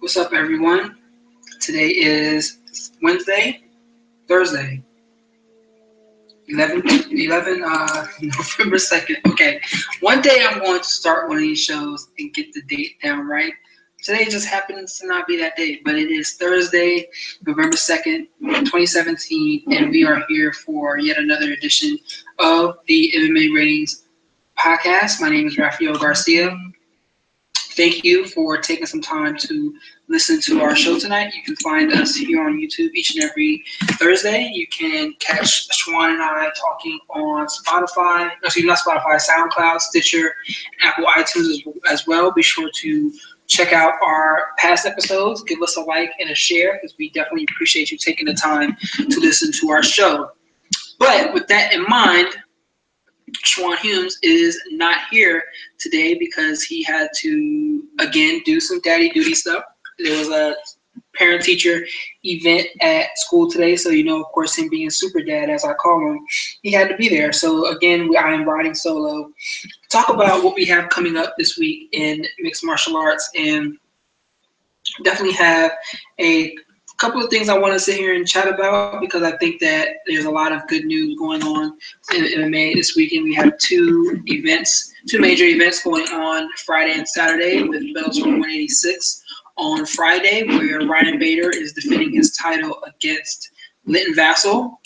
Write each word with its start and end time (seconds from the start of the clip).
What's 0.00 0.16
up, 0.18 0.34
everyone? 0.34 0.98
Today 1.58 1.88
is 1.88 2.58
Wednesday, 3.02 3.64
Thursday, 4.28 4.84
11, 6.48 6.82
11 7.10 7.64
uh, 7.64 8.06
November 8.20 8.76
2nd. 8.76 9.16
Okay, 9.32 9.58
one 10.00 10.20
day 10.20 10.46
I'm 10.46 10.60
going 10.60 10.80
to 10.80 10.84
start 10.84 11.28
one 11.28 11.38
of 11.38 11.42
these 11.42 11.64
shows 11.64 12.08
and 12.18 12.32
get 12.34 12.52
the 12.52 12.60
date 12.62 13.00
down 13.02 13.26
right. 13.26 13.54
Today 14.02 14.26
just 14.26 14.46
happens 14.46 14.98
to 14.98 15.06
not 15.06 15.26
be 15.26 15.38
that 15.38 15.56
day, 15.56 15.80
but 15.82 15.94
it 15.94 16.10
is 16.10 16.34
Thursday, 16.34 17.08
November 17.46 17.76
2nd, 17.76 18.28
2017, 18.40 19.64
and 19.72 19.90
we 19.90 20.04
are 20.04 20.22
here 20.28 20.52
for 20.52 20.98
yet 20.98 21.16
another 21.16 21.52
edition 21.52 21.98
of 22.38 22.76
the 22.86 23.12
MMA 23.16 23.54
Ratings 23.54 24.04
podcast. 24.58 25.22
My 25.22 25.30
name 25.30 25.46
is 25.46 25.56
Rafael 25.56 25.94
Garcia. 25.94 26.54
Thank 27.76 28.04
you 28.04 28.26
for 28.28 28.56
taking 28.56 28.86
some 28.86 29.02
time 29.02 29.36
to 29.36 29.74
listen 30.08 30.40
to 30.42 30.62
our 30.62 30.74
show 30.74 30.98
tonight. 30.98 31.34
You 31.34 31.42
can 31.42 31.56
find 31.56 31.92
us 31.92 32.16
here 32.16 32.42
on 32.42 32.58
YouTube 32.58 32.90
each 32.94 33.14
and 33.14 33.22
every 33.22 33.62
Thursday. 33.98 34.50
You 34.50 34.66
can 34.68 35.12
catch 35.18 35.68
Schwan 35.68 36.14
and 36.14 36.22
I 36.22 36.50
talking 36.58 36.98
on 37.10 37.46
Spotify, 37.48 38.30
excuse 38.42 38.64
me, 38.64 38.68
not 38.68 38.78
Spotify, 38.78 39.20
SoundCloud, 39.20 39.80
Stitcher, 39.80 40.34
Apple 40.82 41.04
iTunes 41.04 41.58
as 41.90 42.06
well. 42.06 42.32
Be 42.32 42.42
sure 42.42 42.70
to 42.76 43.12
check 43.46 43.74
out 43.74 43.92
our 44.02 44.54
past 44.56 44.86
episodes. 44.86 45.42
Give 45.42 45.60
us 45.60 45.76
a 45.76 45.82
like 45.82 46.12
and 46.18 46.30
a 46.30 46.34
share 46.34 46.78
because 46.80 46.96
we 46.98 47.10
definitely 47.10 47.46
appreciate 47.50 47.90
you 47.90 47.98
taking 47.98 48.24
the 48.24 48.34
time 48.34 48.74
to 48.96 49.20
listen 49.20 49.52
to 49.52 49.68
our 49.68 49.82
show. 49.82 50.30
But 50.98 51.34
with 51.34 51.46
that 51.48 51.74
in 51.74 51.84
mind, 51.88 52.28
Schwan 53.44 53.78
Humes 53.78 54.18
is 54.22 54.60
not 54.70 55.00
here 55.10 55.42
today 55.78 56.14
because 56.14 56.62
he 56.62 56.82
had 56.82 57.08
to 57.16 57.84
again 57.98 58.40
do 58.44 58.60
some 58.60 58.80
daddy 58.80 59.10
duty 59.10 59.34
stuff. 59.34 59.64
There 59.98 60.18
was 60.18 60.28
a 60.28 60.56
parent 61.14 61.42
teacher 61.42 61.86
event 62.24 62.68
at 62.80 63.18
school 63.18 63.50
today, 63.50 63.76
so 63.76 63.90
you 63.90 64.04
know, 64.04 64.20
of 64.22 64.26
course, 64.32 64.56
him 64.56 64.68
being 64.68 64.90
super 64.90 65.22
dad, 65.22 65.50
as 65.50 65.64
I 65.64 65.74
call 65.74 66.00
him, 66.00 66.20
he 66.62 66.72
had 66.72 66.88
to 66.88 66.96
be 66.96 67.08
there. 67.08 67.32
So 67.32 67.68
again, 67.74 68.10
I 68.18 68.32
am 68.32 68.48
riding 68.48 68.74
solo. 68.74 69.30
Talk 69.90 70.08
about 70.10 70.44
what 70.44 70.54
we 70.54 70.64
have 70.66 70.90
coming 70.90 71.16
up 71.16 71.34
this 71.38 71.56
week 71.58 71.88
in 71.92 72.24
mixed 72.40 72.64
martial 72.64 72.96
arts, 72.96 73.30
and 73.34 73.78
definitely 75.04 75.34
have 75.34 75.72
a 76.20 76.54
couple 76.96 77.22
of 77.22 77.28
things 77.30 77.48
I 77.48 77.58
want 77.58 77.74
to 77.74 77.80
sit 77.80 77.96
here 77.96 78.14
and 78.14 78.26
chat 78.26 78.48
about 78.48 79.00
because 79.00 79.22
I 79.22 79.36
think 79.36 79.60
that 79.60 79.98
there's 80.06 80.24
a 80.24 80.30
lot 80.30 80.52
of 80.52 80.66
good 80.66 80.84
news 80.84 81.18
going 81.18 81.42
on 81.42 81.76
in 82.14 82.24
MMA 82.24 82.74
this 82.74 82.96
weekend. 82.96 83.24
We 83.24 83.34
have 83.34 83.56
two 83.58 84.22
events, 84.26 84.92
two 85.08 85.20
major 85.20 85.44
events 85.44 85.82
going 85.82 86.06
on 86.08 86.48
Friday 86.64 86.94
and 86.94 87.06
Saturday 87.06 87.62
with 87.62 87.82
Bellator 87.94 88.22
186 88.22 89.22
on 89.56 89.84
Friday, 89.86 90.46
where 90.46 90.86
Ryan 90.86 91.18
Bader 91.18 91.50
is 91.50 91.72
defending 91.72 92.12
his 92.12 92.36
title 92.36 92.82
against 92.86 93.50
Linton 93.84 94.14
Vassell. 94.14 94.76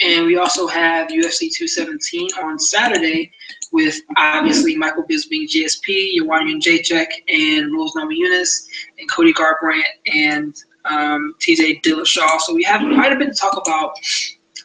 And 0.00 0.26
we 0.26 0.36
also 0.36 0.66
have 0.68 1.08
UFC 1.08 1.50
217 1.52 2.28
on 2.42 2.58
Saturday 2.58 3.32
with 3.72 4.00
obviously 4.16 4.76
Michael 4.76 5.02
Bisping, 5.02 5.46
GSP, 5.48 6.16
Joanna 6.16 6.52
Jędrzejczyk, 6.52 7.08
and 7.28 7.74
Rose 7.74 7.92
Namajunas, 7.94 8.66
and 8.98 9.10
Cody 9.10 9.32
Garbrandt, 9.32 9.82
and 10.06 10.54
um, 10.88 11.34
TJ 11.40 11.82
Dillashaw. 11.82 12.40
So 12.40 12.54
we 12.54 12.62
have 12.64 12.80
quite 12.80 13.12
a 13.12 13.16
bit 13.16 13.32
to 13.32 13.34
talk 13.34 13.56
about. 13.56 13.94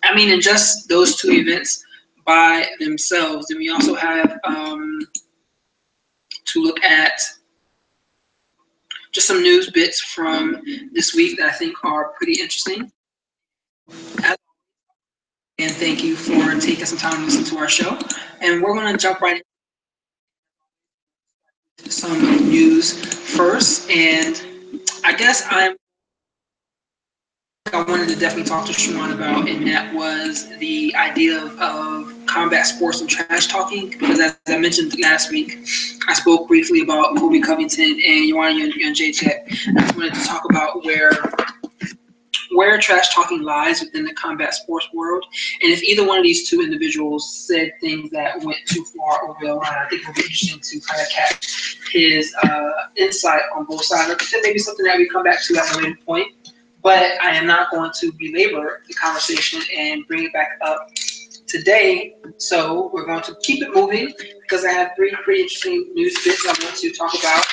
I 0.04 0.14
mean, 0.16 0.30
in 0.30 0.42
just 0.42 0.90
those 0.90 1.16
two 1.16 1.32
events 1.32 1.84
by 2.26 2.68
themselves. 2.80 3.48
Then 3.48 3.58
we 3.58 3.70
also 3.70 3.96
have 3.96 4.40
um, 4.44 5.00
to 6.46 6.62
look 6.62 6.82
at 6.84 7.20
just 9.12 9.28
some 9.28 9.42
news 9.42 9.70
bits 9.72 10.02
from 10.02 10.62
this 10.94 11.14
week 11.14 11.38
that 11.38 11.50
I 11.50 11.52
think 11.52 11.76
are 11.84 12.14
pretty 12.18 12.34
interesting. 12.34 12.92
And 15.60 15.72
thank 15.72 16.04
you 16.04 16.16
for 16.16 16.60
taking 16.60 16.86
some 16.86 16.98
time 16.98 17.20
to 17.20 17.26
listen 17.26 17.44
to 17.46 17.58
our 17.58 17.70
show. 17.70 17.98
And 18.42 18.62
we're 18.62 18.74
going 18.74 18.92
to 18.92 18.98
jump 18.98 19.22
right 19.22 19.42
into 21.78 21.92
some 21.92 22.20
news 22.50 22.92
first. 23.36 23.90
And 23.90 24.42
I 25.04 25.14
guess 25.14 25.46
I'm 25.50 25.76
I 27.74 27.82
wanted 27.82 28.08
to 28.10 28.16
definitely 28.16 28.48
talk 28.48 28.68
to 28.68 28.72
Schwan 28.72 29.16
about, 29.16 29.50
and 29.50 29.66
that 29.68 29.92
was 29.96 30.48
the 30.60 30.94
idea 30.96 31.44
of, 31.44 31.60
of, 31.60 32.14
combat 32.28 32.68
sports 32.68 33.02
and 33.02 33.10
trash 33.10 33.48
talking. 33.48 33.90
Because 33.90 34.20
as 34.20 34.38
I 34.48 34.58
mentioned 34.58 34.94
last 35.00 35.32
week, 35.32 35.58
I 36.08 36.14
spoke 36.14 36.48
briefly 36.48 36.82
about 36.82 37.18
Colby 37.18 37.42
Covington 37.42 38.00
and 38.06 38.30
Joanna 38.30 38.72
Jędrzejczyk. 38.72 39.76
I 39.76 39.82
just 39.82 39.96
wanted 39.96 40.14
to 40.14 40.24
talk 40.24 40.44
about 40.50 40.86
where 40.86 41.12
where 42.52 42.80
trash 42.80 43.14
talking 43.16 43.42
lies 43.42 43.82
within 43.82 44.06
the 44.06 44.14
combat 44.14 44.54
sports 44.54 44.88
world, 44.94 45.26
and 45.64 45.72
if 45.72 45.82
either 45.82 46.08
one 46.08 46.20
of 46.20 46.24
these 46.24 46.48
two 46.48 46.62
individuals 46.62 47.48
said 47.48 47.72
things 47.82 48.12
that 48.12 48.40
went 48.44 48.60
too 48.68 48.86
far 48.96 49.28
over 49.28 49.38
the 49.42 49.56
line, 49.56 49.66
I 49.68 49.88
think 49.90 50.04
it 50.04 50.08
would 50.08 50.16
be 50.16 50.22
interesting 50.22 50.60
to 50.60 50.88
kind 50.88 51.02
of 51.02 51.10
catch 51.10 51.80
his 51.92 52.34
uh, 52.44 52.72
insight 52.98 53.42
on 53.56 53.66
both 53.66 53.84
sides. 53.84 54.14
Think 54.30 54.44
maybe 54.46 54.60
something 54.60 54.86
that 54.86 54.98
we 54.98 55.10
come 55.10 55.24
back 55.24 55.44
to 55.46 55.58
at 55.58 55.76
a 55.76 55.78
later 55.80 55.98
point 56.06 56.53
but 56.84 57.20
I 57.22 57.36
am 57.36 57.48
not 57.48 57.72
going 57.72 57.92
to 58.00 58.12
belabor 58.20 58.84
the 58.88 58.94
conversation 58.94 59.62
and 59.76 60.06
bring 60.08 60.26
it 60.26 60.34
back 60.34 60.60
up 60.62 60.90
today. 61.48 62.16
So 62.38 62.90
we're 62.94 63.06
going 63.06 63.24
to 63.24 63.36
keep 63.42 63.64
it 63.64 63.74
moving 63.74 64.14
because 64.42 64.66
I 64.66 64.72
have 64.72 64.92
three 64.96 65.16
pretty 65.24 65.44
interesting 65.44 65.92
news 65.94 66.14
bits 66.24 66.46
I 66.46 66.50
want 66.64 66.76
to 66.76 66.92
talk 66.92 67.14
about 67.18 67.46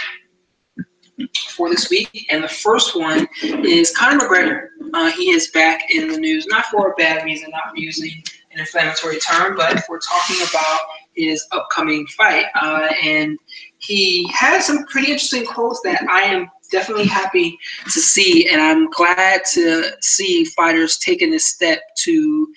for 1.50 1.68
this 1.68 1.90
week. 1.90 2.26
And 2.30 2.42
the 2.42 2.48
first 2.48 2.96
one 2.96 3.28
is 3.42 3.96
Conor 3.96 4.20
McGregor. 4.20 4.66
Uh, 4.94 5.10
he 5.12 5.30
is 5.30 5.50
back 5.52 5.82
in 5.90 6.08
the 6.08 6.18
news, 6.18 6.46
not 6.46 6.66
for 6.66 6.90
a 6.90 6.94
bad 6.96 7.24
reason, 7.24 7.50
not 7.50 7.76
using 7.76 8.22
an 8.52 8.58
inflammatory 8.58 9.18
term, 9.20 9.56
but 9.56 9.82
we're 9.88 10.00
talking 10.00 10.36
about 10.48 10.80
his 11.14 11.46
upcoming 11.52 12.06
fight. 12.08 12.46
Uh, 12.60 12.88
and 13.04 13.38
he 13.78 14.28
had 14.32 14.60
some 14.60 14.84
pretty 14.86 15.12
interesting 15.12 15.44
quotes 15.44 15.80
that 15.82 16.02
I 16.08 16.22
am 16.22 16.50
definitely 16.70 17.06
happy 17.06 17.58
to 17.84 18.00
see, 18.00 18.48
and 18.48 18.60
I'm 18.60 18.88
glad 18.90 19.42
to 19.52 19.92
see 20.00 20.44
fighters 20.44 20.98
taking 20.98 21.30
this 21.30 21.46
step 21.46 21.80
to 21.98 22.52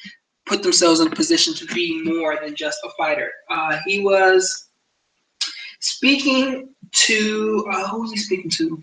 put 0.45 0.63
themselves 0.63 0.99
in 0.99 1.07
a 1.07 1.15
position 1.15 1.53
to 1.55 1.65
be 1.67 2.03
more 2.03 2.37
than 2.41 2.55
just 2.55 2.79
a 2.83 2.89
fighter. 2.97 3.31
Uh, 3.49 3.77
he 3.85 4.01
was 4.01 4.69
speaking 5.79 6.69
to 6.91 7.65
uh, 7.71 7.87
who 7.89 8.01
was 8.01 8.11
he 8.11 8.17
speaking 8.17 8.49
to? 8.51 8.81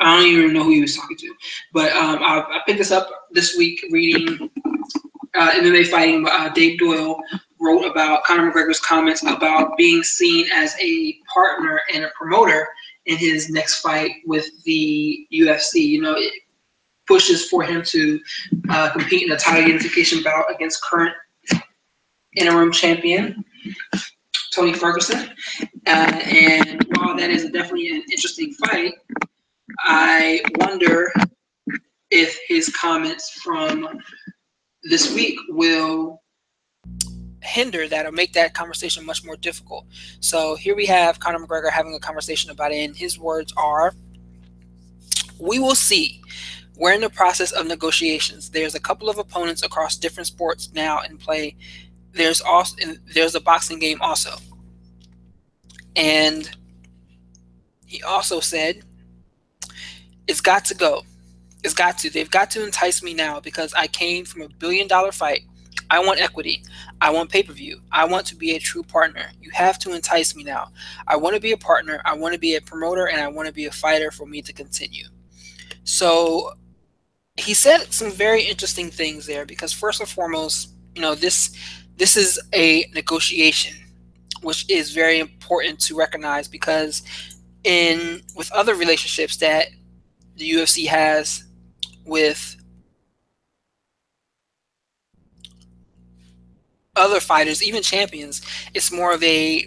I 0.00 0.16
don't 0.16 0.28
even 0.28 0.54
know 0.54 0.64
who 0.64 0.70
he 0.70 0.80
was 0.80 0.96
talking 0.96 1.16
to, 1.18 1.34
but 1.74 1.92
um, 1.92 2.22
I, 2.22 2.40
I, 2.40 2.60
picked 2.66 2.78
this 2.78 2.90
up 2.90 3.10
this 3.32 3.54
week 3.56 3.84
reading 3.90 4.50
uh, 5.34 5.50
MMA 5.50 5.88
fighting. 5.88 6.26
Uh, 6.26 6.48
Dave 6.48 6.78
Doyle 6.78 7.20
wrote 7.60 7.84
about 7.84 8.24
Conor 8.24 8.50
McGregor's 8.50 8.80
comments 8.80 9.22
about 9.22 9.76
being 9.76 10.02
seen 10.02 10.46
as 10.52 10.74
a 10.80 11.18
partner 11.32 11.80
and 11.94 12.04
a 12.04 12.10
promoter 12.16 12.68
in 13.06 13.16
his 13.16 13.50
next 13.50 13.80
fight 13.80 14.12
with 14.26 14.48
the 14.64 15.26
UFC. 15.32 15.74
You 15.74 16.02
know, 16.02 16.14
it 16.16 16.32
pushes 17.06 17.48
for 17.48 17.62
him 17.62 17.82
to 17.84 18.20
uh, 18.70 18.90
compete 18.90 19.24
in 19.24 19.32
a 19.32 19.36
title 19.36 19.68
unification 19.68 20.22
bout 20.22 20.44
against 20.52 20.82
current 20.82 21.14
interim 22.36 22.72
champion 22.72 23.44
Tony 24.52 24.72
Ferguson. 24.72 25.30
Uh, 25.86 26.20
and 26.24 26.86
while 26.96 27.16
that 27.16 27.30
is 27.30 27.44
definitely 27.50 27.90
an 27.90 28.02
interesting 28.10 28.52
fight, 28.54 28.94
I 29.80 30.40
wonder 30.56 31.12
if 32.10 32.38
his 32.46 32.68
comments 32.70 33.30
from 33.42 33.88
this 34.82 35.14
week 35.14 35.38
will 35.48 36.22
hinder 37.42 37.88
that 37.88 38.06
or 38.06 38.12
make 38.12 38.32
that 38.34 38.54
conversation 38.54 39.04
much 39.04 39.24
more 39.24 39.36
difficult. 39.36 39.86
So 40.20 40.56
here 40.56 40.76
we 40.76 40.86
have 40.86 41.20
Conor 41.20 41.38
McGregor 41.38 41.70
having 41.70 41.94
a 41.94 42.00
conversation 42.00 42.50
about 42.50 42.72
it, 42.72 42.76
and 42.76 42.96
his 42.96 43.18
words 43.18 43.52
are 43.56 43.94
We 45.38 45.58
will 45.58 45.74
see. 45.74 46.22
We're 46.76 46.92
in 46.92 47.02
the 47.02 47.10
process 47.10 47.52
of 47.52 47.66
negotiations. 47.66 48.50
There's 48.50 48.74
a 48.74 48.80
couple 48.80 49.10
of 49.10 49.18
opponents 49.18 49.62
across 49.62 49.96
different 49.96 50.26
sports 50.26 50.70
now 50.72 51.00
in 51.02 51.18
play. 51.18 51.56
There's 52.12 52.40
also 52.40 52.76
there's 53.14 53.34
a 53.34 53.40
boxing 53.40 53.78
game 53.78 54.00
also. 54.00 54.36
And 55.96 56.50
he 57.86 58.02
also 58.02 58.40
said, 58.40 58.82
It's 60.26 60.40
got 60.40 60.64
to 60.66 60.74
go. 60.74 61.02
It's 61.62 61.74
got 61.74 61.98
to. 61.98 62.10
They've 62.10 62.30
got 62.30 62.50
to 62.52 62.64
entice 62.64 63.02
me 63.02 63.12
now 63.12 63.40
because 63.40 63.74
I 63.74 63.86
came 63.86 64.24
from 64.24 64.42
a 64.42 64.48
billion 64.48 64.86
dollar 64.86 65.12
fight 65.12 65.42
I 65.90 65.98
want 65.98 66.20
equity. 66.20 66.62
I 67.00 67.10
want 67.10 67.30
pay 67.30 67.42
per 67.42 67.52
view. 67.52 67.80
I 67.90 68.04
want 68.04 68.26
to 68.26 68.36
be 68.36 68.54
a 68.54 68.60
true 68.60 68.82
partner. 68.82 69.32
You 69.40 69.50
have 69.52 69.78
to 69.80 69.92
entice 69.92 70.36
me 70.36 70.44
now. 70.44 70.68
I 71.08 71.16
want 71.16 71.34
to 71.34 71.40
be 71.40 71.52
a 71.52 71.56
partner. 71.56 72.00
I 72.04 72.14
want 72.14 72.32
to 72.32 72.40
be 72.40 72.54
a 72.54 72.60
promoter 72.60 73.08
and 73.08 73.20
I 73.20 73.28
want 73.28 73.48
to 73.48 73.52
be 73.52 73.66
a 73.66 73.72
fighter 73.72 74.10
for 74.10 74.26
me 74.26 74.40
to 74.42 74.52
continue. 74.52 75.06
So 75.84 76.52
he 77.36 77.54
said 77.54 77.92
some 77.92 78.10
very 78.10 78.42
interesting 78.42 78.90
things 78.90 79.26
there 79.26 79.44
because 79.44 79.72
first 79.72 80.00
and 80.00 80.08
foremost, 80.08 80.74
you 80.94 81.02
know, 81.02 81.14
this 81.14 81.56
this 81.96 82.16
is 82.16 82.40
a 82.54 82.86
negotiation, 82.94 83.76
which 84.42 84.68
is 84.70 84.92
very 84.92 85.18
important 85.18 85.80
to 85.80 85.96
recognize 85.96 86.48
because 86.48 87.02
in 87.64 88.22
with 88.36 88.50
other 88.52 88.74
relationships 88.74 89.36
that 89.38 89.68
the 90.36 90.50
UFC 90.52 90.86
has 90.86 91.44
with 92.06 92.56
other 97.00 97.20
fighters, 97.20 97.62
even 97.62 97.82
champions, 97.82 98.42
it's 98.74 98.92
more 98.92 99.12
of 99.12 99.22
a 99.22 99.66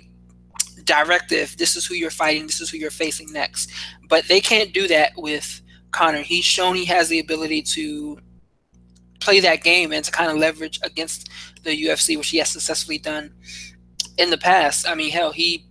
directive. 0.83 1.57
This 1.57 1.75
is 1.75 1.85
who 1.85 1.95
you're 1.95 2.09
fighting. 2.09 2.45
This 2.45 2.61
is 2.61 2.69
who 2.69 2.77
you're 2.77 2.91
facing 2.91 3.31
next. 3.31 3.71
But 4.09 4.27
they 4.27 4.41
can't 4.41 4.73
do 4.73 4.87
that 4.87 5.13
with 5.17 5.61
Conor. 5.91 6.21
He's 6.21 6.45
shown 6.45 6.75
he 6.75 6.85
has 6.85 7.09
the 7.09 7.19
ability 7.19 7.61
to 7.63 8.17
play 9.19 9.39
that 9.39 9.63
game 9.63 9.91
and 9.93 10.03
to 10.03 10.11
kind 10.11 10.29
of 10.29 10.37
leverage 10.37 10.79
against 10.83 11.29
the 11.63 11.85
UFC, 11.85 12.17
which 12.17 12.29
he 12.29 12.37
has 12.37 12.49
successfully 12.49 12.97
done 12.97 13.33
in 14.17 14.29
the 14.29 14.37
past. 14.37 14.87
I 14.87 14.95
mean, 14.95 15.11
hell, 15.11 15.31
he 15.31 15.65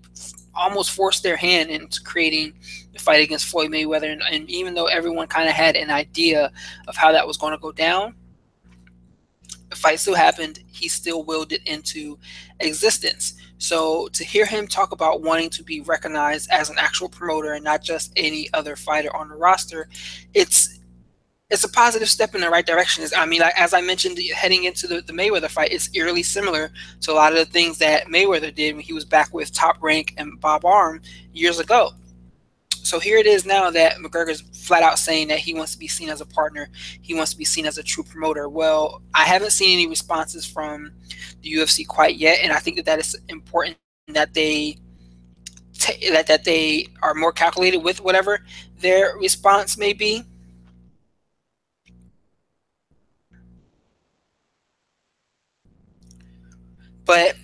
almost 0.54 0.90
forced 0.90 1.22
their 1.22 1.36
hand 1.36 1.70
into 1.70 2.00
creating 2.02 2.54
the 2.92 2.98
fight 2.98 3.22
against 3.22 3.46
Floyd 3.46 3.70
Mayweather. 3.70 4.10
And, 4.10 4.22
and 4.30 4.50
even 4.50 4.74
though 4.74 4.86
everyone 4.86 5.26
kind 5.26 5.48
of 5.48 5.54
had 5.54 5.76
an 5.76 5.90
idea 5.90 6.50
of 6.88 6.96
how 6.96 7.12
that 7.12 7.26
was 7.26 7.36
going 7.36 7.52
to 7.52 7.58
go 7.58 7.72
down, 7.72 8.14
fight 9.82 10.00
still 10.00 10.14
happened. 10.14 10.60
He 10.66 10.88
still 10.88 11.24
willed 11.24 11.52
it 11.52 11.62
into 11.66 12.18
existence. 12.60 13.34
So 13.58 14.08
to 14.08 14.24
hear 14.24 14.46
him 14.46 14.66
talk 14.66 14.92
about 14.92 15.22
wanting 15.22 15.50
to 15.50 15.62
be 15.62 15.80
recognized 15.80 16.50
as 16.50 16.70
an 16.70 16.76
actual 16.78 17.08
promoter 17.08 17.52
and 17.52 17.64
not 17.64 17.82
just 17.82 18.12
any 18.16 18.48
other 18.54 18.76
fighter 18.76 19.14
on 19.14 19.28
the 19.28 19.36
roster, 19.36 19.88
it's 20.34 20.80
it's 21.50 21.64
a 21.64 21.68
positive 21.68 22.08
step 22.08 22.34
in 22.34 22.40
the 22.40 22.48
right 22.48 22.64
direction. 22.64 23.04
I 23.14 23.26
mean, 23.26 23.42
like, 23.42 23.52
as 23.60 23.74
I 23.74 23.82
mentioned, 23.82 24.18
heading 24.34 24.64
into 24.64 24.86
the, 24.86 25.02
the 25.02 25.12
Mayweather 25.12 25.50
fight, 25.50 25.70
it's 25.70 25.94
eerily 25.94 26.22
similar 26.22 26.72
to 27.02 27.12
a 27.12 27.14
lot 27.14 27.32
of 27.32 27.38
the 27.38 27.44
things 27.44 27.76
that 27.76 28.06
Mayweather 28.06 28.54
did 28.54 28.74
when 28.74 28.82
he 28.82 28.94
was 28.94 29.04
back 29.04 29.34
with 29.34 29.52
Top 29.52 29.76
Rank 29.82 30.14
and 30.16 30.40
Bob 30.40 30.64
Arum 30.64 31.02
years 31.34 31.60
ago. 31.60 31.90
So 32.82 32.98
here 32.98 33.16
it 33.16 33.26
is 33.26 33.46
now 33.46 33.70
that 33.70 33.98
McGregor's 33.98 34.40
flat 34.66 34.82
out 34.82 34.98
saying 34.98 35.28
that 35.28 35.38
he 35.38 35.54
wants 35.54 35.72
to 35.72 35.78
be 35.78 35.86
seen 35.86 36.08
as 36.08 36.20
a 36.20 36.26
partner. 36.26 36.68
He 37.00 37.14
wants 37.14 37.30
to 37.32 37.38
be 37.38 37.44
seen 37.44 37.64
as 37.64 37.78
a 37.78 37.82
true 37.82 38.02
promoter. 38.02 38.48
Well, 38.48 39.02
I 39.14 39.22
haven't 39.24 39.52
seen 39.52 39.78
any 39.78 39.88
responses 39.88 40.44
from 40.44 40.92
the 41.42 41.52
UFC 41.52 41.86
quite 41.86 42.16
yet, 42.16 42.40
and 42.42 42.52
I 42.52 42.58
think 42.58 42.76
that 42.76 42.84
that 42.86 42.98
is 42.98 43.16
important 43.28 43.78
that 44.08 44.34
they 44.34 44.78
that 46.10 46.26
that 46.26 46.44
they 46.44 46.88
are 47.02 47.14
more 47.14 47.32
calculated 47.32 47.78
with 47.78 48.00
whatever 48.00 48.40
their 48.80 49.16
response 49.16 49.78
may 49.78 49.92
be. 49.92 50.24
But 57.04 57.36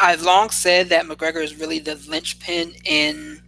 I've 0.00 0.22
long 0.22 0.50
said 0.50 0.88
that 0.88 1.04
McGregor 1.04 1.42
is 1.42 1.60
really 1.60 1.78
the 1.78 1.96
linchpin 2.08 2.72
in 2.84 3.42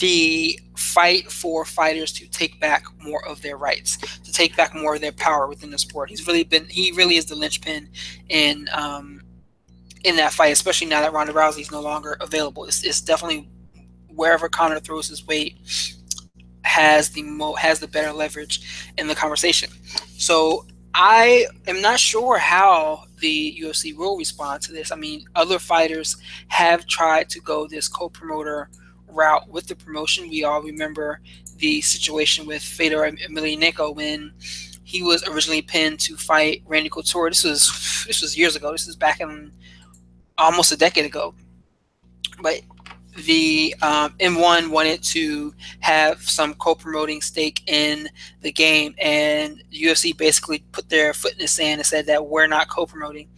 the 0.00 0.58
fight 0.76 1.30
for 1.30 1.64
fighters 1.64 2.12
to 2.14 2.28
take 2.30 2.58
back 2.60 2.84
more 3.02 3.26
of 3.26 3.42
their 3.42 3.56
rights, 3.56 3.96
to 3.96 4.32
take 4.32 4.56
back 4.56 4.74
more 4.74 4.94
of 4.94 5.00
their 5.00 5.12
power 5.12 5.46
within 5.46 5.70
the 5.70 5.78
sport. 5.78 6.08
He's 6.08 6.26
really 6.26 6.44
been 6.44 6.66
he 6.66 6.92
really 6.92 7.16
is 7.16 7.26
the 7.26 7.34
linchpin 7.34 7.90
in 8.28 8.68
um, 8.72 9.22
in 10.04 10.16
that 10.16 10.32
fight, 10.32 10.52
especially 10.52 10.86
now 10.86 11.02
that 11.02 11.12
Ronda 11.12 11.32
Rousey 11.32 11.60
is 11.60 11.70
no 11.70 11.80
longer 11.80 12.16
available. 12.20 12.64
It's, 12.64 12.82
it's 12.84 13.00
definitely 13.00 13.48
wherever 14.08 14.48
Conor 14.48 14.80
throws 14.80 15.08
his 15.08 15.26
weight 15.26 15.58
has 16.62 17.10
the 17.10 17.22
mo 17.22 17.54
has 17.54 17.80
the 17.80 17.88
better 17.88 18.12
leverage 18.12 18.90
in 18.96 19.08
the 19.08 19.14
conversation. 19.14 19.70
So 20.16 20.66
I 21.00 21.46
am 21.68 21.80
not 21.80 22.00
sure 22.00 22.38
how 22.38 23.04
the 23.20 23.56
UFC 23.62 23.96
will 23.96 24.16
respond 24.16 24.62
to 24.62 24.72
this. 24.72 24.90
I 24.90 24.96
mean, 24.96 25.26
other 25.36 25.60
fighters 25.60 26.16
have 26.48 26.86
tried 26.86 27.28
to 27.30 27.40
go 27.40 27.68
this 27.68 27.86
co-promoter 27.86 28.68
route 29.06 29.48
with 29.48 29.68
the 29.68 29.76
promotion. 29.76 30.28
We 30.28 30.42
all 30.42 30.60
remember 30.60 31.20
the 31.58 31.80
situation 31.82 32.46
with 32.46 32.62
Fedor 32.62 33.12
Emelianenko 33.12 33.94
when 33.94 34.32
he 34.82 35.04
was 35.04 35.22
originally 35.28 35.62
pinned 35.62 36.00
to 36.00 36.16
fight 36.16 36.64
Randy 36.66 36.88
Couture. 36.88 37.30
This 37.30 37.44
was 37.44 38.04
this 38.08 38.20
was 38.20 38.36
years 38.36 38.56
ago. 38.56 38.72
This 38.72 38.88
is 38.88 38.96
back 38.96 39.20
in 39.20 39.52
almost 40.36 40.72
a 40.72 40.76
decade 40.76 41.06
ago. 41.06 41.32
But 42.42 42.60
the 43.24 43.74
um, 43.82 44.14
M1 44.18 44.68
wanted 44.68 45.02
to 45.04 45.54
have 45.80 46.22
some 46.22 46.54
co-promoting 46.54 47.20
stake 47.20 47.62
in 47.68 48.08
the 48.40 48.52
game, 48.52 48.94
and 48.98 49.62
UFC 49.72 50.16
basically 50.16 50.64
put 50.72 50.88
their 50.88 51.12
foot 51.12 51.32
in 51.32 51.38
the 51.38 51.48
sand 51.48 51.80
and 51.80 51.86
said 51.86 52.06
that 52.06 52.26
we're 52.26 52.46
not 52.46 52.68
co-promoting. 52.68 53.28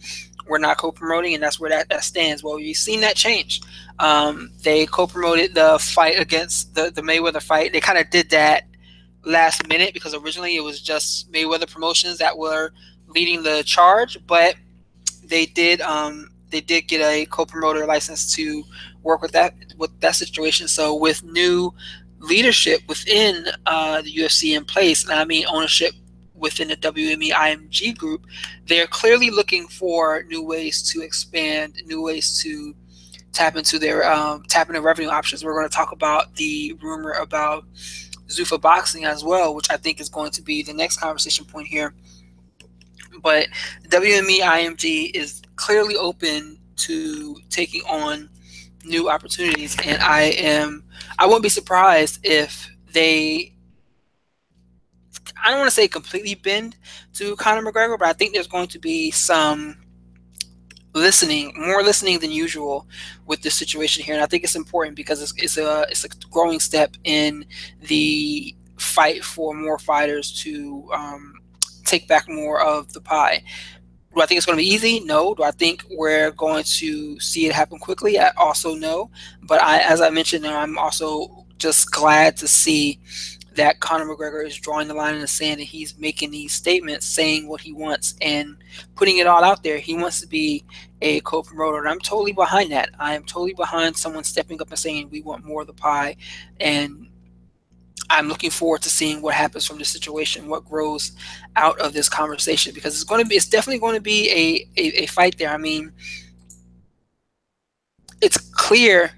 We're 0.47 0.57
not 0.59 0.77
co-promoting, 0.77 1.33
and 1.33 1.43
that's 1.43 1.59
where 1.59 1.69
that, 1.69 1.89
that 1.89 2.03
stands. 2.03 2.43
Well, 2.43 2.59
you've 2.59 2.77
seen 2.77 3.01
that 3.01 3.15
change. 3.15 3.61
Um, 3.99 4.51
they 4.63 4.85
co-promoted 4.85 5.53
the 5.53 5.77
fight 5.79 6.19
against 6.19 6.75
the, 6.75 6.91
the 6.91 7.01
Mayweather 7.01 7.41
fight. 7.41 7.71
They 7.71 7.79
kind 7.79 7.99
of 7.99 8.09
did 8.09 8.29
that 8.31 8.63
last 9.23 9.67
minute 9.67 9.93
because 9.93 10.15
originally 10.15 10.55
it 10.55 10.63
was 10.63 10.81
just 10.81 11.31
Mayweather 11.31 11.71
Promotions 11.71 12.17
that 12.17 12.37
were 12.37 12.71
leading 13.07 13.43
the 13.43 13.63
charge, 13.63 14.17
but 14.25 14.55
they 15.23 15.45
did 15.45 15.81
um, 15.81 16.29
they 16.51 16.61
did 16.61 16.87
get 16.87 17.01
a 17.01 17.25
co-promoter 17.25 17.85
license 17.85 18.35
to 18.35 18.63
work 19.03 19.21
with 19.21 19.31
that 19.31 19.53
with 19.77 19.97
that 20.01 20.15
situation. 20.15 20.67
So 20.67 20.95
with 20.95 21.23
new 21.23 21.73
leadership 22.19 22.81
within 22.87 23.45
uh, 23.65 24.01
the 24.01 24.13
UFC 24.13 24.55
in 24.55 24.65
place, 24.65 25.03
and 25.03 25.13
I 25.13 25.25
mean 25.25 25.45
ownership 25.47 25.93
within 26.35 26.69
the 26.69 26.77
WME 26.77 27.31
IMG 27.31 27.97
group, 27.97 28.25
they're 28.67 28.87
clearly 28.87 29.29
looking 29.29 29.67
for 29.67 30.23
new 30.23 30.43
ways 30.43 30.81
to 30.91 31.01
expand, 31.01 31.81
new 31.85 32.01
ways 32.01 32.41
to 32.41 32.75
tap 33.31 33.55
into 33.55 33.79
their 33.79 34.09
um, 34.11 34.43
tap 34.47 34.67
into 34.67 34.81
revenue 34.81 35.09
options. 35.09 35.43
We're 35.43 35.53
going 35.53 35.69
to 35.69 35.75
talk 35.75 35.91
about 35.91 36.35
the 36.35 36.77
rumor 36.81 37.11
about 37.11 37.65
Zuffa 38.27 38.59
Boxing 38.59 39.05
as 39.05 39.23
well, 39.23 39.55
which 39.55 39.69
I 39.69 39.77
think 39.77 39.99
is 39.99 40.09
going 40.09 40.31
to 40.31 40.41
be 40.41 40.63
the 40.63 40.73
next 40.73 40.97
conversation 40.97 41.45
point 41.45 41.67
here. 41.67 41.93
But 43.21 43.47
WME 43.89 44.39
IMG 44.39 45.11
is 45.13 45.41
clearly 45.55 45.95
open 45.95 46.57
to 46.77 47.37
taking 47.49 47.81
on 47.83 48.29
new 48.83 49.09
opportunities, 49.09 49.75
and 49.83 50.01
I 50.01 50.23
am 50.23 50.83
I 51.17 51.27
won't 51.27 51.43
be 51.43 51.49
surprised 51.49 52.19
if 52.23 52.69
they 52.91 53.53
I 55.43 55.49
don't 55.49 55.59
want 55.59 55.69
to 55.69 55.75
say 55.75 55.87
completely 55.87 56.35
bend 56.35 56.77
to 57.13 57.35
Conor 57.35 57.61
McGregor, 57.61 57.97
but 57.97 58.07
I 58.07 58.13
think 58.13 58.33
there's 58.33 58.47
going 58.47 58.67
to 58.69 58.79
be 58.79 59.11
some 59.11 59.77
listening, 60.93 61.53
more 61.57 61.83
listening 61.83 62.19
than 62.19 62.31
usual 62.31 62.87
with 63.25 63.41
this 63.41 63.55
situation 63.55 64.03
here, 64.03 64.15
and 64.15 64.23
I 64.23 64.27
think 64.27 64.43
it's 64.43 64.55
important 64.55 64.95
because 64.95 65.21
it's, 65.21 65.33
it's 65.37 65.57
a 65.57 65.85
it's 65.89 66.05
a 66.05 66.09
growing 66.29 66.59
step 66.59 66.95
in 67.03 67.45
the 67.81 68.55
fight 68.77 69.23
for 69.23 69.53
more 69.53 69.79
fighters 69.79 70.31
to 70.43 70.89
um, 70.93 71.33
take 71.85 72.07
back 72.07 72.27
more 72.27 72.61
of 72.61 72.93
the 72.93 73.01
pie. 73.01 73.43
Do 74.13 74.21
I 74.21 74.25
think 74.25 74.37
it's 74.37 74.45
going 74.45 74.57
to 74.57 74.63
be 74.63 74.69
easy? 74.69 74.99
No. 75.01 75.33
Do 75.33 75.43
I 75.43 75.51
think 75.51 75.85
we're 75.89 76.31
going 76.31 76.63
to 76.63 77.19
see 77.19 77.45
it 77.45 77.53
happen 77.53 77.79
quickly? 77.79 78.19
I 78.19 78.31
also 78.37 78.75
know. 78.75 79.09
But 79.43 79.61
I, 79.61 79.79
as 79.79 80.01
I 80.01 80.09
mentioned, 80.09 80.45
I'm 80.45 80.77
also 80.77 81.45
just 81.57 81.91
glad 81.91 82.35
to 82.37 82.47
see 82.47 82.99
that 83.55 83.79
Conor 83.81 84.05
McGregor 84.05 84.45
is 84.45 84.55
drawing 84.55 84.87
the 84.87 84.93
line 84.93 85.13
in 85.13 85.21
the 85.21 85.27
sand 85.27 85.59
and 85.59 85.67
he's 85.67 85.97
making 85.97 86.31
these 86.31 86.53
statements, 86.53 87.05
saying 87.05 87.47
what 87.47 87.61
he 87.61 87.73
wants 87.73 88.15
and 88.21 88.55
putting 88.95 89.17
it 89.17 89.27
all 89.27 89.43
out 89.43 89.61
there. 89.61 89.77
He 89.77 89.93
wants 89.93 90.21
to 90.21 90.27
be 90.27 90.63
a 91.01 91.19
co-promoter, 91.21 91.79
and 91.79 91.89
I'm 91.89 91.99
totally 91.99 92.31
behind 92.31 92.71
that. 92.71 92.89
I 92.99 93.13
am 93.15 93.23
totally 93.23 93.53
behind 93.53 93.97
someone 93.97 94.23
stepping 94.23 94.61
up 94.61 94.69
and 94.69 94.79
saying 94.79 95.09
we 95.09 95.21
want 95.21 95.43
more 95.43 95.61
of 95.61 95.67
the 95.67 95.73
pie 95.73 96.15
and 96.59 97.07
I'm 98.11 98.27
looking 98.27 98.49
forward 98.49 98.81
to 98.81 98.89
seeing 98.89 99.21
what 99.21 99.33
happens 99.33 99.65
from 99.65 99.77
this 99.77 99.89
situation, 99.89 100.49
what 100.49 100.65
grows 100.65 101.13
out 101.55 101.79
of 101.79 101.93
this 101.93 102.09
conversation, 102.09 102.73
because 102.73 102.93
it's 102.93 103.05
going 103.05 103.23
to 103.23 103.27
be, 103.27 103.35
it's 103.35 103.47
definitely 103.47 103.79
going 103.79 103.95
to 103.95 104.01
be 104.01 104.29
a, 104.29 104.81
a, 104.81 105.03
a 105.03 105.05
fight 105.05 105.37
there. 105.37 105.49
I 105.49 105.57
mean, 105.57 105.93
it's 108.21 108.37
clear 108.37 109.11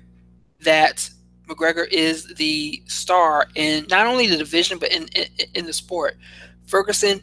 that 0.62 1.10
McGregor 1.48 1.88
is 1.92 2.28
the 2.36 2.82
star 2.86 3.48
in 3.56 3.86
not 3.90 4.06
only 4.06 4.28
the 4.28 4.38
division 4.38 4.78
but 4.78 4.92
in, 4.92 5.08
in, 5.16 5.26
in 5.56 5.66
the 5.66 5.74
sport. 5.74 6.18
Ferguson 6.66 7.22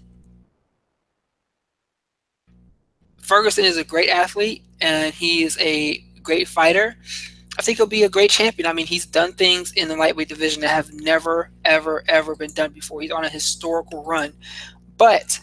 Ferguson 3.18 3.64
is 3.64 3.76
a 3.76 3.84
great 3.84 4.08
athlete 4.08 4.64
and 4.80 5.14
he 5.14 5.44
is 5.44 5.56
a 5.58 5.98
great 6.22 6.48
fighter. 6.48 6.96
I 7.60 7.62
think 7.62 7.76
he'll 7.76 7.86
be 7.86 8.04
a 8.04 8.08
great 8.08 8.30
champion. 8.30 8.66
I 8.66 8.72
mean, 8.72 8.86
he's 8.86 9.04
done 9.04 9.34
things 9.34 9.72
in 9.72 9.88
the 9.88 9.94
lightweight 9.94 10.30
division 10.30 10.62
that 10.62 10.70
have 10.70 10.94
never, 10.94 11.50
ever, 11.62 12.02
ever 12.08 12.34
been 12.34 12.54
done 12.54 12.72
before. 12.72 13.02
He's 13.02 13.10
on 13.10 13.26
a 13.26 13.28
historical 13.28 14.02
run. 14.02 14.32
But 14.96 15.38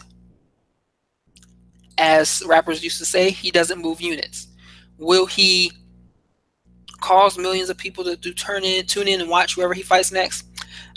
as 1.96 2.42
rappers 2.44 2.82
used 2.82 2.98
to 2.98 3.04
say, 3.04 3.30
he 3.30 3.52
doesn't 3.52 3.80
move 3.80 4.00
units. 4.00 4.48
Will 4.96 5.26
he 5.26 5.70
cause 7.00 7.38
millions 7.38 7.70
of 7.70 7.78
people 7.78 8.02
to 8.02 8.16
do 8.16 8.34
turn 8.34 8.64
in, 8.64 8.84
tune 8.84 9.06
in, 9.06 9.20
and 9.20 9.30
watch 9.30 9.54
whoever 9.54 9.72
he 9.72 9.82
fights 9.82 10.10
next? 10.10 10.44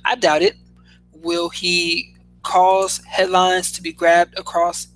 I 0.04 0.16
doubt 0.16 0.42
it. 0.42 0.56
Will 1.12 1.50
he 1.50 2.16
cause 2.42 3.00
headlines 3.06 3.72
to 3.74 3.84
be 3.84 3.94
grabbed 3.94 4.40
across 4.40 4.88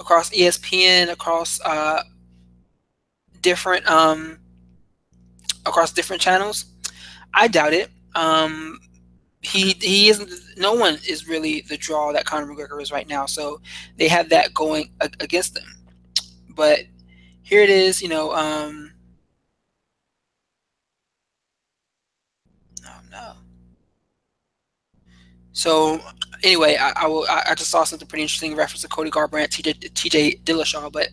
across 0.00 0.30
ESPN, 0.30 1.12
across 1.12 1.60
uh, 1.60 2.02
different 3.42 3.88
um, 3.88 4.38
across 5.66 5.92
different 5.92 6.22
channels? 6.22 6.66
I 7.34 7.48
doubt 7.48 7.72
it. 7.72 7.90
Um, 8.14 8.80
he 9.40 9.72
he 9.80 10.08
isn't. 10.08 10.30
No 10.56 10.74
one 10.74 10.98
is 11.08 11.28
really 11.28 11.62
the 11.62 11.76
draw 11.76 12.12
that 12.12 12.24
Conor 12.24 12.52
McGregor 12.52 12.82
is 12.82 12.90
right 12.90 13.08
now. 13.08 13.26
So 13.26 13.60
they 13.96 14.08
have 14.08 14.28
that 14.30 14.54
going 14.54 14.90
against 15.00 15.54
them. 15.54 15.66
But 16.50 16.80
here 17.42 17.62
it 17.62 17.70
is. 17.70 18.02
You 18.02 18.08
know. 18.08 18.32
Um, 18.32 18.92
no, 22.82 22.90
no. 23.10 23.32
So 25.52 26.00
anyway, 26.42 26.76
I, 26.76 26.92
I, 26.96 27.06
will, 27.06 27.26
I, 27.28 27.54
just 27.54 27.70
saw 27.70 27.84
something 27.84 28.06
pretty 28.06 28.22
interesting 28.22 28.54
reference 28.54 28.82
to 28.82 28.88
Cody 28.88 29.10
Garbrandt, 29.10 29.48
TJ, 29.48 29.90
TJ 29.92 30.42
Dillashaw, 30.44 30.92
but 30.92 31.08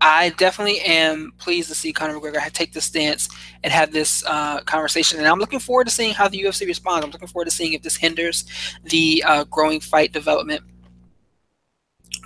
I 0.00 0.30
definitely 0.30 0.80
am 0.80 1.32
pleased 1.38 1.68
to 1.68 1.74
see 1.74 1.92
Conor 1.92 2.18
McGregor 2.18 2.52
take 2.52 2.72
this 2.72 2.84
stance 2.84 3.28
and 3.64 3.72
have 3.72 3.92
this 3.92 4.24
uh, 4.26 4.60
conversation. 4.60 5.18
And 5.18 5.26
I'm 5.26 5.40
looking 5.40 5.58
forward 5.58 5.86
to 5.86 5.90
seeing 5.90 6.14
how 6.14 6.28
the 6.28 6.40
UFC 6.40 6.66
responds. 6.66 7.04
I'm 7.04 7.10
looking 7.10 7.28
forward 7.28 7.46
to 7.46 7.50
seeing 7.50 7.72
if 7.72 7.82
this 7.82 7.96
hinders 7.96 8.44
the 8.84 9.24
uh, 9.26 9.44
growing 9.44 9.80
fight 9.80 10.12
development 10.12 10.62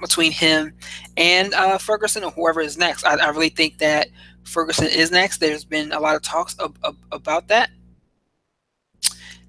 between 0.01 0.33
him 0.33 0.75
and 1.17 1.55
uh, 1.55 1.79
Ferguson 1.79 2.25
or 2.25 2.31
whoever 2.33 2.61
is 2.61 2.77
next. 2.77 3.07
I, 3.07 3.15
I, 3.15 3.31
really 3.31 3.49
think 3.49 3.79
that 3.79 4.09
Ferguson 4.43 4.89
is 4.89 5.11
next. 5.11 5.39
There's 5.39 5.65
been 5.65 5.93
a 5.93 6.01
lot 6.01 6.17
of 6.17 6.23
talks 6.23 6.55
of, 6.57 6.77
of, 6.83 6.97
about 7.13 7.49
that. 7.49 7.71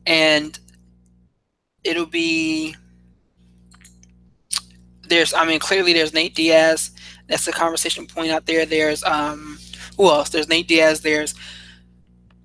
And 0.05 0.57
it'll 1.83 2.05
be 2.05 2.75
there's 5.07 5.33
I 5.33 5.45
mean 5.45 5.59
clearly 5.59 5.93
there's 5.93 6.13
Nate 6.13 6.35
Diaz. 6.35 6.91
That's 7.33 7.45
the 7.45 7.51
conversation 7.51 8.05
point 8.05 8.29
out 8.29 8.45
there. 8.45 8.63
There's 8.63 9.03
um 9.03 9.57
who 9.97 10.07
else? 10.07 10.29
There's 10.29 10.47
Nate 10.47 10.67
Diaz. 10.67 11.01
There's 11.01 11.33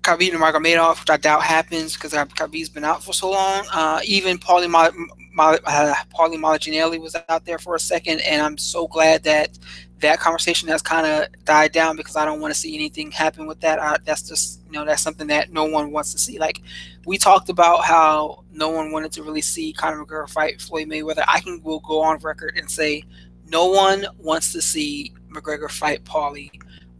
Khabib 0.01 0.31
Nurmagomedov, 0.31 0.99
which 1.01 1.09
I 1.11 1.17
doubt 1.17 1.43
happens 1.43 1.93
because 1.93 2.13
Khabib's 2.13 2.69
been 2.69 2.83
out 2.83 3.03
for 3.03 3.13
so 3.13 3.29
long. 3.29 3.67
Uh, 3.71 3.99
even 4.03 4.39
Paulie 4.39 4.67
Mal- 4.67 4.91
Mal- 5.31 5.59
uh, 5.63 5.93
Paulie 6.11 6.39
Malignaggi 6.39 6.99
was 6.99 7.15
out 7.29 7.45
there 7.45 7.59
for 7.59 7.75
a 7.75 7.79
second, 7.79 8.21
and 8.21 8.41
I'm 8.41 8.57
so 8.57 8.87
glad 8.87 9.21
that 9.25 9.59
that 9.99 10.19
conversation 10.19 10.67
has 10.69 10.81
kind 10.81 11.05
of 11.05 11.27
died 11.45 11.71
down 11.71 11.95
because 11.95 12.15
I 12.15 12.25
don't 12.25 12.39
want 12.41 12.51
to 12.51 12.59
see 12.59 12.73
anything 12.73 13.11
happen 13.11 13.45
with 13.45 13.59
that. 13.59 13.77
I, 13.77 13.97
that's 14.05 14.27
just 14.27 14.61
you 14.65 14.71
know 14.71 14.85
that's 14.85 15.03
something 15.03 15.27
that 15.27 15.53
no 15.53 15.65
one 15.65 15.91
wants 15.91 16.13
to 16.13 16.17
see. 16.17 16.39
Like 16.39 16.61
we 17.05 17.19
talked 17.19 17.49
about 17.49 17.83
how 17.85 18.43
no 18.51 18.69
one 18.69 18.91
wanted 18.91 19.11
to 19.13 19.23
really 19.23 19.41
see 19.41 19.71
Conor 19.71 20.03
McGregor 20.03 20.29
fight 20.29 20.59
Floyd 20.59 20.87
Mayweather. 20.89 21.25
I 21.27 21.41
can 21.41 21.61
will 21.63 21.81
go 21.81 22.01
on 22.01 22.17
record 22.19 22.55
and 22.57 22.71
say 22.71 23.03
no 23.51 23.67
one 23.67 24.05
wants 24.17 24.51
to 24.53 24.61
see 24.61 25.13
McGregor 25.29 25.69
fight 25.69 26.03
Paulie 26.03 26.51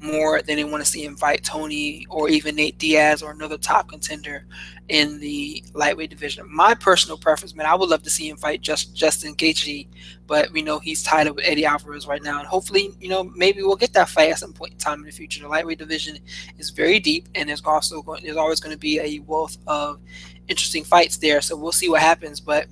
more 0.01 0.41
than 0.41 0.55
they 0.55 0.63
want 0.63 0.83
to 0.83 0.89
see 0.89 1.03
him 1.03 1.17
fight 1.17 1.43
Tony 1.43 2.05
or 2.09 2.29
even 2.29 2.55
Nate 2.55 2.77
Diaz 2.77 3.21
or 3.21 3.31
another 3.31 3.57
top 3.57 3.89
contender 3.89 4.45
in 4.87 5.19
the 5.19 5.63
lightweight 5.73 6.09
division. 6.09 6.45
My 6.49 6.73
personal 6.73 7.17
preference, 7.17 7.53
man, 7.53 7.65
I 7.65 7.75
would 7.75 7.89
love 7.89 8.03
to 8.03 8.09
see 8.09 8.29
him 8.29 8.37
fight 8.37 8.61
just 8.61 8.95
Justin 8.95 9.35
Gaethje, 9.35 9.87
but 10.25 10.51
we 10.51 10.61
know 10.61 10.79
he's 10.79 11.03
tied 11.03 11.27
up 11.27 11.35
with 11.35 11.45
Eddie 11.45 11.65
Alvarez 11.65 12.07
right 12.07 12.23
now, 12.23 12.39
and 12.39 12.47
hopefully, 12.47 12.91
you 12.99 13.09
know, 13.09 13.23
maybe 13.35 13.61
we'll 13.61 13.75
get 13.75 13.93
that 13.93 14.09
fight 14.09 14.31
at 14.31 14.39
some 14.39 14.53
point 14.53 14.73
in 14.73 14.77
time 14.77 14.99
in 14.99 15.05
the 15.05 15.11
future. 15.11 15.41
The 15.41 15.49
lightweight 15.49 15.79
division 15.79 16.17
is 16.57 16.69
very 16.69 16.99
deep, 16.99 17.27
and 17.35 17.49
there's 17.49 17.63
also 17.63 18.01
going, 18.01 18.23
there's 18.23 18.37
always 18.37 18.61
going 18.61 18.73
to 18.73 18.79
be 18.79 18.99
a 18.99 19.19
wealth 19.19 19.57
of 19.67 19.99
interesting 20.47 20.85
fights 20.85 21.17
there. 21.17 21.41
So 21.41 21.57
we'll 21.57 21.71
see 21.73 21.89
what 21.89 22.01
happens, 22.01 22.39
but 22.39 22.67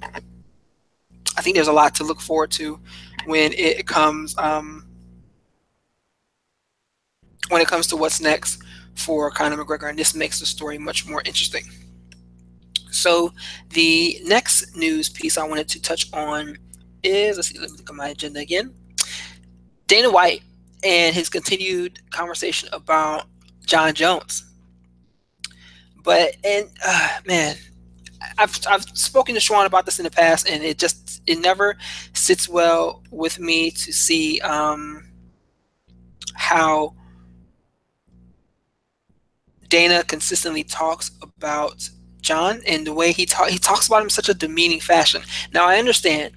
I 1.38 1.42
think 1.42 1.56
there's 1.56 1.68
a 1.68 1.74
lot 1.74 1.96
to 1.96 2.04
look 2.04 2.20
forward 2.20 2.52
to 2.52 2.80
when 3.26 3.54
it 3.54 3.86
comes. 3.88 4.38
Um, 4.38 4.84
when 7.50 7.62
it 7.62 7.68
comes 7.68 7.88
to 7.88 7.96
what's 7.96 8.20
next 8.20 8.62
for 8.96 9.32
Conor 9.32 9.64
McGregor, 9.64 9.90
and 9.90 9.98
this 9.98 10.14
makes 10.14 10.40
the 10.40 10.46
story 10.46 10.78
much 10.78 11.08
more 11.08 11.22
interesting. 11.24 11.64
So, 12.92 13.32
the 13.70 14.20
next 14.26 14.76
news 14.76 15.08
piece 15.08 15.38
I 15.38 15.48
wanted 15.48 15.70
to 15.70 15.82
touch 15.82 16.12
on 16.14 16.58
is 17.04 17.38
let's 17.38 17.50
see, 17.50 17.60
let 17.60 17.72
me 17.72 17.78
look 17.78 17.90
at 17.90 17.96
my 17.96 18.10
agenda 18.10 18.40
again. 18.40 18.74
Dana 19.86 20.10
White 20.10 20.42
and 20.84 21.16
his 21.16 21.30
continued 21.30 22.00
conversation 22.10 22.70
about 22.74 23.26
John 23.66 23.94
Jones. 23.94 24.44
But 26.04 26.38
and 26.44 26.70
uh, 26.86 27.10
man, 27.26 27.56
I've 28.38 28.58
I've 28.68 28.84
spoken 28.98 29.36
to 29.36 29.42
Sean 29.42 29.66
about 29.66 29.86
this 29.86 30.00
in 30.00 30.04
the 30.06 30.12
past, 30.12 30.50
and 30.50 30.64
it 30.64 30.78
just 30.78 31.07
it 31.28 31.40
never 31.40 31.78
sits 32.14 32.50
well 32.50 33.04
with 33.12 33.40
me 33.40 33.70
to 33.72 33.94
see 33.94 34.40
um, 34.42 35.12
how 36.34 36.96
Dana 39.70 40.04
consistently 40.04 40.64
talks 40.64 41.12
about 41.22 41.90
John 42.22 42.62
and 42.68 42.86
the 42.86 42.94
way 42.94 43.12
he 43.12 43.26
talk 43.26 43.50
he 43.50 43.58
talks 43.58 43.88
about 43.88 43.98
him 44.02 44.08
in 44.08 44.10
such 44.10 44.30
a 44.30 44.34
demeaning 44.34 44.80
fashion. 44.82 45.22
Now 45.54 45.66
I 45.66 45.78
understand 45.78 46.34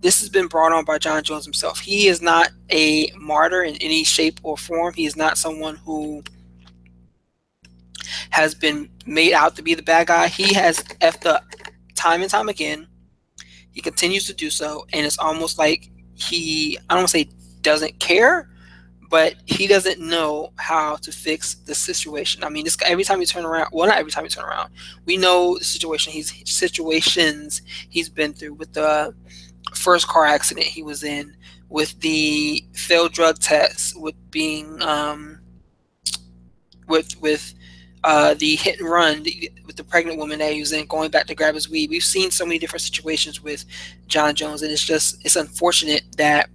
this 0.00 0.20
has 0.20 0.28
been 0.28 0.46
brought 0.46 0.72
on 0.72 0.84
by 0.84 0.98
John 0.98 1.22
Jones 1.22 1.44
himself. 1.44 1.78
He 1.80 2.08
is 2.08 2.20
not 2.20 2.50
a 2.70 3.10
martyr 3.16 3.62
in 3.62 3.76
any 3.76 4.04
shape 4.04 4.40
or 4.42 4.56
form. 4.56 4.94
He 4.94 5.06
is 5.06 5.16
not 5.16 5.38
someone 5.38 5.76
who 5.76 6.22
has 8.30 8.54
been 8.54 8.90
made 9.06 9.32
out 9.32 9.54
to 9.56 9.62
be 9.62 9.74
the 9.74 9.82
bad 9.82 10.06
guy. 10.08 10.28
He 10.28 10.54
has 10.54 10.78
effed 11.00 11.26
up 11.26 11.44
time 11.94 12.22
and 12.22 12.30
time 12.30 12.48
again. 12.48 12.87
He 13.78 13.82
continues 13.82 14.24
to 14.24 14.34
do 14.34 14.50
so, 14.50 14.88
and 14.92 15.06
it's 15.06 15.20
almost 15.20 15.56
like 15.56 15.88
he 16.14 16.76
I 16.90 16.94
don't 16.94 17.02
want 17.02 17.10
to 17.10 17.18
say 17.18 17.30
doesn't 17.62 18.00
care, 18.00 18.50
but 19.08 19.36
he 19.46 19.68
doesn't 19.68 20.00
know 20.00 20.52
how 20.56 20.96
to 20.96 21.12
fix 21.12 21.54
the 21.54 21.76
situation. 21.76 22.42
I 22.42 22.48
mean, 22.48 22.64
this 22.64 22.76
every 22.84 23.04
time 23.04 23.20
you 23.20 23.26
turn 23.26 23.44
around, 23.44 23.68
well, 23.70 23.86
not 23.86 23.98
every 23.98 24.10
time 24.10 24.24
you 24.24 24.30
turn 24.30 24.46
around, 24.46 24.72
we 25.04 25.16
know 25.16 25.58
the 25.58 25.64
situation 25.64 26.12
he's 26.12 26.34
situations 26.50 27.62
he's 27.88 28.08
been 28.08 28.32
through 28.32 28.54
with 28.54 28.72
the 28.72 29.14
first 29.76 30.08
car 30.08 30.24
accident 30.24 30.66
he 30.66 30.82
was 30.82 31.04
in, 31.04 31.36
with 31.68 32.00
the 32.00 32.64
failed 32.72 33.12
drug 33.12 33.38
test, 33.38 33.96
with 34.00 34.16
being 34.32 34.82
um, 34.82 35.38
with 36.88 37.16
with 37.20 37.54
uh, 38.02 38.34
the 38.34 38.56
hit 38.56 38.80
and 38.80 38.90
run 38.90 39.24
the 39.78 39.84
pregnant 39.84 40.18
woman 40.18 40.38
that 40.40 40.52
he 40.52 40.60
was 40.60 40.72
in, 40.72 40.86
going 40.86 41.10
back 41.10 41.26
to 41.26 41.34
grab 41.34 41.54
his 41.54 41.70
weed. 41.70 41.88
We've 41.88 42.02
seen 42.02 42.30
so 42.30 42.44
many 42.44 42.58
different 42.58 42.82
situations 42.82 43.42
with 43.42 43.64
John 44.06 44.34
Jones, 44.34 44.62
and 44.62 44.70
it's 44.70 44.84
just 44.84 45.24
it's 45.24 45.36
unfortunate 45.36 46.04
that 46.18 46.50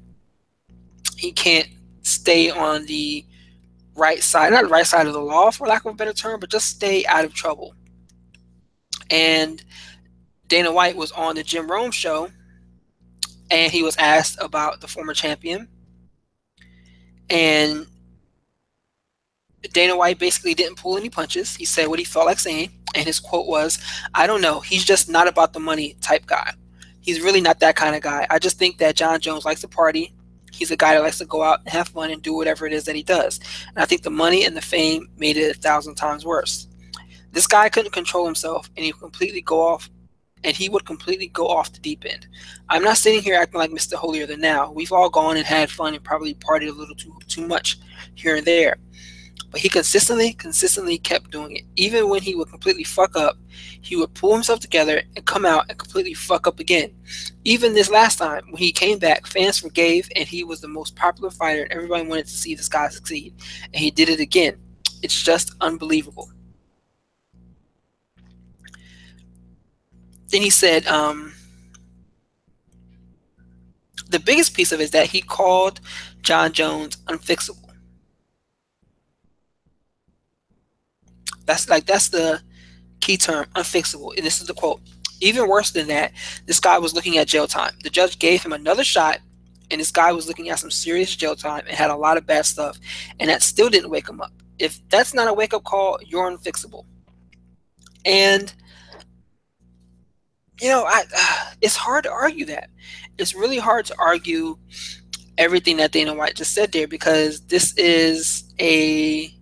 he 1.18 1.32
can't 1.32 1.68
stay 2.04 2.52
on 2.52 2.86
the 2.86 3.26
right 3.96 4.22
side, 4.22 4.52
not 4.52 4.64
the 4.64 4.70
right 4.70 4.86
side 4.86 5.08
of 5.08 5.14
the 5.14 5.22
law, 5.22 5.50
for 5.50 5.68
lack 5.68 5.86
of 5.86 5.94
a 5.94 5.96
better 5.96 6.14
term, 6.14 6.40
but 6.40 6.50
just 6.50 6.68
stay 6.68 7.06
out 7.06 7.26
of 7.26 7.34
trouble. 7.34 7.74
And 9.10 9.64
Dana 10.48 10.72
White 10.72 10.96
was 10.96 11.12
on 11.12 11.36
the 11.36 11.44
Jim 11.44 11.70
Rome 11.70 11.92
show, 11.92 12.30
and 13.50 13.72
he 13.72 13.84
was 13.84 13.96
asked 13.98 14.38
about 14.42 14.82
the 14.82 14.88
former 14.88 15.14
champion. 15.14 15.68
And 17.30 17.88
Dana 19.72 19.96
White 19.96 20.20
basically 20.20 20.54
didn't 20.54 20.78
pull 20.78 20.98
any 20.98 21.10
punches. 21.10 21.56
He 21.56 21.66
said 21.66 21.88
what 21.88 22.00
he 22.00 22.06
felt 22.06 22.26
like 22.26 22.40
saying, 22.40 22.72
and 22.96 23.06
his 23.06 23.20
quote 23.20 23.48
was, 23.48 23.80
I 24.14 24.28
don't 24.28 24.42
know. 24.42 24.60
He's 24.60 24.84
just 24.84 25.10
not 25.10 25.28
about 25.28 25.54
the 25.54 25.60
money 25.60 25.96
type 26.02 26.26
guy. 26.26 26.54
He's 27.00 27.22
really 27.22 27.42
not 27.42 27.60
that 27.60 27.76
kind 27.76 27.96
of 27.96 28.02
guy. 28.02 28.28
I 28.30 28.40
just 28.40 28.58
think 28.58 28.78
that 28.78 28.96
John 28.96 29.20
Jones 29.20 29.46
likes 29.46 29.62
to 29.62 29.68
party 29.68 30.14
he's 30.54 30.72
a 30.72 30.78
guy 30.78 30.94
that 30.94 31.02
likes 31.02 31.18
to 31.18 31.26
go 31.26 31.44
out 31.44 31.60
and 31.60 31.70
have 31.70 31.90
fun 31.90 32.12
and 32.12 32.22
do 32.22 32.34
whatever 32.34 32.66
it 32.66 32.74
is 32.74 32.86
that 32.86 32.96
he 32.96 33.04
does. 33.04 33.40
And 33.70 33.80
I 33.80 33.86
think 33.86 34.04
the 34.04 34.10
money 34.10 34.46
and 34.46 34.56
the 34.56 34.62
fame 34.62 35.10
made 35.18 35.38
it 35.38 35.56
a 35.56 35.60
thousand 35.60 35.96
times 35.96 36.26
worse. 36.26 36.68
This 37.32 37.48
guy 37.48 37.70
couldn't 37.70 37.92
control 37.92 38.26
himself 38.26 38.70
and 38.78 38.86
he 38.86 38.92
completely 38.92 39.42
go 39.42 39.60
off 39.60 39.90
and 40.44 40.56
he 40.56 40.70
would 40.70 40.86
completely 40.86 41.28
go 41.28 41.48
off 41.48 41.74
the 41.74 41.80
deep 41.80 42.04
end. 42.06 42.28
I'm 42.70 42.84
not 42.84 42.98
sitting 42.98 43.22
here 43.22 43.36
acting 43.36 43.60
like 43.60 43.72
Mr. 43.72 43.94
Holier 43.94 44.28
than 44.28 44.42
now. 44.42 44.72
We've 44.72 44.92
all 44.92 45.10
gone 45.10 45.38
and 45.38 45.46
had 45.46 45.72
fun 45.72 45.96
and 45.96 46.04
probably 46.04 46.36
partied 46.36 46.70
a 46.70 46.74
little 46.74 46.96
too 46.96 47.18
too 47.28 47.48
much 47.48 47.80
here 48.16 48.36
and 48.36 48.46
there. 48.46 48.78
But 49.54 49.62
he 49.62 49.70
consistently, 49.70 50.34
consistently 50.34 50.98
kept 50.98 51.30
doing 51.30 51.58
it. 51.58 51.64
Even 51.76 52.10
when 52.10 52.24
he 52.24 52.34
would 52.34 52.50
completely 52.50 52.84
fuck 52.84 53.16
up, 53.16 53.38
he 53.82 53.96
would 53.96 54.12
pull 54.16 54.34
himself 54.34 54.60
together 54.60 55.04
and 55.16 55.24
come 55.26 55.46
out 55.46 55.66
and 55.70 55.78
completely 55.78 56.16
fuck 56.16 56.48
up 56.48 56.60
again. 56.60 56.92
Even 57.46 57.76
this 57.76 57.92
last 57.92 58.18
time, 58.18 58.44
when 58.50 58.58
he 58.58 58.72
came 58.72 58.98
back, 58.98 59.28
fans 59.28 59.60
forgave 59.60 60.10
and 60.16 60.28
he 60.28 60.44
was 60.44 60.60
the 60.60 60.68
most 60.68 60.96
popular 60.96 61.30
fighter 61.30 61.62
and 61.62 61.72
everybody 61.72 62.08
wanted 62.08 62.26
to 62.26 62.32
see 62.32 62.56
this 62.56 62.68
guy 62.68 62.90
succeed. 62.90 63.36
And 63.66 63.76
he 63.76 63.92
did 63.92 64.10
it 64.10 64.20
again. 64.20 64.58
It's 65.04 65.22
just 65.22 65.54
unbelievable. 65.62 66.32
Then 70.30 70.42
he 70.42 70.50
said, 70.50 70.88
um, 70.88 71.32
the 74.10 74.20
biggest 74.20 74.56
piece 74.56 74.72
of 74.72 74.80
it 74.80 74.86
is 74.86 74.92
that 74.92 75.06
he 75.06 75.22
called 75.22 75.80
John 76.24 76.54
Jones 76.54 76.96
unfixable. 77.06 77.63
That's 81.46 81.70
like 81.70 81.86
that's 81.86 82.10
the 82.10 82.42
key 83.00 83.18
term, 83.18 83.46
unfixable. 83.56 84.16
And 84.16 84.26
this 84.26 84.42
is 84.42 84.48
the 84.48 84.54
quote. 84.54 84.82
Even 85.22 85.48
worse 85.48 85.72
than 85.72 85.88
that, 85.88 86.12
this 86.48 86.60
guy 86.60 86.78
was 86.80 86.94
looking 86.94 87.18
at 87.18 87.28
jail 87.28 87.48
time. 87.48 87.74
The 87.84 87.90
judge 87.90 88.20
gave 88.20 88.44
him 88.44 88.52
another 88.52 88.84
shot 88.84 89.20
and 89.74 89.82
this 89.82 89.92
guy 89.92 90.12
was 90.12 90.28
looking 90.28 90.50
at 90.50 90.60
some 90.60 90.72
serious 90.72 91.16
jail 91.16 91.36
time 91.36 91.64
and 91.68 91.76
had 91.76 91.90
a 91.90 91.96
lot 91.96 92.18
of 92.18 92.28
bad 92.28 92.46
stuff, 92.46 92.80
and 93.20 93.30
that 93.30 93.42
still 93.42 93.70
didn't 93.70 93.90
wake 93.90 94.08
him 94.08 94.22
up. 94.22 94.32
If 94.60 94.80
that's 94.90 95.14
not 95.14 95.28
a 95.28 95.34
wake 95.34 95.54
up 95.54 95.64
call, 95.64 95.98
you're 96.06 96.30
unfixable. 96.30 96.86
And 98.06 98.54
you 100.62 100.70
know, 100.70 100.86
I 100.86 101.04
it's 101.62 101.76
hard 101.76 102.04
to 102.04 102.12
argue 102.12 102.46
that. 102.46 102.70
It's 103.18 103.34
really 103.34 103.58
hard 103.58 103.86
to 103.88 103.96
argue 104.00 104.58
everything 105.38 105.78
that 105.78 105.92
Dana 105.92 106.14
White 106.14 106.36
just 106.36 106.54
said 106.54 106.72
there 106.72 106.88
because 106.88 107.42
this 107.48 107.76
is 107.76 108.44
a 108.60 109.34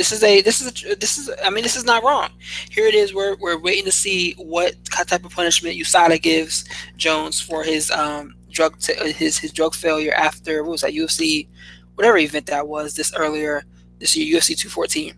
this 0.00 0.12
is 0.12 0.24
a 0.24 0.40
this 0.40 0.62
is 0.62 0.82
a, 0.86 0.94
this 0.96 1.18
is 1.18 1.30
I 1.44 1.50
mean 1.50 1.62
this 1.62 1.76
is 1.76 1.84
not 1.84 2.02
wrong. 2.02 2.30
Here 2.70 2.86
it 2.86 2.94
is. 2.94 3.12
We're 3.12 3.36
we're 3.36 3.58
waiting 3.58 3.84
to 3.84 3.92
see 3.92 4.32
what 4.38 4.72
type 4.86 5.26
of 5.26 5.30
punishment 5.30 5.76
USADA 5.76 6.22
gives 6.22 6.64
Jones 6.96 7.38
for 7.38 7.62
his 7.62 7.90
um 7.90 8.34
drug 8.48 8.78
t- 8.78 8.94
his 9.12 9.36
his 9.36 9.52
drug 9.52 9.74
failure 9.74 10.14
after 10.14 10.62
what 10.62 10.70
was 10.70 10.80
that 10.80 10.94
UFC 10.94 11.48
whatever 11.96 12.16
event 12.16 12.46
that 12.46 12.66
was 12.66 12.94
this 12.94 13.14
earlier 13.14 13.62
this 13.98 14.16
year 14.16 14.38
UFC 14.38 14.56
214. 14.56 15.14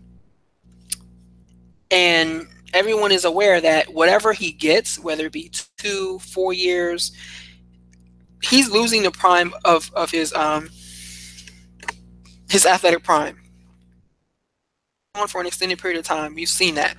And 1.89 2.45
everyone 2.73 3.13
is 3.13 3.23
aware 3.23 3.61
that 3.61 3.93
whatever 3.93 4.33
he 4.33 4.51
gets, 4.51 4.99
whether 4.99 5.27
it 5.27 5.31
be 5.31 5.49
two, 5.77 6.19
four 6.19 6.51
years, 6.51 7.13
he's 8.41 8.69
losing 8.69 9.03
the 9.03 9.11
prime 9.11 9.53
of 9.63 9.89
of 9.93 10.11
his 10.11 10.33
um 10.33 10.69
his 12.49 12.65
athletic 12.65 13.01
prime 13.05 13.42
on 15.15 15.27
for 15.27 15.39
an 15.39 15.45
extended 15.45 15.77
period 15.77 15.99
of 15.99 16.03
time. 16.03 16.39
You've 16.39 16.49
seen 16.49 16.73
that. 16.73 16.97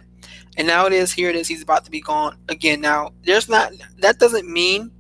And 0.57 0.69
now 0.69 0.87
it 0.87 0.93
is, 0.93 1.13
here 1.13 1.31
it 1.31 1.35
is, 1.35 1.49
he's 1.49 1.63
about 1.63 1.85
to 1.87 1.91
be 1.91 2.01
gone 2.01 2.39
again. 2.49 2.81
Now, 2.81 3.11
there's 3.25 3.49
not, 3.49 3.73
that 3.99 4.21
doesn't 4.21 4.49
mean 4.49 4.93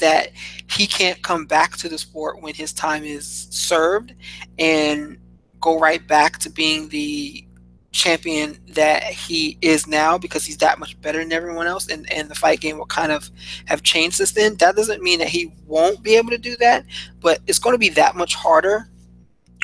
that 0.00 0.32
he 0.70 0.86
can't 0.86 1.22
come 1.22 1.46
back 1.46 1.78
to 1.78 1.88
the 1.88 1.96
sport 1.96 2.42
when 2.42 2.52
his 2.52 2.74
time 2.74 3.04
is 3.04 3.48
served 3.50 4.14
and 4.58 5.16
go 5.62 5.78
right 5.78 6.06
back 6.06 6.36
to 6.40 6.50
being 6.50 6.90
the 6.90 7.42
champion 7.92 8.58
that 8.68 9.04
he 9.04 9.56
is 9.62 9.86
now 9.86 10.18
because 10.18 10.44
he's 10.44 10.58
that 10.58 10.78
much 10.78 11.00
better 11.00 11.20
than 11.20 11.32
everyone 11.32 11.66
else 11.66 11.88
and, 11.88 12.12
and 12.12 12.28
the 12.28 12.34
fight 12.34 12.60
game 12.60 12.76
will 12.76 12.84
kind 12.84 13.12
of 13.12 13.30
have 13.64 13.82
changed 13.82 14.16
since 14.16 14.32
then. 14.32 14.56
That 14.56 14.76
doesn't 14.76 15.02
mean 15.02 15.20
that 15.20 15.28
he 15.28 15.54
won't 15.64 16.02
be 16.02 16.16
able 16.16 16.32
to 16.32 16.38
do 16.38 16.54
that, 16.56 16.84
but 17.18 17.40
it's 17.46 17.58
going 17.58 17.72
to 17.72 17.78
be 17.78 17.88
that 17.90 18.14
much 18.14 18.34
harder 18.34 18.90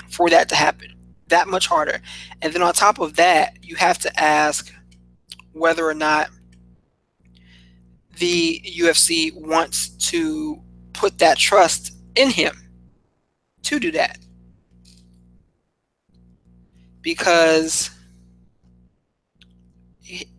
for 0.09 0.31
that 0.31 0.49
to 0.49 0.55
happen 0.55 0.92
that 1.33 1.49
much 1.49 1.67
harder. 1.67 2.01
And 2.43 2.53
then 2.53 2.63
on 2.63 2.73
top 2.75 3.01
of 3.01 3.17
that, 3.17 3.57
you 3.63 3.75
have 3.77 3.99
to 4.01 4.21
ask 4.21 4.73
whether 5.53 5.87
or 5.87 5.95
not 5.95 6.29
the 8.19 8.61
UFC 8.79 9.35
wants 9.35 9.89
to 10.11 10.63
put 10.93 11.19
that 11.19 11.39
trust 11.39 11.97
in 12.15 12.31
him 12.31 12.55
to 13.63 13.81
do 13.81 13.91
that. 13.93 14.19
Because 17.01 17.91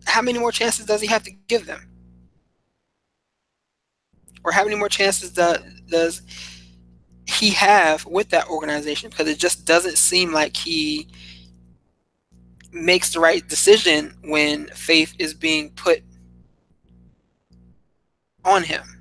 how 0.06 0.22
many 0.22 0.38
more 0.38 0.52
chances 0.52 0.86
does 0.86 1.00
he 1.00 1.08
have 1.08 1.24
to 1.24 1.32
give 1.48 1.66
them? 1.66 1.90
Or 4.44 4.52
how 4.52 4.62
many 4.62 4.76
more 4.76 4.88
chances 4.88 5.30
does, 5.32 6.22
he 7.26 7.50
have 7.50 8.04
with 8.06 8.30
that 8.30 8.48
organization 8.48 9.10
because 9.10 9.28
it 9.28 9.38
just 9.38 9.64
doesn't 9.64 9.98
seem 9.98 10.32
like 10.32 10.56
he 10.56 11.08
makes 12.72 13.12
the 13.12 13.20
right 13.20 13.46
decision 13.48 14.14
when 14.24 14.66
faith 14.68 15.14
is 15.18 15.32
being 15.32 15.70
put 15.70 16.02
on 18.44 18.62
him. 18.62 18.93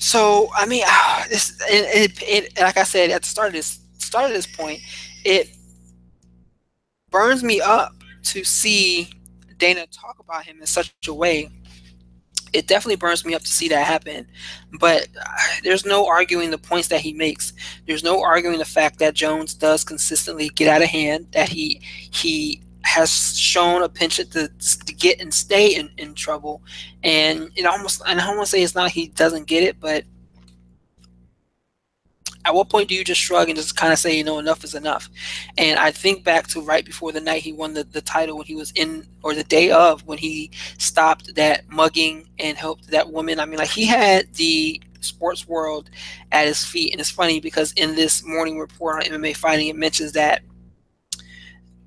So 0.00 0.48
I 0.56 0.66
mean, 0.66 0.82
this 1.28 1.60
it, 1.68 2.12
it, 2.18 2.22
it, 2.22 2.60
like 2.60 2.76
I 2.76 2.82
said 2.82 3.10
at 3.10 3.22
the 3.22 3.28
start 3.28 3.48
of 3.48 3.52
this 3.54 3.78
start 3.98 4.26
of 4.26 4.32
this 4.32 4.46
point, 4.46 4.80
it 5.24 5.48
burns 7.10 7.44
me 7.44 7.60
up 7.60 7.92
to 8.24 8.42
see 8.42 9.10
Dana 9.58 9.86
talk 9.86 10.18
about 10.18 10.44
him 10.44 10.58
in 10.60 10.66
such 10.66 10.92
a 11.06 11.14
way. 11.14 11.50
It 12.52 12.66
definitely 12.66 12.96
burns 12.96 13.24
me 13.24 13.34
up 13.34 13.42
to 13.42 13.48
see 13.48 13.68
that 13.68 13.86
happen, 13.86 14.26
but 14.80 15.06
there's 15.62 15.84
no 15.84 16.06
arguing 16.06 16.50
the 16.50 16.58
points 16.58 16.88
that 16.88 17.02
he 17.02 17.12
makes. 17.12 17.52
There's 17.86 18.02
no 18.02 18.22
arguing 18.22 18.58
the 18.58 18.64
fact 18.64 18.98
that 19.00 19.14
Jones 19.14 19.54
does 19.54 19.84
consistently 19.84 20.48
get 20.48 20.66
out 20.68 20.82
of 20.82 20.88
hand. 20.88 21.28
That 21.32 21.50
he 21.50 21.80
he 22.10 22.62
has 22.84 23.38
shown 23.38 23.82
a 23.82 23.88
penchant 23.88 24.32
to 24.32 24.50
get 25.00 25.20
and 25.20 25.32
stay 25.32 25.74
in, 25.74 25.90
in 25.98 26.14
trouble. 26.14 26.62
And 27.02 27.50
it 27.56 27.66
almost, 27.66 28.02
and 28.06 28.20
I 28.20 28.34
to 28.34 28.46
say 28.46 28.62
it's 28.62 28.74
not 28.74 28.90
he 28.92 29.08
doesn't 29.08 29.46
get 29.46 29.64
it, 29.64 29.80
but 29.80 30.04
at 32.44 32.54
what 32.54 32.70
point 32.70 32.88
do 32.88 32.94
you 32.94 33.04
just 33.04 33.20
shrug 33.20 33.48
and 33.48 33.56
just 33.56 33.76
kind 33.76 33.92
of 33.92 33.98
say, 33.98 34.16
you 34.16 34.24
know, 34.24 34.38
enough 34.38 34.64
is 34.64 34.74
enough? 34.74 35.10
And 35.58 35.78
I 35.78 35.90
think 35.90 36.24
back 36.24 36.46
to 36.48 36.62
right 36.62 36.84
before 36.84 37.12
the 37.12 37.20
night 37.20 37.42
he 37.42 37.52
won 37.52 37.74
the, 37.74 37.84
the 37.84 38.00
title 38.00 38.38
when 38.38 38.46
he 38.46 38.54
was 38.54 38.70
in, 38.72 39.06
or 39.22 39.34
the 39.34 39.44
day 39.44 39.70
of 39.70 40.06
when 40.06 40.18
he 40.18 40.50
stopped 40.78 41.34
that 41.34 41.68
mugging 41.68 42.28
and 42.38 42.56
helped 42.56 42.88
that 42.88 43.10
woman. 43.10 43.40
I 43.40 43.44
mean, 43.44 43.58
like 43.58 43.68
he 43.68 43.84
had 43.84 44.32
the 44.34 44.80
sports 45.00 45.48
world 45.48 45.90
at 46.32 46.46
his 46.46 46.64
feet. 46.64 46.92
And 46.92 47.00
it's 47.00 47.10
funny 47.10 47.40
because 47.40 47.72
in 47.72 47.94
this 47.94 48.24
morning 48.24 48.58
report 48.58 48.96
on 48.96 49.12
MMA 49.12 49.36
fighting, 49.36 49.68
it 49.68 49.76
mentions 49.76 50.12
that 50.12 50.42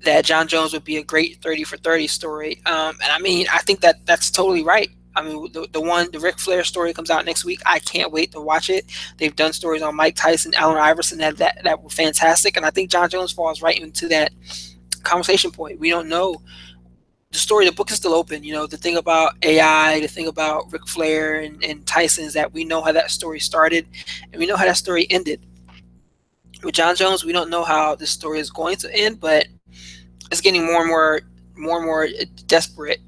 that 0.04 0.24
John 0.24 0.48
Jones 0.48 0.72
would 0.72 0.84
be 0.84 0.96
a 0.96 1.02
great 1.02 1.42
30 1.42 1.64
for 1.64 1.76
30 1.76 2.06
story. 2.06 2.62
Um, 2.66 2.96
and 3.02 3.12
I 3.12 3.18
mean, 3.18 3.46
I 3.52 3.58
think 3.58 3.80
that 3.80 4.04
that's 4.06 4.30
totally 4.30 4.62
right. 4.62 4.90
I 5.16 5.22
mean, 5.22 5.52
the, 5.52 5.68
the 5.70 5.80
one, 5.80 6.10
the 6.10 6.18
Ric 6.18 6.38
Flair 6.38 6.64
story 6.64 6.92
comes 6.92 7.10
out 7.10 7.24
next 7.24 7.44
week. 7.44 7.60
I 7.64 7.78
can't 7.78 8.10
wait 8.10 8.32
to 8.32 8.40
watch 8.40 8.68
it. 8.68 8.84
They've 9.18 9.34
done 9.34 9.52
stories 9.52 9.82
on 9.82 9.94
Mike 9.94 10.16
Tyson, 10.16 10.54
Allen 10.54 10.78
Iverson 10.78 11.18
that, 11.18 11.36
that, 11.36 11.62
that 11.62 11.82
were 11.82 11.90
fantastic. 11.90 12.56
And 12.56 12.66
I 12.66 12.70
think 12.70 12.90
John 12.90 13.08
Jones 13.08 13.32
falls 13.32 13.62
right 13.62 13.78
into 13.78 14.08
that 14.08 14.32
conversation 15.02 15.52
point. 15.52 15.78
We 15.78 15.90
don't 15.90 16.08
know 16.08 16.42
the 17.34 17.40
story, 17.40 17.66
the 17.66 17.72
book 17.72 17.90
is 17.90 17.96
still 17.96 18.14
open. 18.14 18.44
You 18.44 18.54
know, 18.54 18.66
the 18.66 18.76
thing 18.76 18.96
about 18.96 19.34
AI, 19.42 20.00
the 20.00 20.08
thing 20.08 20.28
about 20.28 20.72
Ric 20.72 20.86
Flair 20.86 21.40
and, 21.40 21.62
and 21.64 21.86
Tyson 21.86 22.24
is 22.24 22.32
that 22.34 22.52
we 22.52 22.64
know 22.64 22.80
how 22.80 22.92
that 22.92 23.10
story 23.10 23.40
started 23.40 23.86
and 24.32 24.38
we 24.38 24.46
know 24.46 24.56
how 24.56 24.64
that 24.64 24.76
story 24.76 25.06
ended. 25.10 25.44
With 26.62 26.74
John 26.74 26.96
Jones, 26.96 27.24
we 27.24 27.32
don't 27.32 27.50
know 27.50 27.64
how 27.64 27.94
this 27.94 28.10
story 28.10 28.38
is 28.38 28.50
going 28.50 28.76
to 28.76 28.96
end, 28.96 29.20
but 29.20 29.48
it's 30.30 30.40
getting 30.40 30.66
more 30.66 30.80
and 30.80 30.88
more 30.88 31.20
more 31.56 31.76
and 31.78 31.86
more 31.86 32.08
desperate 32.46 33.00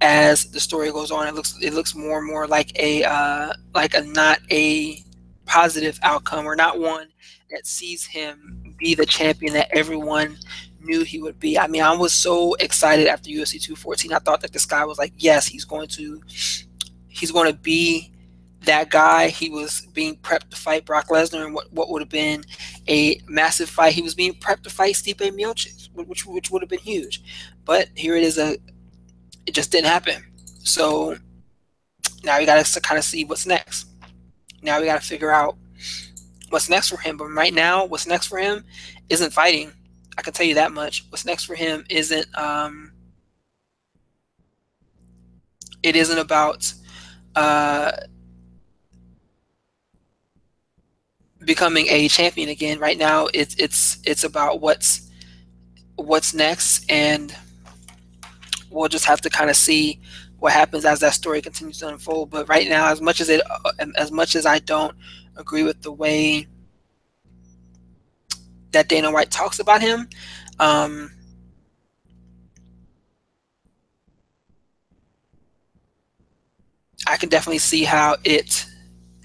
as 0.00 0.50
the 0.50 0.60
story 0.60 0.90
goes 0.92 1.10
on. 1.10 1.26
It 1.26 1.34
looks 1.34 1.58
it 1.62 1.74
looks 1.74 1.94
more 1.94 2.18
and 2.18 2.26
more 2.26 2.46
like 2.46 2.78
a 2.78 3.04
uh, 3.04 3.52
like 3.74 3.94
a 3.94 4.02
not 4.02 4.40
a 4.50 5.02
positive 5.46 5.98
outcome 6.02 6.46
or 6.46 6.54
not 6.54 6.78
one 6.78 7.08
that 7.50 7.66
sees 7.66 8.04
him 8.04 8.74
be 8.78 8.94
the 8.94 9.06
champion 9.06 9.54
that 9.54 9.68
everyone 9.74 10.36
knew 10.80 11.02
he 11.02 11.20
would 11.20 11.40
be. 11.40 11.58
I 11.58 11.66
mean, 11.66 11.82
I 11.82 11.96
was 11.96 12.12
so 12.12 12.54
excited 12.54 13.06
after 13.06 13.30
UFC 13.30 13.60
214. 13.60 14.12
I 14.12 14.18
thought 14.18 14.42
that 14.42 14.52
this 14.52 14.66
guy 14.66 14.84
was 14.84 14.98
like, 14.98 15.12
yes, 15.16 15.46
he's 15.46 15.64
going 15.64 15.88
to 15.88 16.20
he's 17.08 17.30
going 17.30 17.50
to 17.50 17.58
be 17.58 18.12
that 18.62 18.90
guy. 18.90 19.28
He 19.28 19.48
was 19.50 19.86
being 19.92 20.16
prepped 20.16 20.50
to 20.50 20.56
fight 20.56 20.84
Brock 20.84 21.08
Lesnar 21.08 21.44
and 21.44 21.54
what, 21.54 21.72
what 21.72 21.90
would 21.90 22.02
have 22.02 22.08
been 22.08 22.44
a 22.88 23.20
massive 23.26 23.68
fight. 23.68 23.94
He 23.94 24.02
was 24.02 24.14
being 24.14 24.34
prepped 24.34 24.62
to 24.64 24.70
fight 24.70 24.94
Stipe 24.94 25.16
Miocic, 25.16 25.77
which 26.06 26.26
which 26.26 26.50
would 26.50 26.62
have 26.62 26.68
been 26.68 26.78
huge. 26.78 27.22
But 27.64 27.88
here 27.94 28.16
it 28.16 28.24
is 28.24 28.38
a 28.38 28.56
it 29.46 29.52
just 29.52 29.72
didn't 29.72 29.88
happen. 29.88 30.22
So 30.62 31.16
now 32.22 32.38
we 32.38 32.46
got 32.46 32.64
to 32.64 32.80
kind 32.80 32.98
of 32.98 33.04
see 33.04 33.24
what's 33.24 33.46
next. 33.46 33.86
Now 34.62 34.80
we 34.80 34.86
got 34.86 35.00
to 35.00 35.06
figure 35.06 35.30
out 35.30 35.56
what's 36.50 36.68
next 36.68 36.88
for 36.88 36.98
him. 36.98 37.16
But 37.16 37.28
right 37.28 37.54
now, 37.54 37.84
what's 37.84 38.06
next 38.06 38.26
for 38.26 38.38
him 38.38 38.64
isn't 39.08 39.32
fighting. 39.32 39.72
I 40.16 40.22
can 40.22 40.32
tell 40.32 40.46
you 40.46 40.54
that 40.54 40.72
much. 40.72 41.06
What's 41.10 41.24
next 41.24 41.44
for 41.44 41.54
him 41.54 41.84
isn't 41.88 42.26
um, 42.36 42.92
it 45.82 45.96
isn't 45.96 46.18
about 46.18 46.72
uh, 47.36 47.92
becoming 51.44 51.86
a 51.88 52.08
champion 52.08 52.48
again. 52.48 52.78
Right 52.78 52.98
now, 52.98 53.28
it's 53.32 53.54
it's 53.56 53.98
it's 54.04 54.24
about 54.24 54.60
what's 54.60 55.07
what's 55.98 56.32
next, 56.32 56.90
and 56.90 57.34
we'll 58.70 58.88
just 58.88 59.04
have 59.04 59.20
to 59.22 59.30
kind 59.30 59.50
of 59.50 59.56
see 59.56 60.00
what 60.38 60.52
happens 60.52 60.84
as 60.84 61.00
that 61.00 61.14
story 61.14 61.42
continues 61.42 61.78
to 61.78 61.88
unfold. 61.88 62.30
But 62.30 62.48
right 62.48 62.68
now, 62.68 62.88
as 62.88 63.00
much 63.00 63.20
as 63.20 63.28
it, 63.28 63.42
as 63.96 64.12
much 64.12 64.36
as 64.36 64.46
I 64.46 64.60
don't 64.60 64.96
agree 65.36 65.62
with 65.62 65.82
the 65.82 65.92
way 65.92 66.46
that 68.72 68.88
Dana 68.88 69.10
White 69.10 69.30
talks 69.30 69.58
about 69.58 69.80
him, 69.80 70.08
um, 70.60 71.10
I 77.06 77.16
can 77.16 77.28
definitely 77.28 77.58
see 77.58 77.84
how 77.84 78.16
it 78.24 78.66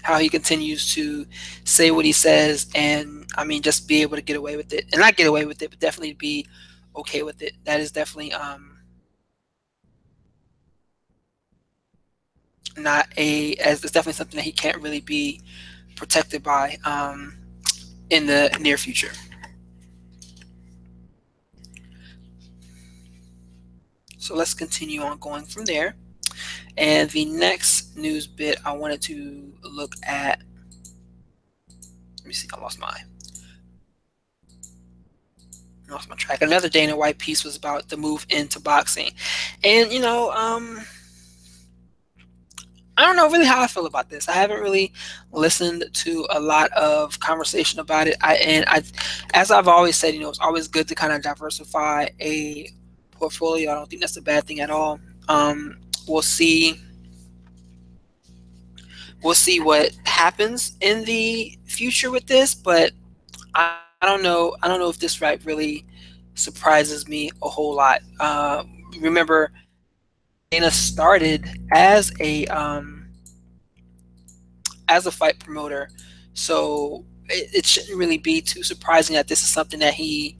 how 0.02 0.18
he 0.18 0.28
continues 0.28 0.92
to 0.94 1.26
say 1.64 1.90
what 1.90 2.04
he 2.04 2.12
says 2.12 2.66
and 2.74 3.23
I 3.36 3.44
mean 3.44 3.62
just 3.62 3.88
be 3.88 4.02
able 4.02 4.16
to 4.16 4.22
get 4.22 4.36
away 4.36 4.56
with 4.56 4.72
it 4.72 4.86
and 4.92 5.00
not 5.00 5.16
get 5.16 5.26
away 5.26 5.44
with 5.44 5.62
it 5.62 5.70
but 5.70 5.78
definitely 5.78 6.14
be 6.14 6.46
okay 6.96 7.22
with 7.22 7.42
it. 7.42 7.54
That 7.64 7.80
is 7.80 7.92
definitely 7.92 8.32
um 8.32 8.78
not 12.76 13.06
a 13.16 13.54
as 13.56 13.82
it's 13.82 13.92
definitely 13.92 14.14
something 14.14 14.36
that 14.36 14.44
he 14.44 14.52
can't 14.52 14.80
really 14.82 15.00
be 15.00 15.40
protected 15.96 16.42
by 16.42 16.76
um 16.84 17.36
in 18.10 18.26
the 18.26 18.56
near 18.60 18.76
future. 18.76 19.12
So 24.18 24.34
let's 24.34 24.54
continue 24.54 25.02
on 25.02 25.18
going 25.18 25.44
from 25.44 25.66
there. 25.66 25.96
And 26.76 27.10
the 27.10 27.26
next 27.26 27.94
news 27.96 28.26
bit 28.26 28.58
I 28.64 28.72
wanted 28.72 29.02
to 29.02 29.52
look 29.62 29.94
at, 30.02 30.40
let 32.18 32.26
me 32.26 32.32
see, 32.32 32.48
I 32.52 32.58
lost 32.58 32.80
my, 32.80 32.96
lost 35.88 36.08
my 36.08 36.16
track. 36.16 36.42
Another 36.42 36.68
Dana 36.68 36.96
White 36.96 37.18
piece 37.18 37.44
was 37.44 37.56
about 37.56 37.88
the 37.88 37.96
move 37.96 38.26
into 38.30 38.60
boxing. 38.60 39.10
And, 39.62 39.92
you 39.92 40.00
know, 40.00 40.30
um, 40.32 40.80
I 42.96 43.04
don't 43.04 43.16
know 43.16 43.28
really 43.28 43.44
how 43.44 43.60
I 43.60 43.66
feel 43.66 43.86
about 43.86 44.08
this. 44.08 44.28
I 44.28 44.32
haven't 44.32 44.60
really 44.60 44.92
listened 45.32 45.84
to 45.92 46.26
a 46.30 46.38
lot 46.40 46.70
of 46.72 47.18
conversation 47.18 47.80
about 47.80 48.06
it. 48.06 48.16
I 48.20 48.36
and 48.36 48.64
I, 48.68 48.82
as 49.32 49.50
I've 49.50 49.66
always 49.66 49.96
said, 49.96 50.14
you 50.14 50.20
know, 50.20 50.28
it's 50.28 50.38
always 50.38 50.68
good 50.68 50.86
to 50.88 50.94
kind 50.94 51.12
of 51.12 51.20
diversify 51.22 52.08
a 52.20 52.70
portfolio. 53.10 53.72
I 53.72 53.74
don't 53.74 53.90
think 53.90 54.00
that's 54.00 54.16
a 54.16 54.22
bad 54.22 54.44
thing 54.44 54.60
at 54.60 54.70
all. 54.70 55.00
Um, 55.28 55.78
we'll 56.06 56.22
see 56.22 56.80
we'll 59.22 59.34
see 59.34 59.58
what 59.58 59.90
happens 60.04 60.76
in 60.80 61.04
the 61.04 61.58
future 61.64 62.10
with 62.10 62.26
this 62.26 62.54
but 62.54 62.92
I, 63.54 63.83
I 64.04 64.06
don't 64.06 64.22
know 64.22 64.54
i 64.62 64.68
don't 64.68 64.80
know 64.80 64.90
if 64.90 64.98
this 64.98 65.22
right 65.22 65.42
really 65.46 65.86
surprises 66.34 67.08
me 67.08 67.30
a 67.42 67.48
whole 67.48 67.74
lot. 67.74 68.00
Uh, 68.20 68.64
remember 69.00 69.50
dana 70.50 70.70
started 70.70 71.48
as 71.72 72.12
a 72.20 72.46
um, 72.46 73.08
as 74.88 75.06
a 75.06 75.10
fight 75.10 75.38
promoter. 75.38 75.88
So 76.34 77.04
it, 77.28 77.54
it 77.54 77.66
shouldn't 77.66 77.98
really 77.98 78.18
be 78.18 78.40
too 78.40 78.62
surprising 78.62 79.14
that 79.14 79.28
this 79.28 79.42
is 79.42 79.48
something 79.48 79.80
that 79.80 79.94
he 79.94 80.38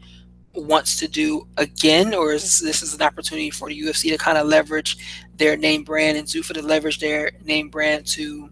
wants 0.53 0.99
to 0.99 1.09
do 1.09 1.49
again, 1.57 2.15
or 2.15 2.33
is 2.33 2.61
this 2.61 2.83
is 2.83 2.95
an 2.95 3.03
opportunity 3.03 3.51
for 3.51 3.69
the 3.69 3.81
UFC 3.81 4.11
to 4.11 4.19
kind 4.19 4.39
of 4.39 4.47
leverage 4.47 4.99
their 5.37 5.57
name 5.57 5.83
brand 5.83 6.17
and 6.17 6.29
Zuffa 6.29 6.55
to 6.55 6.63
leverage 6.63 7.01
their 7.01 7.33
name 7.45 7.69
brand 7.71 8.07
to 8.09 8.51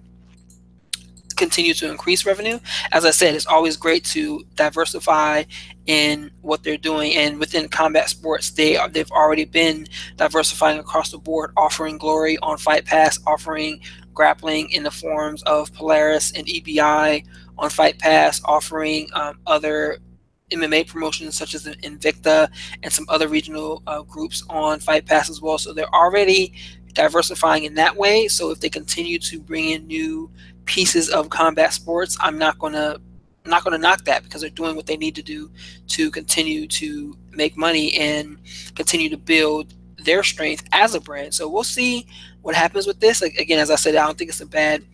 continue 1.33 1.75
to 1.75 1.90
increase 1.90 2.27
revenue? 2.27 2.59
As 2.92 3.05
I 3.05 3.11
said, 3.11 3.35
it's 3.35 3.47
always 3.47 3.77
great 3.77 4.05
to 4.07 4.45
diversify 4.55 5.45
in 5.87 6.31
what 6.42 6.62
they're 6.62 6.77
doing, 6.77 7.14
and 7.14 7.38
within 7.38 7.68
combat 7.68 8.09
sports, 8.09 8.51
they 8.51 8.77
are, 8.77 8.88
they've 8.88 9.11
already 9.11 9.45
been 9.45 9.87
diversifying 10.16 10.79
across 10.79 11.11
the 11.11 11.18
board, 11.18 11.53
offering 11.57 11.99
Glory 11.99 12.38
on 12.38 12.59
Fight 12.59 12.85
Pass, 12.85 13.18
offering 13.27 13.81
grappling 14.14 14.71
in 14.71 14.83
the 14.83 14.90
forms 14.90 15.42
of 15.45 15.73
Polaris 15.73 16.33
and 16.33 16.47
EBI 16.47 17.25
on 17.59 17.71
Fight 17.71 17.99
Pass, 17.99 18.40
offering 18.45 19.09
um, 19.14 19.38
other 19.47 19.99
MMA 20.51 20.87
promotions 20.87 21.37
such 21.37 21.55
as 21.55 21.64
Invicta 21.66 22.49
and 22.83 22.92
some 22.92 23.07
other 23.09 23.29
regional 23.29 23.83
uh, 23.87 24.03
groups 24.03 24.45
on 24.49 24.81
Fight 24.81 25.07
Pass 25.07 25.31
as 25.31 25.40
well. 25.40 25.59
So 25.59 25.73
they're 25.73 25.95
already 25.95 26.53
diversifying 26.92 27.64
in 27.64 27.75
that 27.75 27.97
way. 27.97 28.29
So 28.29 28.51
if 28.51 28.61
they 28.61 28.68
continue 28.68 29.18
to 29.21 29.40
bring 29.40 29.71
in 29.71 29.87
new 29.87 30.31
pieces 30.64 31.09
of 31.09 31.31
combat 31.31 31.72
sports, 31.72 32.16
I'm 32.20 32.38
not 32.38 32.59
gonna 32.59 32.98
I'm 33.44 33.51
not 33.51 33.64
gonna 33.64 33.79
knock 33.79 34.05
that 34.05 34.22
because 34.22 34.40
they're 34.40 34.51
doing 34.51 34.77
what 34.77 34.87
they 34.87 34.96
need 34.96 35.14
to 35.16 35.22
do 35.22 35.51
to 35.88 36.11
continue 36.11 36.66
to 36.68 37.16
make 37.31 37.57
money 37.57 37.94
and 37.94 38.38
continue 38.75 39.09
to 39.09 39.16
build 39.16 39.75
their 40.05 40.22
strength 40.22 40.64
as 40.72 40.94
a 40.94 41.01
brand. 41.01 41.35
So 41.35 41.48
we'll 41.48 41.64
see 41.64 42.07
what 42.42 42.55
happens 42.55 42.87
with 42.87 43.01
this. 43.01 43.22
Like, 43.22 43.37
again, 43.37 43.59
as 43.59 43.70
I 43.70 43.77
said, 43.77 43.96
I 43.96 44.07
don't 44.07 44.18
think 44.18 44.31
it's 44.31 44.40
a 44.40 44.46
bad 44.46 44.85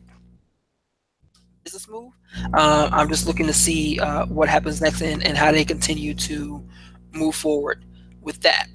business 1.65 1.89
move. 1.89 2.13
Uh, 2.55 2.89
I'm 2.93 3.09
just 3.09 3.27
looking 3.27 3.47
to 3.47 3.53
see 3.53 3.99
uh, 4.01 4.27
what 4.27 4.49
happens 4.49 4.81
next 4.81 5.01
and, 5.01 5.27
and 5.27 5.37
how 5.37 5.53
they 5.53 5.65
continue 5.65 6.15
to 6.15 6.67
move 7.13 7.35
forward 7.35 7.85
with 8.21 8.41
that. 8.43 8.69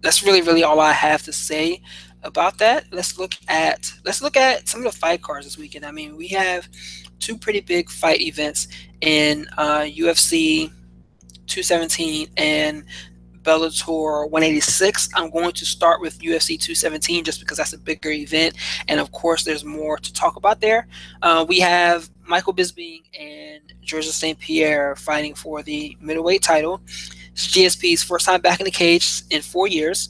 That's 0.00 0.22
really, 0.22 0.42
really 0.42 0.62
all 0.62 0.80
I 0.80 0.92
have 0.92 1.22
to 1.22 1.32
say 1.32 1.80
about 2.24 2.58
that. 2.58 2.86
Let's 2.90 3.18
look 3.18 3.34
at 3.48 3.92
let's 4.04 4.22
look 4.22 4.36
at 4.36 4.68
some 4.68 4.84
of 4.84 4.92
the 4.92 4.98
fight 4.98 5.22
cards 5.22 5.46
this 5.46 5.58
weekend. 5.58 5.84
I 5.84 5.92
mean, 5.92 6.16
we 6.16 6.28
have 6.28 6.68
two 7.20 7.38
pretty 7.38 7.60
big 7.60 7.90
fight 7.90 8.20
events 8.20 8.68
in 9.00 9.46
uh, 9.56 9.80
UFC 9.82 10.68
217 11.46 12.28
and 12.36 12.84
Bellator 13.42 14.30
186. 14.30 15.10
I'm 15.14 15.30
going 15.30 15.52
to 15.52 15.66
start 15.66 16.00
with 16.00 16.18
UFC 16.20 16.58
217 16.58 17.24
just 17.24 17.40
because 17.40 17.58
that's 17.58 17.74
a 17.74 17.78
bigger 17.78 18.10
event, 18.10 18.54
and 18.88 18.98
of 18.98 19.12
course, 19.12 19.44
there's 19.44 19.64
more 19.64 19.98
to 19.98 20.12
talk 20.12 20.36
about 20.36 20.60
there. 20.60 20.88
Uh, 21.22 21.44
we 21.46 21.60
have 21.60 22.08
Michael 22.26 22.54
Bisping 22.54 23.02
and 23.18 23.60
Georges 23.82 24.14
St. 24.14 24.38
Pierre 24.38 24.96
fighting 24.96 25.34
for 25.34 25.62
the 25.62 25.96
middleweight 26.00 26.42
title. 26.42 26.80
It's 27.32 27.48
GSP's 27.48 28.02
first 28.02 28.26
time 28.26 28.40
back 28.40 28.60
in 28.60 28.64
the 28.64 28.70
cage 28.70 29.22
in 29.30 29.42
four 29.42 29.66
years. 29.66 30.08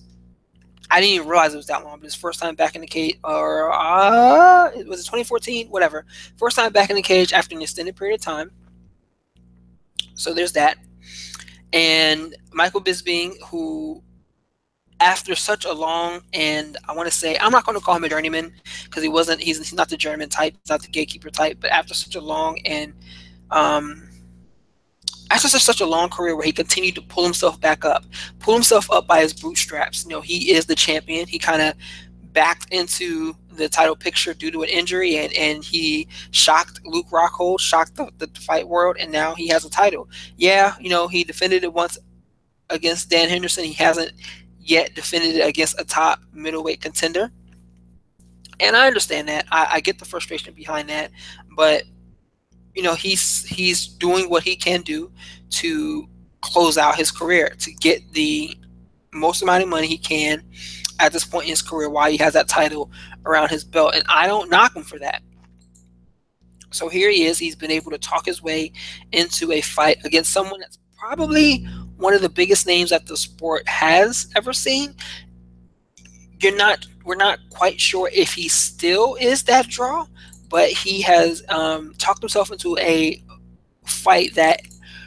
I 0.95 1.01
didn't 1.01 1.15
even 1.17 1.29
realize 1.29 1.53
it 1.53 1.57
was 1.57 1.67
that 1.67 1.85
long, 1.85 1.99
but 1.99 2.05
his 2.05 2.15
first 2.15 2.41
time 2.41 2.55
back 2.55 2.75
in 2.75 2.81
the 2.81 2.87
cage, 2.87 3.19
or 3.25 3.73
uh, 3.73 4.71
was 4.87 5.01
it 5.01 5.05
2014? 5.05 5.69
Whatever. 5.69 6.07
First 6.37 6.57
time 6.57 6.73
back 6.73 6.89
in 6.89 6.97
the 6.97 7.03
cage 7.03 7.33
after 7.33 7.57
an 7.57 7.63
extended 7.63 7.97
period 7.97 8.15
of 8.15 8.21
time. 8.21 8.51
So 10.15 10.33
there's 10.33 10.53
that 10.53 10.79
and 11.75 12.37
Michael 12.53 12.81
Bisping, 12.81 13.35
who 13.47 14.03
after 15.01 15.35
such 15.35 15.65
a 15.65 15.73
long 15.73 16.23
and 16.33 16.77
I 16.89 16.95
want 16.95 17.11
to 17.11 17.15
say 17.15 17.37
I'm 17.41 17.51
not 17.51 17.67
going 17.67 17.77
to 17.77 17.85
call 17.85 17.97
him 17.97 18.05
a 18.05 18.09
journeyman 18.09 18.55
because 18.85 19.03
he 19.03 19.09
wasn't 19.09 19.41
he's, 19.41 19.59
he's 19.59 19.75
not 19.75 19.89
the 19.89 19.97
journeyman 19.97 20.29
type 20.29 20.55
he's 20.63 20.71
not 20.71 20.83
the 20.83 20.89
gatekeeper 20.89 21.31
type 21.31 21.59
but 21.61 21.71
after 21.73 21.95
such 21.95 22.15
a 22.15 22.21
long 22.21 22.61
and 22.65 22.95
um, 23.51 24.09
after 25.31 25.49
such, 25.49 25.81
a 25.81 25.87
long 25.87 26.09
career 26.09 26.37
where 26.37 26.45
he 26.45 26.53
continued 26.53 26.95
to 26.95 27.03
pull 27.03 27.25
himself 27.25 27.61
back 27.61 27.85
up 27.85 28.05
pull 28.39 28.55
himself 28.55 28.91
up 28.91 29.07
by 29.07 29.21
his 29.21 29.33
bootstraps 29.33 30.05
you 30.05 30.11
know 30.11 30.21
he 30.21 30.53
is 30.53 30.67
the 30.67 30.75
champion 30.75 31.27
he 31.27 31.39
kind 31.39 31.63
of 31.63 31.75
backed 32.35 32.71
into 32.73 33.35
the 33.57 33.69
title 33.69 33.97
picture 33.97 34.35
due 34.35 34.51
to 34.51 34.63
an 34.63 34.69
injury, 34.69 35.17
and, 35.17 35.33
and 35.33 35.65
he 35.65 36.07
shocked 36.33 36.81
Luke 36.85 37.09
Rockhold, 37.09 37.61
shocked 37.61 37.95
the, 37.95 38.11
the 38.19 38.29
fight 38.41 38.69
world, 38.69 38.97
and 39.01 39.11
now 39.11 39.35
he 39.35 39.49
has 39.49 39.65
a 39.65 39.71
title. 39.71 40.09
Yeah, 40.37 40.75
you 40.79 40.91
know, 40.91 41.09
he 41.09 41.25
defended 41.25 41.65
it 41.65 41.73
once 41.73 41.97
against 42.69 43.09
Dan 43.09 43.29
Henderson. 43.29 43.65
He 43.65 43.73
hasn't 43.73 44.13
yet 44.59 44.95
defended 44.95 45.37
it 45.37 45.47
against 45.47 45.81
a 45.81 45.85
top 45.85 46.21
middleweight 46.33 46.81
contender. 46.81 47.31
And 48.61 48.77
I 48.77 48.87
understand 48.87 49.29
that. 49.29 49.47
I, 49.51 49.69
I 49.73 49.81
get 49.81 49.99
the 49.99 50.05
frustration 50.05 50.55
behind 50.55 50.89
that, 50.89 51.11
but 51.57 51.85
you 52.75 52.83
know, 52.83 52.95
he's 52.95 53.45
he's 53.45 53.87
doing 53.87 54.29
what 54.29 54.43
he 54.43 54.57
can 54.57 54.83
do 54.83 55.13
to 55.51 56.09
close 56.41 56.77
out 56.77 56.97
his 56.97 57.11
career, 57.11 57.55
to 57.59 57.73
get 57.73 58.13
the 58.13 58.57
most 59.13 59.43
amount 59.43 59.63
of 59.63 59.69
money 59.69 59.87
he 59.87 59.99
can 59.99 60.43
at 61.01 61.13
this 61.13 61.25
point 61.25 61.45
in 61.45 61.51
his 61.51 61.63
career 61.63 61.89
while 61.89 62.11
he 62.11 62.17
has 62.17 62.35
that 62.35 62.49
title 62.49 62.91
around 63.27 63.49
his 63.49 63.65
belt. 63.65 63.95
And 63.95 64.05
I 64.09 64.27
don't 64.27 64.51
knock 64.51 64.77
him 64.77 64.83
for 64.83 64.99
that. 64.99 65.23
So 66.71 66.89
here 66.89 67.11
he 67.11 67.25
is. 67.25 67.39
He's 67.39 67.55
been 67.57 67.71
able 67.71 67.93
to 67.93 67.99
talk 67.99 68.27
his 68.27 68.43
way 68.43 68.73
into 69.13 69.53
a 69.53 69.61
fight 69.61 69.99
against 70.05 70.33
someone 70.33 70.61
that's 70.61 70.79
probably 70.99 71.65
one 71.97 72.15
of 72.15 72.23
the 72.23 72.29
biggest 72.29 72.67
names 72.67 72.91
that 72.91 73.07
the 73.07 73.17
sport 73.17 73.67
has 73.69 74.29
ever 74.37 74.53
seen. 74.53 74.95
You're 76.41 76.57
not, 76.57 76.85
we're 77.05 77.15
not 77.15 77.39
quite 77.51 77.81
sure 77.81 78.11
if 78.13 78.35
he 78.35 78.49
still 78.49 79.17
is 79.21 79.45
that 79.45 79.69
draw, 79.69 80.07
but 80.55 80.71
he 80.71 81.03
has 81.03 81.43
um, 81.49 81.93
talked 81.99 82.23
himself 82.23 82.53
into 82.53 82.79
a 82.79 83.21
fight 83.87 84.33
that 84.37 84.61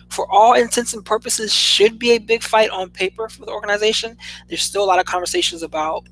for 0.09 0.29
all 0.29 0.53
intents 0.55 0.93
and 0.93 1.05
purposes, 1.05 1.53
should 1.53 1.97
be 1.97 2.11
a 2.11 2.17
big 2.17 2.43
fight 2.43 2.69
on 2.69 2.89
paper 2.89 3.29
for 3.29 3.45
the 3.45 3.51
organization. 3.53 4.17
There's 4.49 4.61
still 4.61 4.83
a 4.83 4.85
lot 4.85 4.99
of 4.99 5.05
conversations 5.05 5.63
about 5.63 6.05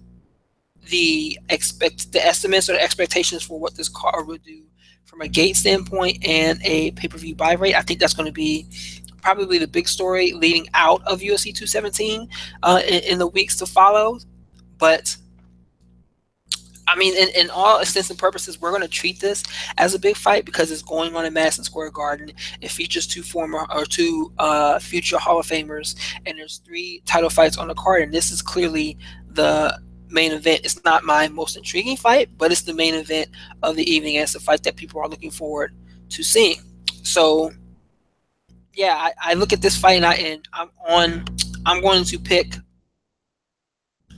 the 0.89 1.37
expect 1.49 2.13
the 2.13 2.25
estimates 2.25 2.69
or 2.69 2.73
the 2.73 2.81
expectations 2.81 3.43
for 3.43 3.59
what 3.59 3.75
this 3.75 3.89
card 3.89 4.25
would 4.27 4.41
do 4.41 4.63
from 5.03 5.19
a 5.19 5.27
gate 5.27 5.57
standpoint 5.57 6.25
and 6.25 6.61
a 6.63 6.91
pay-per-view 6.91 7.35
buy 7.35 7.55
rate. 7.55 7.75
I 7.75 7.81
think 7.81 7.99
that's 7.99 8.13
going 8.13 8.27
to 8.27 8.31
be 8.31 8.69
probably 9.21 9.57
the 9.57 9.67
big 9.67 9.89
story 9.89 10.31
leading 10.31 10.69
out 10.73 11.05
of 11.05 11.19
UFC 11.19 11.53
217 11.53 12.29
uh, 12.63 12.81
in, 12.87 13.03
in 13.03 13.19
the 13.19 13.27
weeks 13.27 13.57
to 13.57 13.65
follow. 13.65 14.17
But 14.77 15.17
I 16.87 16.95
mean, 16.95 17.15
in, 17.15 17.29
in 17.29 17.49
all 17.49 17.79
extents 17.79 18.09
and 18.09 18.19
purposes, 18.19 18.61
we're 18.61 18.69
going 18.69 18.81
to 18.81 18.87
treat 18.87 19.19
this 19.19 19.43
as 19.77 19.93
a 19.93 19.99
big 19.99 20.15
fight 20.15 20.45
because 20.45 20.71
it's 20.71 20.81
going 20.81 21.15
on 21.15 21.25
in 21.25 21.33
Madison 21.33 21.63
Square 21.63 21.91
Garden. 21.91 22.31
It 22.61 22.69
features 22.69 23.07
two 23.07 23.23
former 23.23 23.65
or 23.73 23.85
two 23.85 24.31
uh, 24.37 24.79
future 24.79 25.17
Hall 25.17 25.39
of 25.39 25.47
Famers, 25.47 25.95
and 26.25 26.37
there's 26.37 26.59
three 26.59 27.01
title 27.05 27.29
fights 27.29 27.57
on 27.57 27.67
the 27.67 27.73
card. 27.73 28.03
And 28.03 28.13
this 28.13 28.31
is 28.31 28.41
clearly 28.41 28.97
the 29.27 29.77
main 30.09 30.31
event. 30.31 30.61
It's 30.63 30.83
not 30.83 31.03
my 31.03 31.27
most 31.27 31.57
intriguing 31.57 31.97
fight, 31.97 32.29
but 32.37 32.51
it's 32.51 32.61
the 32.61 32.73
main 32.73 32.93
event 32.93 33.29
of 33.63 33.75
the 33.75 33.89
evening. 33.89 34.17
And 34.17 34.23
it's 34.23 34.35
a 34.35 34.39
fight 34.39 34.63
that 34.63 34.75
people 34.75 35.01
are 35.01 35.09
looking 35.09 35.31
forward 35.31 35.73
to 36.09 36.23
seeing. 36.23 36.57
So, 37.03 37.51
yeah, 38.73 38.95
I, 38.95 39.31
I 39.31 39.33
look 39.33 39.53
at 39.53 39.61
this 39.61 39.77
fight 39.77 39.93
and, 39.93 40.05
I, 40.05 40.13
and 40.15 40.47
I'm 40.53 40.69
on. 40.87 41.25
I'm 41.67 41.81
going 41.81 42.03
to 42.05 42.19
pick 42.19 42.57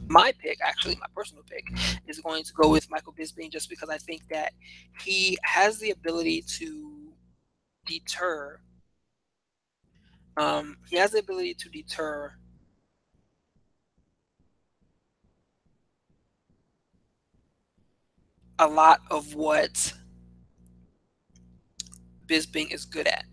my 0.09 0.31
pick, 0.39 0.59
actually, 0.61 0.95
my 0.95 1.07
personal 1.15 1.43
pick, 1.49 1.67
is 2.07 2.19
going 2.19 2.43
to 2.43 2.53
go 2.53 2.69
with 2.69 2.89
Michael 2.89 3.13
Bisping 3.13 3.51
just 3.51 3.69
because 3.69 3.89
I 3.89 3.97
think 3.97 4.21
that 4.29 4.53
he 5.01 5.37
has 5.43 5.79
the 5.79 5.91
ability 5.91 6.43
to 6.59 7.13
deter. 7.85 8.59
Um, 10.37 10.77
he 10.89 10.97
has 10.97 11.11
the 11.11 11.19
ability 11.19 11.55
to 11.55 11.69
deter 11.69 12.33
a 18.59 18.67
lot 18.67 19.01
of 19.11 19.35
what 19.35 19.93
Bisping 22.27 22.73
is 22.73 22.85
good 22.85 23.07
at. 23.07 23.25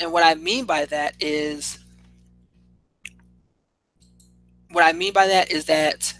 And 0.00 0.12
what 0.12 0.24
I 0.24 0.34
mean 0.34 0.64
by 0.64 0.84
that 0.86 1.14
is 1.20 1.78
what 4.74 4.84
I 4.84 4.92
mean 4.92 5.12
by 5.12 5.26
that 5.28 5.50
is 5.50 5.66
that 5.66 6.14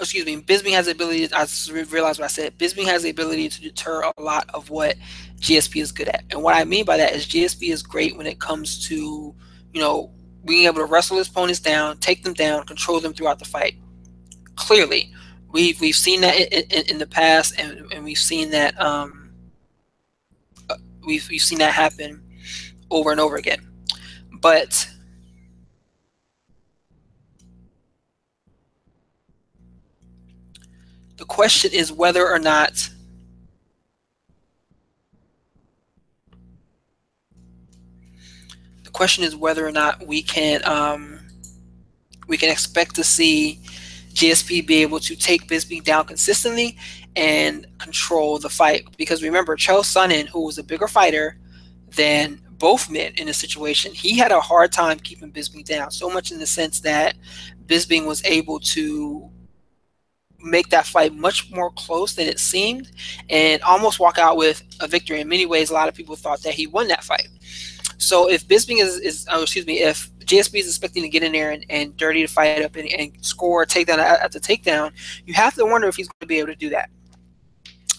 excuse 0.00 0.26
me, 0.26 0.40
Bisping 0.40 0.72
has 0.72 0.86
the 0.86 0.92
ability. 0.92 1.32
I 1.32 1.46
realized 1.90 2.18
what 2.18 2.24
I 2.24 2.28
said. 2.28 2.58
Bisping 2.58 2.84
has 2.86 3.02
the 3.02 3.10
ability 3.10 3.48
to 3.48 3.60
deter 3.60 4.02
a 4.02 4.20
lot 4.20 4.48
of 4.52 4.70
what 4.70 4.96
GSP 5.40 5.80
is 5.80 5.92
good 5.92 6.08
at, 6.08 6.24
and 6.30 6.42
what 6.42 6.54
I 6.54 6.64
mean 6.64 6.84
by 6.84 6.96
that 6.96 7.12
is 7.12 7.26
GSP 7.26 7.70
is 7.70 7.82
great 7.82 8.16
when 8.16 8.26
it 8.26 8.40
comes 8.40 8.86
to 8.88 9.34
you 9.72 9.80
know 9.80 10.10
being 10.44 10.66
able 10.66 10.76
to 10.76 10.84
wrestle 10.84 11.16
his 11.16 11.28
opponents 11.28 11.60
down, 11.60 11.96
take 11.98 12.22
them 12.22 12.34
down, 12.34 12.66
control 12.66 13.00
them 13.00 13.14
throughout 13.14 13.38
the 13.38 13.44
fight. 13.44 13.76
Clearly, 14.56 15.12
we've 15.50 15.80
we've 15.80 15.96
seen 15.96 16.20
that 16.22 16.36
in, 16.36 16.64
in, 16.70 16.86
in 16.90 16.98
the 16.98 17.06
past, 17.06 17.58
and, 17.58 17.90
and 17.92 18.04
we've 18.04 18.18
seen 18.18 18.50
that 18.50 18.78
um, 18.80 19.32
uh, 20.68 20.76
we've 21.06 21.28
we've 21.30 21.40
seen 21.42 21.58
that 21.58 21.72
happen 21.72 22.22
over 22.90 23.10
and 23.10 23.20
over 23.20 23.36
again. 23.36 23.66
But 24.40 24.88
The 31.24 31.28
question 31.28 31.72
is 31.72 31.90
whether 31.90 32.28
or 32.28 32.38
not 32.38 32.90
the 38.82 38.90
question 38.90 39.24
is 39.24 39.34
whether 39.34 39.66
or 39.66 39.72
not 39.72 40.06
we 40.06 40.20
can 40.20 40.62
um, 40.66 41.18
we 42.28 42.36
can 42.36 42.50
expect 42.50 42.94
to 42.96 43.04
see 43.04 43.58
GSP 44.12 44.66
be 44.66 44.82
able 44.82 45.00
to 45.00 45.16
take 45.16 45.48
Bisping 45.48 45.82
down 45.82 46.04
consistently 46.04 46.76
and 47.16 47.66
control 47.78 48.38
the 48.38 48.50
fight. 48.50 48.84
Because 48.98 49.22
remember, 49.22 49.56
Chael 49.56 49.80
Sonnen, 49.80 50.28
who 50.28 50.44
was 50.44 50.58
a 50.58 50.62
bigger 50.62 50.88
fighter 50.88 51.38
than 51.96 52.38
both 52.58 52.90
men 52.90 53.14
in 53.16 53.30
a 53.30 53.34
situation, 53.34 53.94
he 53.94 54.18
had 54.18 54.30
a 54.30 54.42
hard 54.42 54.72
time 54.72 54.98
keeping 54.98 55.32
Bisping 55.32 55.64
down. 55.64 55.90
So 55.90 56.10
much 56.10 56.32
in 56.32 56.38
the 56.38 56.46
sense 56.46 56.80
that 56.80 57.16
Bisping 57.64 58.04
was 58.04 58.22
able 58.26 58.60
to 58.60 59.30
make 60.44 60.68
that 60.68 60.86
fight 60.86 61.14
much 61.14 61.50
more 61.50 61.70
close 61.70 62.14
than 62.14 62.28
it 62.28 62.38
seemed 62.38 62.90
and 63.30 63.62
almost 63.62 63.98
walk 63.98 64.18
out 64.18 64.36
with 64.36 64.62
a 64.80 64.86
victory. 64.86 65.20
In 65.20 65.28
many 65.28 65.46
ways, 65.46 65.70
a 65.70 65.74
lot 65.74 65.88
of 65.88 65.94
people 65.94 66.16
thought 66.16 66.42
that 66.42 66.54
he 66.54 66.66
won 66.66 66.88
that 66.88 67.02
fight. 67.02 67.28
So 67.96 68.28
if 68.28 68.46
Bisping 68.46 68.80
is, 68.80 68.98
is 69.00 69.26
oh, 69.30 69.42
excuse 69.42 69.66
me, 69.66 69.80
if 69.80 70.10
GSP 70.20 70.60
is 70.60 70.68
expecting 70.68 71.02
to 71.02 71.08
get 71.08 71.22
in 71.22 71.32
there 71.32 71.50
and, 71.50 71.64
and 71.70 71.96
dirty 71.96 72.22
to 72.22 72.32
fight 72.32 72.62
up 72.62 72.76
and, 72.76 72.88
and 72.92 73.12
score 73.24 73.64
takedown 73.64 73.98
after 73.98 74.38
takedown, 74.38 74.92
you 75.26 75.34
have 75.34 75.54
to 75.54 75.64
wonder 75.64 75.88
if 75.88 75.96
he's 75.96 76.08
going 76.08 76.20
to 76.20 76.26
be 76.26 76.38
able 76.38 76.48
to 76.48 76.56
do 76.56 76.70
that. 76.70 76.90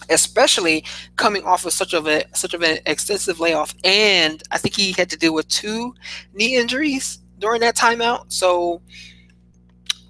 Especially 0.08 0.84
coming 1.16 1.42
off 1.44 1.66
of 1.66 1.72
such 1.72 1.92
of 1.92 2.06
a 2.06 2.24
such 2.32 2.54
of 2.54 2.62
an 2.62 2.78
extensive 2.86 3.40
layoff, 3.40 3.74
and 3.82 4.40
I 4.52 4.58
think 4.58 4.76
he 4.76 4.92
had 4.92 5.10
to 5.10 5.16
deal 5.16 5.34
with 5.34 5.48
two 5.48 5.94
knee 6.32 6.54
injuries 6.54 7.18
during 7.38 7.60
that 7.62 7.76
timeout. 7.76 8.26
So 8.30 8.82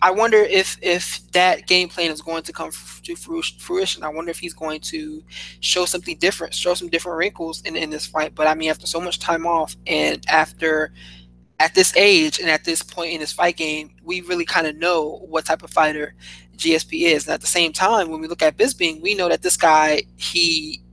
I 0.06 0.12
wonder 0.12 0.36
if 0.36 0.78
if 0.82 1.20
that 1.32 1.66
game 1.66 1.88
plan 1.88 2.12
is 2.12 2.22
going 2.22 2.44
to 2.44 2.52
come 2.52 2.70
to 3.02 3.16
fruition. 3.16 4.04
I 4.04 4.08
wonder 4.08 4.30
if 4.30 4.38
he's 4.38 4.54
going 4.54 4.78
to 4.82 5.20
show 5.58 5.84
something 5.84 6.16
different, 6.18 6.54
show 6.54 6.74
some 6.74 6.88
different 6.88 7.18
wrinkles 7.18 7.60
in, 7.62 7.74
in 7.74 7.90
this 7.90 8.06
fight. 8.06 8.32
But 8.32 8.46
I 8.46 8.54
mean, 8.54 8.70
after 8.70 8.86
so 8.86 9.00
much 9.00 9.18
time 9.18 9.48
off, 9.48 9.74
and 9.88 10.24
after 10.28 10.92
at 11.58 11.74
this 11.74 11.92
age 11.96 12.38
and 12.38 12.48
at 12.48 12.62
this 12.62 12.84
point 12.84 13.14
in 13.14 13.18
this 13.18 13.32
fight 13.32 13.56
game, 13.56 13.96
we 14.04 14.20
really 14.20 14.44
kind 14.44 14.68
of 14.68 14.76
know 14.76 15.24
what 15.26 15.44
type 15.44 15.64
of 15.64 15.70
fighter 15.70 16.14
GSP 16.56 17.08
is. 17.08 17.26
And 17.26 17.34
at 17.34 17.40
the 17.40 17.48
same 17.48 17.72
time, 17.72 18.08
when 18.08 18.20
we 18.20 18.28
look 18.28 18.42
at 18.42 18.56
Bisping, 18.56 19.02
we 19.02 19.16
know 19.16 19.28
that 19.28 19.42
this 19.42 19.56
guy 19.56 20.02
he 20.14 20.84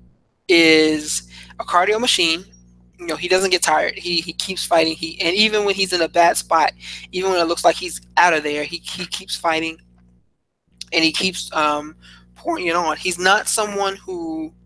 is 0.48 1.30
a 1.60 1.64
cardio 1.64 2.00
machine 2.00 2.46
you 3.04 3.10
know 3.10 3.18
he 3.18 3.28
doesn't 3.28 3.52
get 3.52 3.62
tired. 3.62 3.98
He 3.98 4.22
he 4.22 4.32
keeps 4.32 4.66
fighting. 4.66 4.96
He 4.96 5.20
and 5.22 5.36
even 5.36 5.66
when 5.66 5.76
he's 5.76 5.92
in 5.92 6.02
a 6.02 6.08
bad 6.08 6.38
spot, 6.38 6.72
even 7.12 7.32
when 7.32 7.40
it 7.40 7.48
looks 7.48 7.66
like 7.66 7.76
he's 7.76 8.02
out 8.16 8.34
of 8.34 8.44
there, 8.44 8.64
he 8.64 8.78
he 8.78 9.06
keeps 9.06 9.36
fighting, 9.36 9.78
and 10.94 11.04
he 11.04 11.12
keeps 11.12 11.52
um, 11.54 11.96
pouring 12.36 12.68
it 12.68 12.76
on. 12.76 12.96
He's 12.98 13.20
not 13.20 13.48
someone 13.48 13.98
who. 13.98 14.54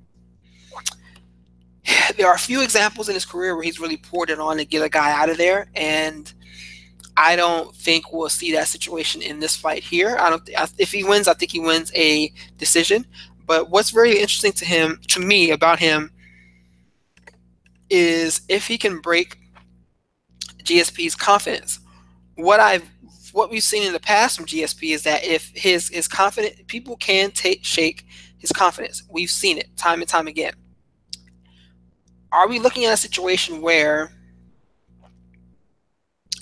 There 2.17 2.28
are 2.28 2.36
a 2.36 2.39
few 2.39 2.62
examples 2.62 3.08
in 3.08 3.13
his 3.15 3.26
career 3.26 3.56
where 3.56 3.63
he's 3.63 3.80
really 3.80 3.97
poured 3.97 4.30
it 4.30 4.39
on 4.39 4.58
to 4.58 4.65
get 4.65 4.84
a 4.84 4.89
guy 4.89 5.12
out 5.12 5.30
of 5.30 5.38
there, 5.38 5.69
and 5.73 6.32
I 7.15 7.36
don't 7.36 7.73
think 7.76 8.12
we'll 8.12 8.30
see 8.30 8.52
that 8.54 8.67
situation 8.67 9.21
in 9.21 9.39
this 9.39 9.56
fight 9.56 9.84
here. 9.84 10.17
I 10.19 10.30
don't. 10.30 10.45
Th- 10.45 10.58
if 10.78 10.91
he 10.91 11.04
wins, 11.04 11.28
I 11.28 11.34
think 11.34 11.52
he 11.52 11.60
wins 11.60 11.91
a 11.95 12.32
decision. 12.58 13.06
But 13.45 13.69
what's 13.69 13.91
very 13.91 14.13
interesting 14.13 14.52
to 14.54 14.65
him, 14.65 15.00
to 15.08 15.21
me, 15.21 15.52
about 15.52 15.80
him 15.80 16.12
is 17.89 18.41
if 18.50 18.67
he 18.67 18.78
can 18.78 19.00
break 19.00 19.38
GSP's 20.63 21.15
confidence. 21.15 21.80
What 22.36 22.60
I've 22.60 22.89
what 23.34 23.52
we've 23.52 23.63
seen 23.63 23.84
in 23.84 23.93
the 23.93 24.00
past 24.00 24.36
from 24.36 24.45
GSP 24.45 24.93
is 24.93 25.04
that 25.04 25.23
if 25.23 25.52
his 25.54 25.89
his 25.89 26.08
confident 26.08 26.67
people 26.67 26.97
can 26.97 27.32
take 27.32 27.63
shake 27.63 28.06
his 28.38 28.52
confidence. 28.52 29.04
We've 29.12 29.30
seen 29.30 29.58
it 29.58 29.76
time 29.78 30.02
and 30.02 30.10
time 30.10 30.28
again. 30.28 30.54
Are 32.32 32.47
we 32.47 32.60
looking 32.60 32.86
at 32.86 32.93
a 32.93 32.97
situation 32.97 33.62
where 33.62 34.12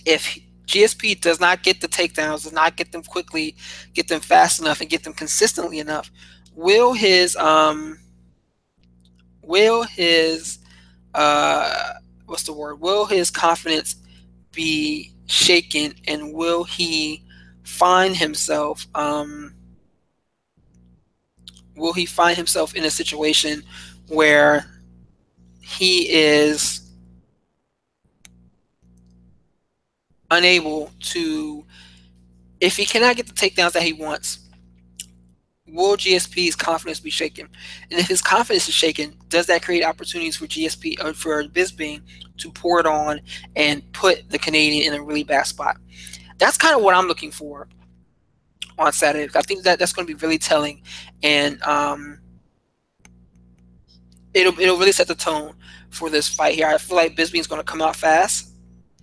if 0.06 0.38
GSP 0.66 1.22
does 1.22 1.40
not 1.40 1.64
get 1.64 1.82
the 1.82 1.88
takedowns, 1.88 2.44
does 2.44 2.52
not 2.52 2.76
get 2.76 2.92
them 2.92 3.04
quickly, 3.04 3.56
get 3.94 4.08
them 4.08 4.20
fast 4.20 4.60
enough, 4.60 4.82
and 4.82 4.90
get 4.90 5.04
them 5.04 5.14
consistently 5.14 5.80
enough, 5.80 6.12
will 6.54 6.94
his 6.94 7.36
um 7.36 8.00
will 9.44 9.84
his 9.84 10.60
uh, 11.16 11.94
what's 12.26 12.44
the 12.44 12.54
word? 12.54 12.80
Will 12.80 13.06
his 13.06 13.32
confidence 13.32 13.96
be 14.52 15.14
shaken, 15.28 15.94
and 16.08 16.34
will 16.34 16.64
he 16.64 17.24
find 17.64 18.16
himself? 18.16 18.86
Um, 18.94 19.54
will 21.76 21.94
he 21.94 22.06
find 22.06 22.38
himself 22.38 22.76
in 22.76 22.84
a 22.86 22.92
situation 22.92 23.64
where 24.08 24.66
he 25.62 26.10
is 26.10 26.82
unable 30.32 30.92
to, 31.00 31.66
if 32.60 32.76
he 32.78 32.86
cannot 32.86 33.16
get 33.16 33.28
the 33.28 33.34
takedowns 33.34 33.72
that 33.72 33.84
he 33.84 33.94
wants, 33.94 34.40
will 35.68 35.98
GSP's 35.98 36.56
confidence 36.56 37.00
be 37.00 37.10
shaken? 37.10 37.48
And 37.90 38.00
if 38.00 38.08
his 38.08 38.22
confidence 38.22 38.68
is 38.68 38.74
shaken, 38.74 39.16
does 39.30 39.48
that 39.48 39.64
create 39.64 39.84
opportunities 39.84 40.38
for 40.38 40.46
GSP 40.46 41.00
or 41.04 41.08
uh, 41.08 41.14
for 41.14 41.44
Bisping 41.44 42.02
to 42.38 42.52
pour 42.52 42.80
it 42.80 42.86
on 42.86 43.22
and 43.56 43.82
put 43.94 44.30
the 44.30 44.40
Canadian 44.40 44.94
in 44.94 45.00
a 45.00 45.04
really 45.04 45.24
bad 45.24 45.44
spot? 45.44 45.78
That's 46.38 46.58
kind 46.58 46.76
of 46.76 46.82
what 46.82 46.96
I'm 46.96 47.08
looking 47.08 47.32
for 47.32 47.68
on 48.78 48.94
Saturday. 48.94 49.32
I 49.36 49.42
think 49.42 49.64
that 49.64 49.80
that's 49.80 49.94
going 49.94 50.08
to 50.08 50.14
be 50.14 50.22
really 50.22 50.38
telling, 50.38 50.82
and 51.24 51.62
um, 51.64 52.20
it'll 54.34 54.60
it'll 54.60 54.78
really 54.78 54.92
set 54.92 55.08
the 55.08 55.16
tone 55.16 55.56
for 55.90 56.10
this 56.10 56.28
fight 56.28 56.56
here. 56.56 56.68
I 56.68 56.78
feel 56.78 56.98
like 56.98 57.16
Bisping 57.16 57.40
is 57.40 57.48
going 57.48 57.62
to 57.62 57.66
come 57.66 57.82
out 57.82 57.96
fast, 57.96 58.54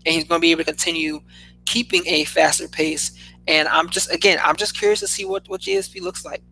and 0.05 0.15
he's 0.15 0.25
going 0.25 0.41
to 0.41 0.43
be 0.43 0.51
able 0.51 0.61
to 0.61 0.71
continue 0.71 1.21
keeping 1.65 2.07
a 2.07 2.25
faster 2.25 2.69
pace. 2.69 3.13
And 3.49 3.67
I'm 3.69 3.89
just 3.89 4.13
again, 4.13 4.39
I'm 4.45 4.57
just 4.57 4.79
curious 4.79 5.01
to 5.01 5.09
see 5.09 5.25
what 5.25 5.49
what 5.49 5.63
GSP 5.63 6.03
looks 6.03 6.25
like 6.25 6.43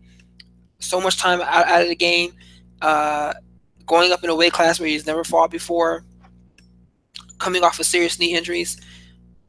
so 0.80 1.00
much 1.00 1.18
time 1.18 1.40
out, 1.40 1.66
out 1.66 1.82
of 1.82 1.88
the 1.88 1.96
game, 1.96 2.32
uh, 2.82 3.32
going 3.86 4.12
up 4.12 4.24
in 4.24 4.30
a 4.30 4.34
weight 4.34 4.52
class 4.52 4.80
where 4.80 4.88
he's 4.88 5.06
never 5.06 5.24
fought 5.24 5.50
before, 5.50 6.04
coming 7.38 7.62
off 7.62 7.78
of 7.78 7.86
serious 7.86 8.18
knee 8.18 8.34
injuries. 8.34 8.80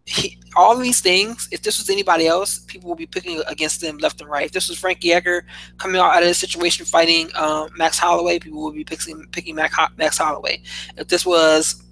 He, 0.06 0.40
all 0.56 0.76
these 0.78 1.00
things, 1.00 1.48
if 1.52 1.62
this 1.62 1.78
was 1.78 1.90
anybody 1.90 2.28
else, 2.28 2.60
people 2.60 2.90
would 2.90 2.98
be 2.98 3.06
picking 3.06 3.42
against 3.48 3.82
them 3.82 3.98
left 3.98 4.20
and 4.20 4.30
right. 4.30 4.46
If 4.46 4.52
this 4.52 4.68
was 4.68 4.80
Frankie 4.80 5.14
Edgar 5.14 5.46
coming 5.78 6.02
out, 6.02 6.18
of 6.22 6.28
this 6.28 6.40
situation 6.40 6.86
fighting 6.86 7.30
um, 7.36 7.70
Max 7.78 7.98
Holloway, 7.98 8.40
people 8.40 8.64
would 8.64 8.76
be 8.76 8.84
picking 8.84 9.26
picking 9.32 9.56
Max, 9.56 9.76
Max 9.98 10.18
Holloway. 10.18 10.62
If 10.98 11.08
this 11.08 11.26
was 11.26 11.84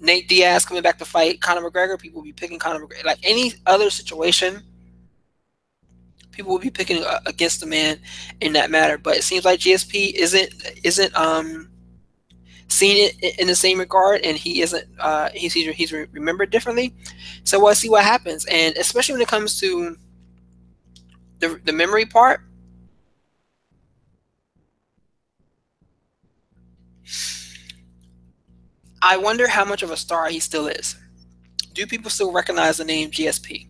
Nate 0.00 0.28
Diaz 0.28 0.64
coming 0.64 0.82
back 0.82 0.98
to 0.98 1.04
fight 1.04 1.40
Conor 1.40 1.70
McGregor, 1.70 1.98
people 1.98 2.20
would 2.20 2.26
be 2.26 2.32
picking 2.32 2.58
Conor 2.58 2.84
McGregor. 2.84 3.04
Like 3.04 3.18
any 3.22 3.52
other 3.66 3.90
situation, 3.90 4.62
people 6.36 6.52
will 6.52 6.60
be 6.60 6.70
picking 6.70 7.02
uh, 7.02 7.20
against 7.26 7.60
the 7.60 7.66
man 7.66 7.98
in 8.40 8.52
that 8.52 8.70
matter. 8.70 8.98
But 8.98 9.16
it 9.16 9.24
seems 9.24 9.44
like 9.44 9.60
GSP 9.60 10.12
isn't 10.14 10.54
isn't 10.84 11.16
um 11.16 11.70
seen 12.68 13.10
it 13.20 13.38
in 13.38 13.46
the 13.46 13.54
same 13.54 13.78
regard, 13.78 14.20
and 14.22 14.36
he 14.36 14.60
isn't 14.60 14.86
uh, 15.00 15.30
he's 15.34 15.54
he's 15.54 15.92
remembered 15.92 16.50
differently. 16.50 16.94
So 17.44 17.62
we'll 17.62 17.74
see 17.74 17.88
what 17.88 18.04
happens, 18.04 18.44
and 18.46 18.76
especially 18.76 19.14
when 19.14 19.22
it 19.22 19.28
comes 19.28 19.58
to 19.60 19.96
the 21.38 21.60
the 21.64 21.72
memory 21.72 22.04
part. 22.06 22.42
I 29.02 29.16
wonder 29.16 29.46
how 29.48 29.64
much 29.64 29.82
of 29.82 29.90
a 29.90 29.96
star 29.96 30.28
he 30.28 30.40
still 30.40 30.66
is. 30.66 30.96
Do 31.74 31.86
people 31.86 32.10
still 32.10 32.32
recognize 32.32 32.78
the 32.78 32.84
name 32.84 33.10
GSP? 33.10 33.68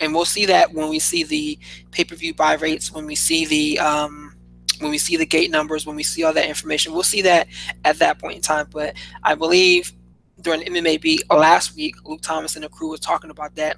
And 0.00 0.14
we'll 0.14 0.24
see 0.24 0.46
that 0.46 0.72
when 0.72 0.88
we 0.88 0.98
see 0.98 1.24
the 1.24 1.58
pay-per-view 1.90 2.34
buy 2.34 2.54
rates, 2.54 2.92
when 2.92 3.06
we 3.06 3.14
see 3.14 3.44
the 3.44 3.78
um, 3.80 4.36
when 4.80 4.90
we 4.90 4.98
see 4.98 5.16
the 5.16 5.26
gate 5.26 5.50
numbers, 5.50 5.86
when 5.86 5.96
we 5.96 6.02
see 6.02 6.24
all 6.24 6.32
that 6.32 6.48
information. 6.48 6.92
We'll 6.92 7.02
see 7.02 7.22
that 7.22 7.48
at 7.84 7.98
that 7.98 8.18
point 8.18 8.36
in 8.36 8.42
time. 8.42 8.68
But 8.70 8.94
I 9.22 9.34
believe 9.34 9.92
during 10.40 10.60
MMA 10.62 11.00
Beat 11.00 11.30
last 11.30 11.74
week, 11.74 11.96
Luke 12.04 12.22
Thomas 12.22 12.54
and 12.54 12.64
the 12.64 12.68
crew 12.68 12.90
was 12.90 13.00
talking 13.00 13.30
about 13.30 13.54
that. 13.56 13.76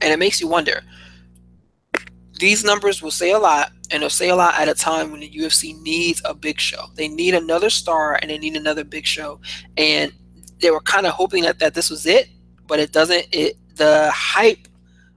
And 0.00 0.12
it 0.12 0.18
makes 0.18 0.40
you 0.40 0.46
wonder. 0.46 0.82
These 2.38 2.62
numbers 2.62 3.02
will 3.02 3.10
say 3.10 3.32
a 3.32 3.38
lot, 3.38 3.72
and 3.90 4.02
they'll 4.02 4.10
say 4.10 4.28
a 4.28 4.36
lot 4.36 4.54
at 4.60 4.68
a 4.68 4.74
time 4.74 5.10
when 5.10 5.20
the 5.20 5.30
UFC 5.30 5.80
needs 5.82 6.22
a 6.24 6.34
big 6.34 6.60
show. 6.60 6.84
They 6.94 7.08
need 7.08 7.34
another 7.34 7.68
star 7.68 8.16
and 8.20 8.30
they 8.30 8.38
need 8.38 8.54
another 8.54 8.84
big 8.84 9.06
show. 9.06 9.40
And 9.76 10.12
they 10.60 10.70
were 10.70 10.80
kind 10.80 11.06
of 11.06 11.12
hoping 11.14 11.42
that, 11.42 11.58
that 11.58 11.74
this 11.74 11.90
was 11.90 12.06
it, 12.06 12.28
but 12.68 12.78
it 12.78 12.92
doesn't. 12.92 13.26
It 13.32 13.56
the 13.78 14.10
hype 14.12 14.68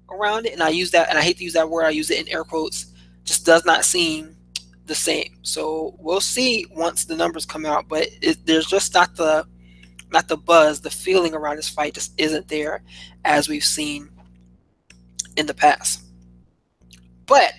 around 0.09 0.45
it, 0.45 0.53
and 0.53 0.63
I 0.63 0.69
use 0.69 0.91
that, 0.91 1.09
and 1.09 1.17
I 1.17 1.21
hate 1.21 1.37
to 1.37 1.43
use 1.43 1.53
that 1.53 1.69
word, 1.69 1.85
I 1.85 1.89
use 1.89 2.09
it 2.09 2.19
in 2.19 2.33
air 2.33 2.43
quotes, 2.43 2.93
just 3.25 3.45
does 3.45 3.65
not 3.65 3.85
seem 3.85 4.35
the 4.85 4.95
same. 4.95 5.37
So 5.41 5.95
we'll 5.99 6.21
see 6.21 6.65
once 6.75 7.05
the 7.05 7.15
numbers 7.15 7.45
come 7.45 7.65
out, 7.65 7.87
but 7.87 8.07
it, 8.21 8.45
there's 8.45 8.67
just 8.67 8.93
not 8.93 9.15
the 9.15 9.45
not 10.11 10.27
the 10.27 10.37
buzz, 10.37 10.81
the 10.81 10.89
feeling 10.89 11.33
around 11.33 11.55
this 11.55 11.69
fight 11.69 11.93
just 11.93 12.13
isn't 12.19 12.49
there 12.49 12.83
as 13.23 13.47
we've 13.47 13.63
seen 13.63 14.09
in 15.37 15.45
the 15.45 15.53
past. 15.53 16.03
But 17.25 17.53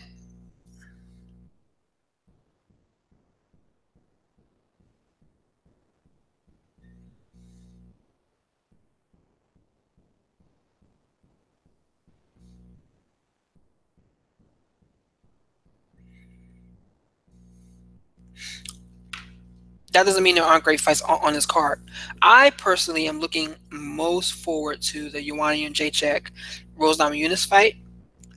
that 19.92 20.07
doesn't 20.07 20.22
mean 20.22 20.35
there 20.35 20.44
aren't 20.44 20.64
great 20.64 20.81
fights 20.81 21.02
on, 21.02 21.18
on, 21.22 21.33
this 21.35 21.46
card. 21.46 21.83
I 22.22 22.50
personally 22.50 23.09
am 23.09 23.20
looking 23.20 23.55
most 23.70 24.33
forward 24.33 24.81
to 24.83 25.11
the 25.11 25.22
Joanna 25.22 25.57
Jędrzejczyk 25.57 26.28
Rose 26.76 26.98
Namajunas 26.98 27.46
fight 27.46 27.76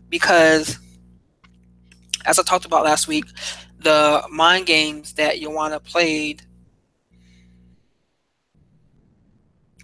because, 0.09 0.77
as 2.25 2.37
I 2.37 2.43
talked 2.43 2.65
about 2.65 2.83
last 2.83 3.07
week, 3.07 3.25
the 3.79 4.23
mind 4.29 4.65
games 4.65 5.13
that 5.13 5.39
Joanna 5.39 5.79
played 5.79 6.41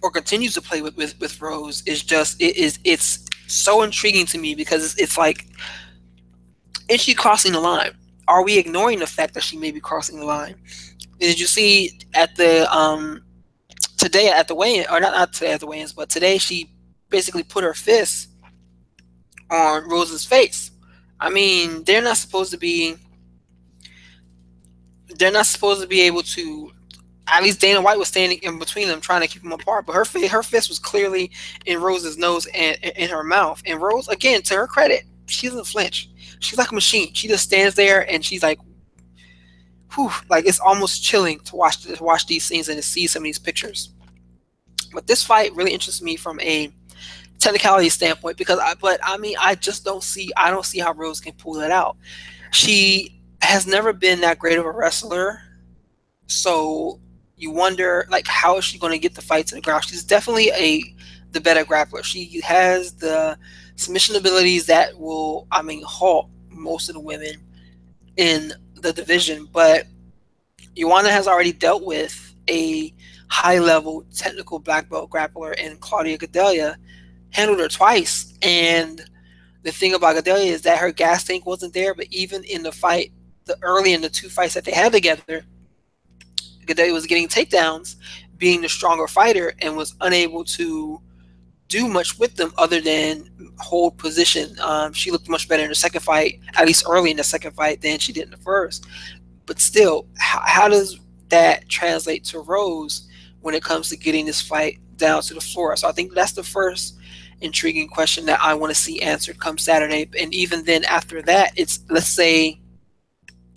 or 0.02 0.10
continues 0.10 0.54
to 0.54 0.60
play 0.62 0.82
with, 0.82 0.96
with, 0.96 1.18
with 1.20 1.40
Rose 1.40 1.82
is 1.86 2.02
just 2.02 2.40
it 2.42 2.56
is 2.56 2.78
it's 2.84 3.24
so 3.46 3.82
intriguing 3.82 4.26
to 4.26 4.38
me 4.38 4.54
because 4.54 4.84
it's, 4.84 5.00
it's 5.00 5.18
like 5.18 5.46
is 6.88 7.00
she 7.00 7.14
crossing 7.14 7.52
the 7.52 7.60
line? 7.60 7.92
Are 8.28 8.44
we 8.44 8.58
ignoring 8.58 8.98
the 8.98 9.06
fact 9.06 9.34
that 9.34 9.42
she 9.42 9.56
may 9.56 9.70
be 9.70 9.80
crossing 9.80 10.18
the 10.18 10.26
line? 10.26 10.56
Did 11.22 11.38
you 11.38 11.46
see 11.46 12.00
at 12.14 12.34
the 12.34 12.68
um 12.76 13.22
today 13.96 14.28
at 14.28 14.48
the 14.48 14.56
weigh-in 14.56 14.86
or 14.90 14.98
not 14.98 15.12
not 15.12 15.32
today 15.32 15.52
at 15.52 15.60
the 15.60 15.68
weigh-ins, 15.68 15.92
but 15.92 16.08
today 16.08 16.36
she 16.36 16.74
basically 17.10 17.44
put 17.44 17.62
her 17.62 17.74
fist 17.74 18.28
on 19.48 19.88
Rose's 19.88 20.26
face. 20.26 20.72
I 21.20 21.30
mean, 21.30 21.84
they're 21.84 22.02
not 22.02 22.16
supposed 22.16 22.50
to 22.50 22.58
be 22.58 22.96
they're 25.16 25.30
not 25.30 25.46
supposed 25.46 25.80
to 25.80 25.86
be 25.86 26.00
able 26.00 26.24
to 26.24 26.72
at 27.28 27.44
least 27.44 27.60
Dana 27.60 27.80
White 27.80 27.98
was 27.98 28.08
standing 28.08 28.40
in 28.42 28.58
between 28.58 28.88
them 28.88 29.00
trying 29.00 29.20
to 29.20 29.28
keep 29.28 29.42
them 29.42 29.52
apart, 29.52 29.86
but 29.86 29.92
her 29.92 30.04
her 30.26 30.42
fist 30.42 30.68
was 30.68 30.80
clearly 30.80 31.30
in 31.66 31.80
Rose's 31.80 32.18
nose 32.18 32.46
and 32.46 32.76
in 32.82 33.08
her 33.08 33.22
mouth. 33.22 33.62
And 33.64 33.80
Rose, 33.80 34.08
again, 34.08 34.42
to 34.42 34.56
her 34.56 34.66
credit, 34.66 35.04
she 35.26 35.46
doesn't 35.46 35.68
flinch. 35.68 36.10
She's 36.40 36.58
like 36.58 36.72
a 36.72 36.74
machine. 36.74 37.14
She 37.14 37.28
just 37.28 37.44
stands 37.44 37.76
there 37.76 38.10
and 38.10 38.24
she's 38.24 38.42
like, 38.42 38.58
whew, 39.94 40.10
like 40.28 40.46
it's 40.46 40.60
almost 40.60 41.02
chilling 41.02 41.40
to 41.40 41.56
watch 41.56 41.82
to 41.82 42.02
watch 42.02 42.26
these 42.26 42.44
scenes 42.44 42.68
and 42.68 42.76
to 42.76 42.82
see 42.82 43.06
some 43.06 43.22
of 43.22 43.24
these 43.24 43.38
pictures. 43.38 43.90
But 44.92 45.06
this 45.06 45.22
fight 45.24 45.54
really 45.54 45.72
interests 45.72 46.02
me 46.02 46.16
from 46.16 46.40
a 46.40 46.72
technicality 47.38 47.88
standpoint 47.88 48.36
because 48.36 48.58
I 48.58 48.74
but 48.74 49.00
I 49.02 49.16
mean 49.16 49.36
I 49.40 49.54
just 49.54 49.84
don't 49.84 50.02
see 50.02 50.30
I 50.36 50.50
don't 50.50 50.64
see 50.64 50.78
how 50.78 50.92
Rose 50.92 51.20
can 51.20 51.32
pull 51.34 51.60
it 51.60 51.70
out. 51.70 51.96
She 52.52 53.20
has 53.40 53.66
never 53.66 53.92
been 53.92 54.20
that 54.20 54.38
great 54.38 54.58
of 54.58 54.64
a 54.64 54.70
wrestler. 54.70 55.40
So 56.26 57.00
you 57.36 57.50
wonder 57.50 58.06
like 58.10 58.26
how 58.26 58.58
is 58.58 58.64
she 58.64 58.78
going 58.78 58.92
to 58.92 58.98
get 58.98 59.14
the 59.14 59.22
fight 59.22 59.46
to 59.48 59.54
the 59.54 59.60
ground? 59.60 59.84
She's 59.84 60.04
definitely 60.04 60.50
a 60.50 60.82
the 61.32 61.40
better 61.40 61.64
grappler. 61.64 62.04
She 62.04 62.40
has 62.42 62.92
the 62.92 63.36
submission 63.76 64.16
abilities 64.16 64.66
that 64.66 64.98
will 64.98 65.46
I 65.50 65.62
mean 65.62 65.82
halt 65.84 66.30
most 66.48 66.88
of 66.88 66.94
the 66.94 67.00
women 67.00 67.34
in 68.16 68.52
the 68.82 68.92
division, 68.92 69.48
but 69.52 69.86
Joanna 70.76 71.10
has 71.10 71.28
already 71.28 71.52
dealt 71.52 71.84
with 71.84 72.34
a 72.48 72.92
high 73.28 73.58
level 73.58 74.04
technical 74.14 74.58
black 74.58 74.90
belt 74.90 75.10
grappler 75.10 75.58
in 75.58 75.76
Claudia 75.76 76.18
Gadelha, 76.18 76.76
handled 77.30 77.60
her 77.60 77.68
twice. 77.68 78.34
And 78.42 79.02
the 79.62 79.72
thing 79.72 79.94
about 79.94 80.16
Gadelha 80.16 80.46
is 80.46 80.62
that 80.62 80.78
her 80.78 80.92
gas 80.92 81.24
tank 81.24 81.46
wasn't 81.46 81.74
there, 81.74 81.94
but 81.94 82.06
even 82.10 82.44
in 82.44 82.62
the 82.62 82.72
fight, 82.72 83.12
the 83.44 83.56
early 83.62 83.92
in 83.92 84.02
the 84.02 84.08
two 84.08 84.28
fights 84.28 84.54
that 84.54 84.64
they 84.64 84.72
had 84.72 84.92
together, 84.92 85.44
Gadelha 86.66 86.92
was 86.92 87.06
getting 87.06 87.28
takedowns, 87.28 87.96
being 88.36 88.60
the 88.60 88.68
stronger 88.68 89.08
fighter, 89.08 89.54
and 89.60 89.76
was 89.76 89.94
unable 90.00 90.44
to 90.44 91.00
do 91.72 91.88
much 91.88 92.18
with 92.18 92.36
them 92.36 92.52
other 92.58 92.82
than 92.82 93.30
hold 93.58 93.96
position. 93.96 94.54
Um, 94.60 94.92
she 94.92 95.10
looked 95.10 95.26
much 95.26 95.48
better 95.48 95.62
in 95.62 95.70
the 95.70 95.74
second 95.74 96.02
fight, 96.02 96.38
at 96.54 96.66
least 96.66 96.84
early 96.86 97.10
in 97.10 97.16
the 97.16 97.24
second 97.24 97.52
fight, 97.52 97.80
than 97.80 97.98
she 97.98 98.12
did 98.12 98.24
in 98.24 98.30
the 98.30 98.36
first. 98.36 98.86
But 99.46 99.58
still, 99.58 100.06
how, 100.18 100.42
how 100.44 100.68
does 100.68 101.00
that 101.30 101.66
translate 101.70 102.24
to 102.24 102.40
Rose 102.40 103.08
when 103.40 103.54
it 103.54 103.62
comes 103.62 103.88
to 103.88 103.96
getting 103.96 104.26
this 104.26 104.42
fight 104.42 104.80
down 104.96 105.22
to 105.22 105.32
the 105.32 105.40
floor? 105.40 105.74
So 105.76 105.88
I 105.88 105.92
think 105.92 106.12
that's 106.12 106.32
the 106.32 106.42
first 106.42 106.98
intriguing 107.40 107.88
question 107.88 108.26
that 108.26 108.40
I 108.42 108.52
want 108.52 108.70
to 108.70 108.78
see 108.78 109.00
answered 109.00 109.40
come 109.40 109.56
Saturday. 109.56 110.10
And 110.20 110.34
even 110.34 110.66
then, 110.66 110.84
after 110.84 111.22
that, 111.22 111.52
it's 111.56 111.80
let's 111.88 112.06
say 112.06 112.60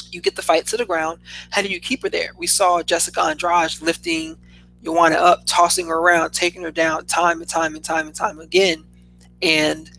you 0.09 0.21
get 0.21 0.37
the 0.37 0.41
fight 0.41 0.65
to 0.67 0.77
the 0.77 0.85
ground. 0.85 1.19
How 1.51 1.61
do 1.61 1.67
you 1.67 1.81
keep 1.81 2.03
her 2.03 2.09
there? 2.09 2.31
We 2.37 2.47
saw 2.47 2.81
Jessica 2.81 3.23
Andrade 3.23 3.81
lifting 3.81 4.37
Joanna 4.85 5.15
up, 5.15 5.41
tossing 5.45 5.87
her 5.87 5.97
around, 5.97 6.31
taking 6.31 6.61
her 6.61 6.71
down 6.71 7.05
time 7.05 7.41
and 7.41 7.49
time 7.49 7.75
and 7.75 7.83
time 7.83 8.07
and 8.07 8.15
time 8.15 8.39
again. 8.39 8.85
And 9.41 9.89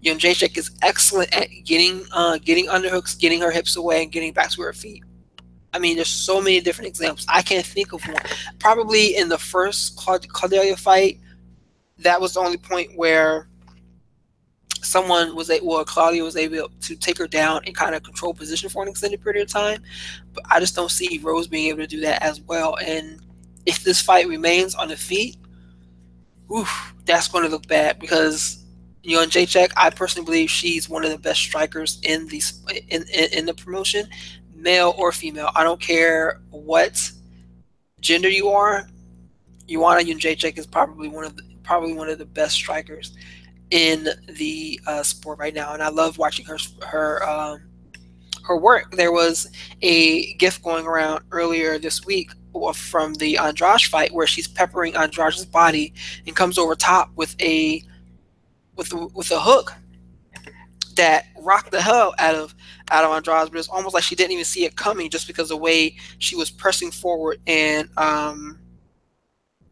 you 0.00 0.12
know, 0.12 0.18
Jacek 0.18 0.56
is 0.56 0.70
excellent 0.82 1.34
at 1.36 1.48
getting 1.64 2.04
uh, 2.12 2.38
getting 2.38 2.66
underhooks, 2.66 3.18
getting 3.18 3.40
her 3.40 3.50
hips 3.50 3.76
away, 3.76 4.02
and 4.02 4.12
getting 4.12 4.32
back 4.32 4.50
to 4.52 4.62
her 4.62 4.72
feet. 4.72 5.02
I 5.72 5.78
mean, 5.78 5.96
there's 5.96 6.08
so 6.08 6.40
many 6.40 6.60
different 6.60 6.88
examples. 6.88 7.26
I 7.28 7.42
can't 7.42 7.66
think 7.66 7.92
of 7.92 8.02
one. 8.06 8.16
Probably 8.58 9.16
in 9.16 9.28
the 9.28 9.38
first 9.38 9.96
Claudia 9.96 10.76
fight, 10.76 11.20
that 11.98 12.20
was 12.20 12.34
the 12.34 12.40
only 12.40 12.56
point 12.56 12.90
where 12.96 13.48
someone 14.82 15.36
was 15.36 15.50
able, 15.50 15.68
well, 15.68 15.84
Claudia 15.84 16.24
was 16.24 16.36
able 16.36 16.68
to 16.80 16.96
take 16.96 17.18
her 17.18 17.28
down 17.28 17.60
and 17.66 17.76
kind 17.76 17.94
of 17.94 18.02
control 18.02 18.34
position 18.34 18.68
for 18.68 18.82
an 18.82 18.88
extended 18.88 19.22
period 19.22 19.42
of 19.42 19.48
time. 19.48 19.82
But 20.32 20.44
I 20.50 20.58
just 20.58 20.74
don't 20.74 20.90
see 20.90 21.20
Rose 21.22 21.46
being 21.46 21.68
able 21.68 21.80
to 21.80 21.86
do 21.86 22.00
that 22.00 22.22
as 22.22 22.40
well. 22.40 22.76
And 22.84 23.20
if 23.66 23.84
this 23.84 24.00
fight 24.00 24.28
remains 24.28 24.74
on 24.74 24.88
the 24.88 24.96
feet, 24.96 25.36
oof, 26.54 26.94
that's 27.04 27.28
going 27.28 27.44
to 27.44 27.50
look 27.50 27.66
bad 27.66 27.98
because 27.98 28.64
you 29.02 29.16
Jacek, 29.18 29.72
I 29.76 29.90
personally 29.90 30.26
believe 30.26 30.50
she's 30.50 30.88
one 30.88 31.04
of 31.04 31.10
the 31.10 31.18
best 31.18 31.40
strikers 31.40 32.00
in 32.02 32.26
these 32.28 32.62
in, 32.88 33.02
in, 33.08 33.32
in 33.32 33.46
the 33.46 33.54
promotion, 33.54 34.06
male 34.54 34.94
or 34.98 35.10
female. 35.12 35.50
I 35.54 35.64
don't 35.64 35.80
care 35.80 36.40
what 36.50 37.10
gender 38.00 38.28
you 38.28 38.48
are. 38.50 38.88
Joanna 39.68 40.02
Jędrzejczyk 40.02 40.58
is 40.58 40.66
probably 40.66 41.08
one 41.08 41.24
of 41.24 41.36
the, 41.36 41.42
probably 41.62 41.92
one 41.92 42.08
of 42.08 42.18
the 42.18 42.26
best 42.26 42.56
strikers 42.56 43.16
in 43.70 44.08
the 44.28 44.80
uh, 44.86 45.02
sport 45.02 45.38
right 45.38 45.54
now, 45.54 45.72
and 45.72 45.82
I 45.82 45.88
love 45.88 46.18
watching 46.18 46.44
her 46.46 46.58
her 46.86 47.26
um, 47.26 47.62
her 48.44 48.56
work. 48.56 48.92
There 48.96 49.12
was 49.12 49.48
a 49.80 50.34
gift 50.34 50.62
going 50.62 50.86
around 50.86 51.24
earlier 51.30 51.78
this 51.78 52.04
week 52.04 52.32
from 52.74 53.14
the 53.14 53.38
Andrade 53.38 53.82
fight 53.82 54.12
where 54.12 54.26
she's 54.26 54.48
peppering 54.48 54.96
Andrade's 54.96 55.44
body 55.44 55.92
and 56.26 56.36
comes 56.36 56.58
over 56.58 56.74
top 56.74 57.10
with 57.16 57.34
a 57.40 57.82
with 58.76 58.92
with 59.14 59.30
a 59.30 59.40
hook 59.40 59.72
that 60.96 61.26
rocked 61.40 61.70
the 61.70 61.80
hell 61.80 62.14
out 62.18 62.34
of 62.34 62.54
out 62.90 63.04
of 63.04 63.10
Andrade, 63.10 63.50
but 63.50 63.58
it's 63.58 63.68
almost 63.68 63.94
like 63.94 64.02
she 64.02 64.14
didn't 64.14 64.32
even 64.32 64.44
see 64.44 64.64
it 64.64 64.76
coming 64.76 65.10
just 65.10 65.26
because 65.26 65.48
the 65.48 65.56
way 65.56 65.96
she 66.18 66.36
was 66.36 66.50
pressing 66.50 66.90
forward 66.90 67.40
and 67.46 67.88
um 67.96 68.58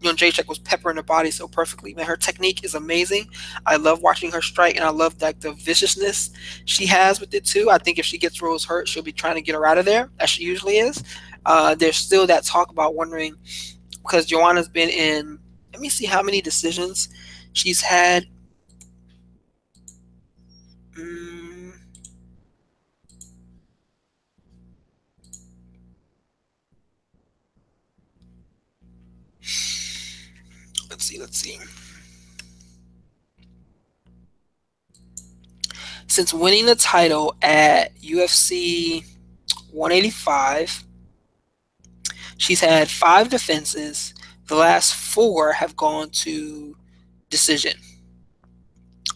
you 0.01 0.09
know, 0.09 0.15
Jacek 0.15 0.47
was 0.47 0.59
peppering 0.61 0.97
her 0.97 1.03
body 1.03 1.31
so 1.31 1.49
perfectly. 1.49 1.93
Man, 1.95 2.07
her 2.07 2.17
technique 2.17 2.65
is 2.65 2.75
amazing. 2.75 3.29
I 3.67 3.77
love 3.77 4.01
watching 4.01 4.31
her 4.31 4.43
strike, 4.43 4.77
and 4.77 4.85
I 4.85 4.91
love 4.91 5.21
like 5.21 5.41
the 5.41 5.53
viciousness 5.53 6.31
she 6.67 6.87
has 6.87 7.21
with 7.21 7.35
it 7.35 7.45
too. 7.45 7.69
I 7.71 7.79
think 7.79 7.99
if 7.99 8.07
she 8.07 8.17
gets 8.17 8.41
Rose 8.41 8.65
hurt, 8.65 8.87
she'll 8.87 9.03
be 9.03 9.13
trying 9.13 9.35
to 9.35 9.43
get 9.43 9.57
her 9.57 9.67
out 9.67 9.79
of 9.79 9.85
there, 9.85 10.11
as 10.21 10.31
she 10.31 10.45
usually 10.45 10.79
is. 10.79 11.03
Uh, 11.47 11.75
there's 11.75 11.97
still 11.97 12.27
that 12.27 12.45
talk 12.45 12.71
about 12.71 12.95
wondering 12.95 13.35
because 14.03 14.27
Joanna's 14.27 14.69
been 14.69 14.89
in. 14.89 15.39
Let 15.73 15.81
me 15.81 15.89
see 15.89 16.07
how 16.07 16.23
many 16.23 16.41
decisions 16.41 17.09
she's 17.53 17.81
had. 17.81 18.27
Mm. 20.97 21.73
Let's 30.91 31.05
see. 31.05 31.19
Let's 31.19 31.39
see. 31.39 31.59
Since 36.07 36.33
winning 36.33 36.67
the 36.67 36.75
title 36.75 37.37
at 37.43 37.95
UFC 38.01 39.05
185 39.71 40.85
She's 42.39 42.61
had 42.61 42.89
five 42.89 43.29
defenses. 43.29 44.15
The 44.47 44.55
last 44.57 44.95
four 44.95 45.53
have 45.53 45.77
gone 45.77 46.09
to 46.11 46.75
decision, 47.29 47.75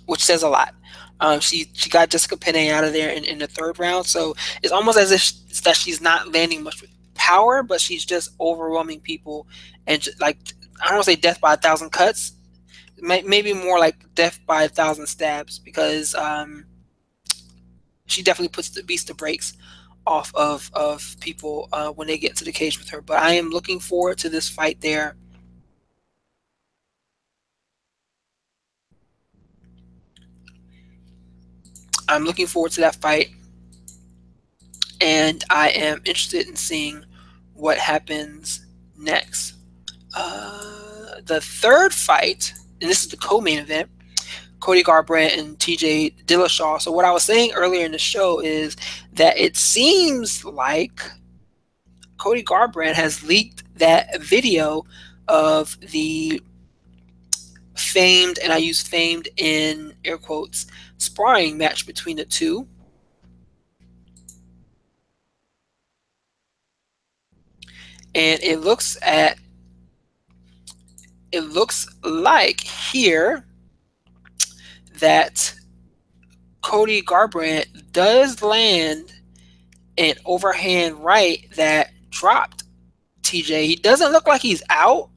which 0.07 0.23
says 0.23 0.43
a 0.43 0.49
lot. 0.49 0.75
Um, 1.21 1.41
she 1.41 1.71
she 1.73 1.89
got 1.89 2.11
Jessica 2.11 2.37
Penne 2.37 2.71
out 2.71 2.85
of 2.85 2.93
there 2.93 3.11
in, 3.11 3.25
in 3.25 3.39
the 3.39 3.47
third 3.47 3.79
round, 3.79 4.07
so 4.07 4.35
it's 4.63 4.73
almost 4.73 4.99
as 4.99 5.13
if 5.13 5.23
it's 5.49 5.61
that 5.63 5.77
she's 5.77 6.01
not 6.01 6.33
landing 6.33 6.63
much 6.63 6.83
with 6.83 6.91
power, 7.15 7.63
but 7.63 7.81
she's 7.81 8.05
just 8.05 8.31
overwhelming 8.41 9.01
people 9.01 9.47
and 9.87 10.03
just, 10.03 10.21
like 10.21 10.39
I 10.83 10.87
don't 10.87 10.97
want 10.97 11.05
to 11.05 11.11
say 11.13 11.17
death 11.17 11.41
by 11.41 11.55
a 11.55 11.57
thousand 11.57 11.91
cuts, 11.91 12.33
maybe 13.01 13.53
more 13.53 13.79
like 13.79 14.13
death 14.15 14.41
by 14.47 14.65
a 14.65 14.69
thousand 14.69 15.07
stabs 15.07 15.61
because 15.61 16.15
um, 16.17 16.67
she 18.07 18.23
definitely 18.23 18.49
puts 18.49 18.71
the 18.71 18.83
beast 18.83 19.07
to 19.07 19.15
brakes 19.15 19.55
off 20.07 20.33
of 20.35 20.71
of 20.75 21.17
people 21.21 21.69
uh, 21.73 21.91
when 21.91 22.09
they 22.09 22.19
get 22.19 22.31
into 22.31 22.45
the 22.45 22.53
cage 22.53 22.79
with 22.79 22.89
her. 22.91 23.01
But 23.01 23.19
I 23.19 23.35
am 23.35 23.51
looking 23.51 23.81
forward 23.81 24.19
to 24.19 24.29
this 24.29 24.49
fight 24.49 24.81
there. 24.81 25.17
I'm 32.09 32.25
looking 32.25 32.47
forward 32.47 32.73
to 32.73 32.81
that 32.83 32.97
fight, 32.97 33.31
and 35.01 35.43
I 35.51 35.71
am 35.71 35.99
interested 36.05 36.47
in 36.47 36.57
seeing 36.57 37.05
what 37.55 37.79
happens 37.79 38.67
next. 38.99 39.55
Uh, 40.15 41.21
the 41.25 41.41
third 41.41 41.95
fight, 41.95 42.53
and 42.81 42.91
this 42.91 43.03
is 43.03 43.09
the 43.09 43.17
co-main 43.17 43.59
event, 43.61 43.89
Cody 44.63 44.85
Garbrandt 44.85 45.37
and 45.37 45.59
TJ 45.59 46.25
Dillashaw. 46.25 46.81
So 46.81 46.93
what 46.93 47.05
I 47.05 47.11
was 47.11 47.25
saying 47.25 47.51
earlier 47.53 47.85
in 47.85 47.91
the 47.91 47.99
show 47.99 48.39
is 48.39 48.77
that 49.13 49.37
it 49.37 49.57
seems 49.57 50.45
like 50.45 51.03
Cody 52.17 52.45
Garbrandt 52.45 52.95
has 52.95 53.25
leaked 53.25 53.65
that 53.79 54.23
video 54.23 54.85
of 55.27 55.77
the 55.91 56.41
famed, 57.77 58.39
and 58.39 58.53
I 58.53 58.59
use 58.59 58.81
famed 58.81 59.29
in 59.37 59.95
air 60.05 60.17
quotes, 60.17 60.69
sparring 60.97 61.59
match 61.59 61.85
between 61.85 62.17
the 62.17 62.25
two. 62.25 62.69
And 68.15 68.41
it 68.45 68.61
looks 68.61 68.97
at 69.03 69.39
it 71.33 71.41
looks 71.41 71.89
like 72.05 72.61
here 72.61 73.45
that 75.03 75.53
Cody 76.63 77.03
Garbrandt 77.03 77.93
does 77.93 78.41
land 78.41 79.13
an 79.99 80.15
overhand 80.25 81.05
right 81.05 81.45
that 81.57 81.91
dropped 82.11 82.63
TJ. 83.23 83.67
He 83.67 83.75
doesn't 83.77 84.13
look 84.13 84.29
like 84.29 84.41
he's 84.41 84.63
out, 84.71 85.11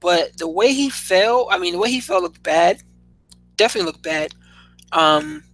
but 0.00 0.36
the 0.38 0.48
way 0.48 0.72
he 0.72 0.90
fell, 0.90 1.46
I 1.52 1.58
mean, 1.58 1.74
the 1.74 1.78
way 1.78 1.88
he 1.88 2.00
fell 2.00 2.20
looked 2.20 2.42
bad. 2.42 2.82
Definitely 3.56 3.92
looked 3.92 4.02
bad. 4.02 4.34
Um, 4.90 5.44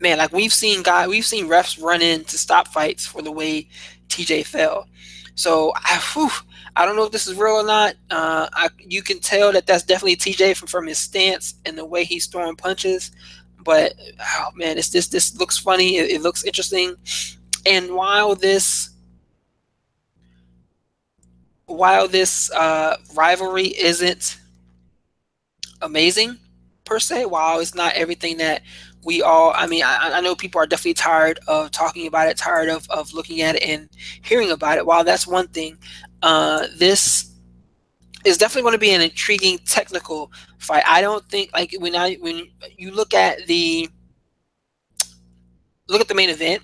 man, 0.00 0.16
like 0.16 0.32
we've 0.32 0.54
seen 0.54 0.82
guy, 0.82 1.06
we've 1.06 1.26
seen 1.26 1.48
refs 1.48 1.80
run 1.80 2.00
in 2.00 2.24
to 2.24 2.38
stop 2.38 2.68
fights 2.68 3.06
for 3.06 3.20
the 3.20 3.30
way 3.30 3.68
TJ 4.08 4.46
fell. 4.46 4.88
So 5.34 5.72
I, 5.76 6.00
whew, 6.14 6.30
I 6.78 6.86
don't 6.86 6.94
know 6.94 7.04
if 7.04 7.10
this 7.10 7.26
is 7.26 7.34
real 7.34 7.54
or 7.54 7.66
not. 7.66 7.96
Uh, 8.08 8.48
I, 8.52 8.68
you 8.78 9.02
can 9.02 9.18
tell 9.18 9.52
that 9.52 9.66
that's 9.66 9.82
definitely 9.82 10.14
TJ 10.14 10.56
from, 10.56 10.68
from 10.68 10.86
his 10.86 10.98
stance 10.98 11.54
and 11.66 11.76
the 11.76 11.84
way 11.84 12.04
he's 12.04 12.26
throwing 12.26 12.54
punches. 12.54 13.10
But 13.64 13.94
oh 14.20 14.50
man, 14.54 14.78
it's 14.78 14.88
this 14.90 15.08
this 15.08 15.36
looks 15.36 15.58
funny. 15.58 15.96
It, 15.96 16.08
it 16.12 16.22
looks 16.22 16.44
interesting. 16.44 16.94
And 17.66 17.96
while 17.96 18.36
this 18.36 18.90
while 21.66 22.06
this 22.06 22.48
uh, 22.52 22.96
rivalry 23.12 23.66
isn't 23.66 24.38
amazing 25.82 26.38
per 26.84 27.00
se, 27.00 27.26
while 27.26 27.58
it's 27.58 27.74
not 27.74 27.94
everything 27.94 28.36
that 28.38 28.62
we 29.04 29.22
all 29.22 29.52
i 29.54 29.66
mean 29.66 29.82
I, 29.84 30.10
I, 30.14 30.20
know 30.20 30.34
people 30.34 30.60
are 30.60 30.66
definitely 30.66 30.94
tired 30.94 31.38
of 31.46 31.70
talking 31.70 32.06
about 32.06 32.28
it 32.28 32.36
tired 32.36 32.68
of, 32.68 32.88
of 32.90 33.14
looking 33.14 33.40
at 33.42 33.54
it 33.54 33.62
and 33.62 33.88
hearing 34.22 34.50
about 34.50 34.76
it 34.76 34.86
while 34.86 35.04
that's 35.04 35.26
one 35.26 35.48
thing 35.48 35.78
uh, 36.22 36.66
this 36.76 37.32
is 38.24 38.38
definitely 38.38 38.62
going 38.62 38.72
to 38.72 38.78
be 38.78 38.90
an 38.90 39.00
intriguing 39.00 39.58
technical 39.58 40.32
fight. 40.58 40.82
I 40.86 41.00
don't 41.00 41.24
think 41.28 41.50
like 41.52 41.74
when 41.78 41.94
I 41.94 42.14
when 42.14 42.48
you 42.76 42.90
look 42.90 43.14
at 43.14 43.46
the 43.46 43.88
look 45.88 46.00
at 46.00 46.08
the 46.08 46.14
main 46.14 46.30
event 46.30 46.62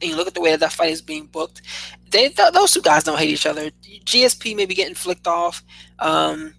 and 0.00 0.10
you 0.10 0.16
look 0.16 0.28
at 0.28 0.34
the 0.34 0.40
way 0.40 0.50
that 0.50 0.60
that 0.60 0.72
fight 0.72 0.90
is 0.90 1.02
being 1.02 1.26
booked, 1.26 1.62
they 2.10 2.28
th- 2.28 2.52
those 2.52 2.72
two 2.72 2.82
guys 2.82 3.04
don't 3.04 3.18
hate 3.18 3.30
each 3.30 3.46
other. 3.46 3.70
GSP 4.04 4.54
may 4.54 4.66
be 4.66 4.74
getting 4.74 4.94
flicked 4.94 5.26
off, 5.26 5.62
um, 5.98 6.54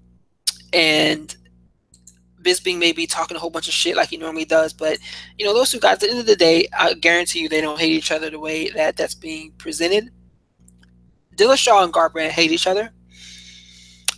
and 0.74 1.36
Bisping 2.42 2.80
may 2.80 2.92
be 2.92 3.08
talking 3.08 3.36
a 3.36 3.40
whole 3.40 3.50
bunch 3.50 3.68
of 3.68 3.74
shit 3.74 3.96
like 3.96 4.10
he 4.10 4.18
normally 4.18 4.46
does, 4.46 4.74
but 4.74 4.98
you 5.38 5.46
know 5.46 5.54
those 5.54 5.72
two 5.72 5.80
guys. 5.80 5.96
At 5.96 6.00
the 6.02 6.10
end 6.10 6.20
of 6.20 6.26
the 6.26 6.36
day, 6.36 6.68
I 6.78 6.94
guarantee 6.94 7.42
you 7.42 7.50
they 7.50 7.62
don't 7.62 7.80
hate 7.80 7.92
each 7.92 8.12
other 8.12 8.30
the 8.30 8.40
way 8.40 8.70
that 8.70 8.98
that's 8.98 9.16
being 9.16 9.52
presented. 9.58 10.12
Dillashaw 11.38 11.84
and 11.84 11.94
Garbrandt 11.94 12.30
hate 12.30 12.52
each 12.52 12.68
other, 12.68 12.92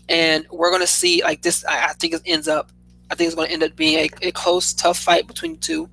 and 0.07 0.45
we're 0.51 0.71
gonna 0.71 0.87
see 0.87 1.21
like 1.23 1.41
this. 1.41 1.63
I, 1.65 1.89
I 1.89 1.93
think 1.93 2.13
it 2.13 2.21
ends 2.25 2.47
up. 2.47 2.71
I 3.11 3.15
think 3.15 3.27
it's 3.27 3.35
gonna 3.35 3.49
end 3.49 3.63
up 3.63 3.75
being 3.75 3.99
a, 3.99 4.27
a 4.27 4.31
close, 4.31 4.73
tough 4.73 4.97
fight 4.97 5.27
between 5.27 5.53
the 5.53 5.59
two. 5.59 5.89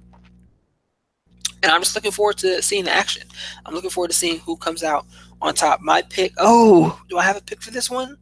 And 1.63 1.73
I'm 1.73 1.81
just 1.81 1.95
looking 1.95 2.13
forward 2.13 2.37
to 2.39 2.63
seeing 2.63 2.85
the 2.85 2.93
action. 2.93 3.27
I'm 3.65 3.75
looking 3.75 3.91
forward 3.91 4.11
to 4.11 4.17
seeing 4.17 4.39
who 4.41 4.57
comes 4.57 4.85
out 4.85 5.07
on 5.41 5.55
top. 5.55 5.81
My 5.81 6.03
pick. 6.03 6.33
Oh, 6.39 7.01
do 7.09 7.19
I 7.19 7.25
have 7.25 7.37
a 7.37 7.41
pick 7.41 7.63
for 7.63 7.71
this 7.71 7.91
one? 7.91 8.17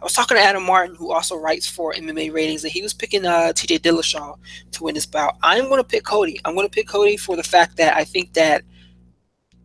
I 0.00 0.04
was 0.04 0.12
talking 0.12 0.36
to 0.36 0.42
Adam 0.42 0.64
Martin, 0.64 0.94
who 0.94 1.12
also 1.12 1.36
writes 1.36 1.68
for 1.68 1.92
MMA 1.92 2.32
Ratings, 2.32 2.64
and 2.64 2.72
he 2.72 2.82
was 2.82 2.94
picking 2.94 3.24
uh, 3.24 3.52
TJ 3.54 3.80
Dillashaw 3.80 4.38
to 4.72 4.84
win 4.84 4.94
this 4.94 5.06
bout. 5.06 5.36
I'm 5.42 5.68
going 5.68 5.80
to 5.80 5.88
pick 5.88 6.04
Cody. 6.04 6.40
I'm 6.44 6.54
going 6.54 6.66
to 6.66 6.70
pick 6.70 6.88
Cody 6.88 7.16
for 7.16 7.36
the 7.36 7.42
fact 7.42 7.76
that 7.78 7.96
I 7.96 8.04
think 8.04 8.34
that 8.34 8.62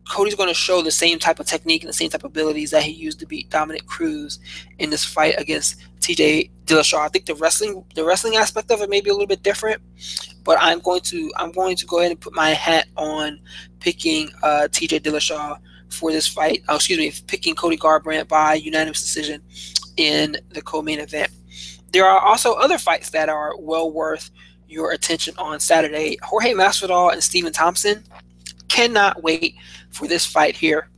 Cody's 0.10 0.36
going 0.36 0.50
to 0.50 0.56
show 0.56 0.82
the 0.82 0.92
same 0.92 1.18
type 1.20 1.40
of 1.40 1.46
technique 1.46 1.84
and 1.84 1.90
the 1.90 1.94
same 1.94 2.10
type 2.10 2.24
of 2.24 2.32
abilities 2.32 2.72
that 2.72 2.84
he 2.84 2.92
used 2.92 3.20
to 3.20 3.26
beat 3.26 3.50
Dominick 3.50 3.86
Cruz 3.86 4.40
in 4.80 4.90
this 4.90 5.06
fight 5.06 5.36
against 5.38 5.82
TJ 6.02 6.52
Dillashaw. 6.66 7.00
I 7.00 7.08
think 7.08 7.26
the 7.26 7.36
wrestling 7.36 7.86
the 7.96 8.04
wrestling 8.04 8.36
aspect 8.36 8.72
of 8.72 8.82
it 8.82 8.90
may 8.90 9.02
be 9.02 9.10
a 9.10 9.14
little 9.14 9.28
bit 9.28 9.44
different, 9.44 9.82
but 10.44 10.58
I'm 10.60 10.80
going 10.80 11.02
to 11.02 11.32
I'm 11.38 11.52
going 11.52 11.76
to 11.78 11.86
go 11.86 12.00
ahead 12.00 12.12
and 12.12 12.20
put 12.20 12.34
my 12.34 12.50
hat 12.50 12.88
on 12.98 13.40
picking 13.80 14.30
uh, 14.44 14.68
TJ 14.70 15.02
Dillashaw 15.02 15.58
for 15.90 16.12
this 16.12 16.28
fight. 16.28 16.64
Oh, 16.68 16.76
excuse 16.76 17.00
me, 17.00 17.14
picking 17.28 17.56
Cody 17.56 17.78
Garbrandt 17.78 18.28
by 18.28 18.56
unanimous 18.56 19.02
decision 19.02 19.42
in 19.98 20.38
the 20.50 20.62
co-main 20.62 21.00
event. 21.00 21.32
There 21.92 22.06
are 22.06 22.20
also 22.20 22.54
other 22.54 22.78
fights 22.78 23.12
that 23.12 23.30
are 23.30 23.54
well 23.58 23.92
worth 23.92 24.32
your 24.68 24.92
attention 24.92 25.36
on 25.38 25.60
Saturday. 25.60 26.18
Jorge 26.24 26.54
Masvidal 26.54 27.14
and 27.14 27.24
Stephen 27.24 27.54
Thompson 27.54 28.04
cannot 28.68 29.22
wait 29.22 29.56
for 29.94 30.08
this 30.08 30.26
fight 30.26 30.56
here. 30.56 30.90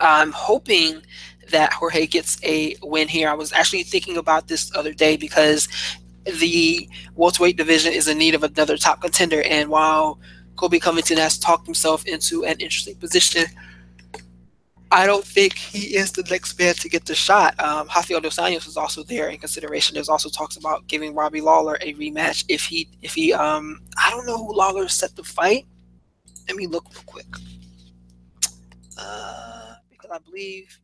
I'm 0.00 0.32
hoping 0.32 1.02
that 1.50 1.72
Jorge 1.72 2.06
gets 2.06 2.42
a 2.42 2.76
win 2.82 3.08
here. 3.08 3.28
I 3.28 3.34
was 3.34 3.52
actually 3.52 3.84
thinking 3.84 4.16
about 4.16 4.48
this 4.48 4.74
other 4.74 4.92
day 4.92 5.16
because 5.16 5.68
the 6.40 6.88
welterweight 7.14 7.56
division 7.56 7.92
is 7.92 8.08
in 8.08 8.18
need 8.18 8.34
of 8.34 8.42
another 8.42 8.76
top 8.76 9.00
contender. 9.00 9.42
And 9.42 9.70
while 9.70 10.18
Colby 10.56 10.80
Covington 10.80 11.18
has 11.18 11.38
talked 11.38 11.66
himself 11.66 12.04
into 12.06 12.44
an 12.44 12.58
interesting 12.58 12.96
position. 12.96 13.44
I 14.90 15.04
don't 15.04 15.24
think 15.24 15.54
he 15.54 15.96
is 15.96 16.12
the 16.12 16.22
next 16.30 16.58
man 16.58 16.74
to 16.74 16.88
get 16.88 17.04
the 17.04 17.14
shot. 17.14 17.58
Um, 17.60 17.88
Rafael 17.94 18.20
dos 18.20 18.36
Anjos 18.36 18.66
is 18.66 18.76
also 18.76 19.02
there 19.02 19.28
in 19.28 19.38
consideration. 19.38 19.94
There's 19.94 20.08
also 20.08 20.28
talks 20.28 20.56
about 20.56 20.86
giving 20.86 21.14
Robbie 21.14 21.40
Lawler 21.40 21.76
a 21.80 21.92
rematch 21.94 22.44
if 22.48 22.64
he 22.64 22.88
if 23.02 23.14
he 23.14 23.32
um 23.32 23.80
I 24.02 24.10
don't 24.10 24.26
know 24.26 24.38
who 24.38 24.56
Lawler 24.56 24.88
set 24.88 25.14
the 25.16 25.24
fight. 25.24 25.66
Let 26.48 26.56
me 26.56 26.66
look 26.66 26.86
real 26.94 27.02
quick. 27.04 27.26
Uh, 28.98 29.74
because 29.90 30.10
I 30.10 30.18
believe 30.18 30.78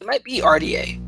it 0.00 0.06
might 0.06 0.24
be 0.24 0.40
RDA. 0.40 1.00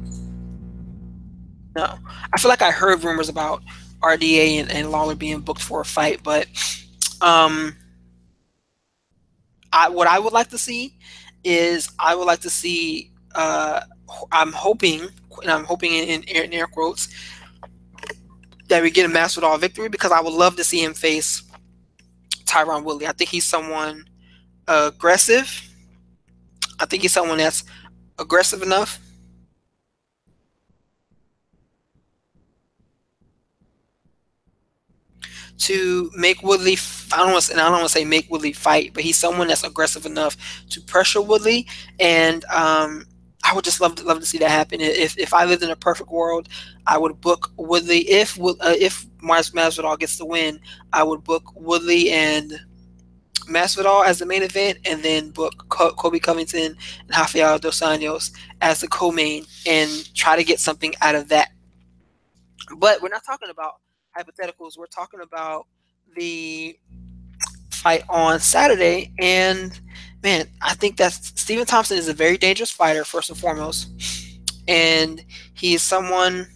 No, 1.76 1.98
I 2.32 2.38
feel 2.38 2.48
like 2.48 2.62
I 2.62 2.70
heard 2.70 3.04
rumors 3.04 3.28
about 3.28 3.62
RDA 4.02 4.60
and, 4.60 4.70
and 4.70 4.90
Lawler 4.90 5.14
being 5.14 5.40
booked 5.40 5.62
for 5.62 5.80
a 5.80 5.84
fight, 5.84 6.22
but 6.22 6.46
um, 7.20 7.76
I 9.72 9.88
what 9.88 10.06
I 10.08 10.18
would 10.18 10.32
like 10.32 10.48
to 10.50 10.58
see 10.58 10.96
is 11.44 11.90
I 11.98 12.14
would 12.14 12.26
like 12.26 12.40
to 12.40 12.50
see. 12.50 13.12
Uh, 13.34 13.82
I'm 14.32 14.52
hoping, 14.52 15.08
and 15.42 15.50
I'm 15.50 15.64
hoping 15.64 15.92
in, 15.92 16.22
in 16.22 16.52
air 16.52 16.66
quotes, 16.66 17.08
that 18.68 18.82
we 18.82 18.90
get 18.90 19.10
a 19.10 19.12
Masvidal 19.12 19.58
victory 19.60 19.88
because 19.88 20.12
I 20.12 20.20
would 20.20 20.32
love 20.32 20.56
to 20.56 20.64
see 20.64 20.82
him 20.82 20.94
face 20.94 21.42
Tyron 22.44 22.84
Woodley. 22.84 23.06
I 23.06 23.12
think 23.12 23.30
he's 23.30 23.44
someone 23.44 24.06
aggressive. 24.68 25.62
I 26.80 26.86
think 26.86 27.02
he's 27.02 27.12
someone 27.12 27.38
that's 27.38 27.64
aggressive 28.18 28.62
enough 28.62 29.00
to 35.58 36.10
make 36.14 36.42
Woodley. 36.42 36.76
I 37.12 37.18
don't 37.18 37.32
want 37.32 37.44
to, 37.44 37.54
I 37.54 37.56
don't 37.58 37.72
want 37.72 37.84
to 37.84 37.88
say 37.88 38.04
make 38.04 38.30
Woodley 38.30 38.52
fight, 38.52 38.92
but 38.94 39.02
he's 39.02 39.16
someone 39.16 39.48
that's 39.48 39.64
aggressive 39.64 40.06
enough 40.06 40.36
to 40.70 40.80
pressure 40.80 41.22
Woodley, 41.22 41.66
and 41.98 42.44
um, 42.46 43.04
I 43.44 43.54
would 43.54 43.64
just 43.64 43.80
love 43.80 43.94
to 43.96 44.04
love 44.04 44.20
to 44.20 44.26
see 44.26 44.38
that 44.38 44.50
happen. 44.50 44.80
If 44.80 45.18
if 45.18 45.32
I 45.32 45.44
lived 45.44 45.62
in 45.62 45.70
a 45.70 45.76
perfect 45.76 46.10
world, 46.10 46.48
I 46.86 46.98
would 46.98 47.20
book 47.20 47.52
Woodley. 47.56 48.00
If 48.10 48.38
uh, 48.40 48.54
if 48.62 49.06
Mars 49.22 49.50
Masvidal 49.50 49.98
gets 49.98 50.18
the 50.18 50.26
win, 50.26 50.60
I 50.92 51.02
would 51.02 51.24
book 51.24 51.52
Woodley 51.54 52.10
and 52.10 52.52
Masvidal 53.46 54.04
as 54.04 54.18
the 54.18 54.26
main 54.26 54.42
event, 54.42 54.78
and 54.84 55.02
then 55.02 55.30
book 55.30 55.66
Colby 55.68 56.20
Covington 56.20 56.76
and 57.00 57.10
Rafael 57.10 57.58
dos 57.58 57.80
Anjos 57.80 58.30
as 58.60 58.80
the 58.80 58.88
co-main, 58.88 59.44
and 59.66 60.14
try 60.14 60.36
to 60.36 60.44
get 60.44 60.60
something 60.60 60.94
out 61.00 61.14
of 61.14 61.28
that. 61.28 61.50
But 62.78 63.00
we're 63.00 63.08
not 63.08 63.24
talking 63.24 63.48
about 63.50 63.74
hypotheticals. 64.16 64.76
We're 64.76 64.86
talking 64.86 65.20
about 65.20 65.66
the 66.16 66.78
fight 67.70 68.02
on 68.08 68.40
Saturday, 68.40 69.12
and 69.18 69.78
man, 70.22 70.48
I 70.62 70.74
think 70.74 70.96
that 70.96 71.12
Stephen 71.12 71.66
Thompson 71.66 71.98
is 71.98 72.08
a 72.08 72.14
very 72.14 72.36
dangerous 72.36 72.70
fighter, 72.70 73.04
first 73.04 73.30
and 73.30 73.38
foremost, 73.38 73.88
and 74.66 75.24
he's 75.54 75.82
someone. 75.82 76.48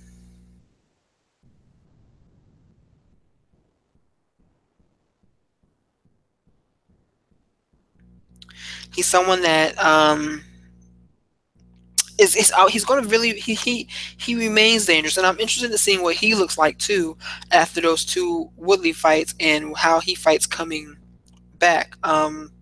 He's 8.94 9.06
someone 9.06 9.42
that 9.42 9.78
um, 9.82 10.42
is, 12.18 12.36
is. 12.36 12.52
He's 12.70 12.84
going 12.84 13.02
to 13.02 13.08
really 13.08 13.38
he, 13.38 13.54
he 13.54 13.88
he 14.18 14.34
remains 14.34 14.86
dangerous, 14.86 15.16
and 15.16 15.26
I'm 15.26 15.38
interested 15.38 15.70
in 15.70 15.78
seeing 15.78 16.02
what 16.02 16.16
he 16.16 16.34
looks 16.34 16.58
like 16.58 16.78
too 16.78 17.16
after 17.50 17.80
those 17.80 18.04
two 18.04 18.50
Woodley 18.56 18.92
fights 18.92 19.34
and 19.40 19.76
how 19.76 20.00
he 20.00 20.14
fights 20.14 20.46
coming 20.46 20.96
back. 21.58 21.96
Um, 22.02 22.52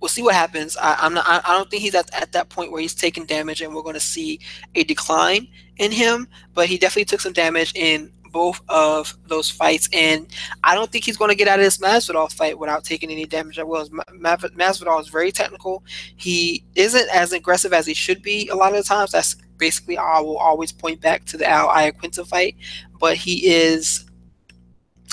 we'll 0.00 0.08
see 0.08 0.22
what 0.22 0.34
happens. 0.34 0.76
I, 0.76 1.06
am 1.06 1.14
not. 1.14 1.26
I, 1.28 1.56
don't 1.56 1.70
think 1.70 1.82
he's 1.82 1.94
at, 1.94 2.12
at 2.14 2.32
that 2.32 2.48
point 2.48 2.72
where 2.72 2.80
he's 2.80 2.94
taking 2.94 3.26
damage, 3.26 3.60
and 3.60 3.74
we're 3.74 3.82
going 3.82 3.94
to 3.94 4.00
see 4.00 4.40
a 4.74 4.84
decline 4.84 5.48
in 5.76 5.92
him. 5.92 6.28
But 6.54 6.68
he 6.68 6.78
definitely 6.78 7.06
took 7.06 7.20
some 7.20 7.32
damage 7.32 7.72
in 7.74 8.12
both 8.30 8.60
of 8.68 9.16
those 9.26 9.50
fights, 9.50 9.88
and 9.92 10.26
I 10.64 10.74
don't 10.74 10.90
think 10.90 11.04
he's 11.04 11.16
going 11.16 11.30
to 11.30 11.36
get 11.36 11.48
out 11.48 11.58
of 11.58 11.64
this 11.64 11.78
Masvidal 11.78 12.32
fight 12.32 12.58
without 12.58 12.84
taking 12.84 13.10
any 13.10 13.24
damage. 13.24 13.58
At 13.58 13.68
well, 13.68 13.88
Masvidal 13.88 15.00
is 15.00 15.08
very 15.08 15.32
technical. 15.32 15.84
He 16.16 16.64
isn't 16.74 17.08
as 17.14 17.32
aggressive 17.32 17.72
as 17.72 17.86
he 17.86 17.94
should 17.94 18.22
be 18.22 18.48
a 18.48 18.54
lot 18.54 18.72
of 18.72 18.78
the 18.78 18.84
times. 18.84 19.12
That's 19.12 19.36
basically 19.58 19.98
I 19.98 20.20
will 20.20 20.38
always 20.38 20.72
point 20.72 21.00
back 21.00 21.24
to 21.26 21.36
the 21.36 21.48
Al 21.48 21.68
Iaquinta 21.68 22.26
fight, 22.26 22.56
but 22.98 23.16
he 23.16 23.46
is. 23.46 24.04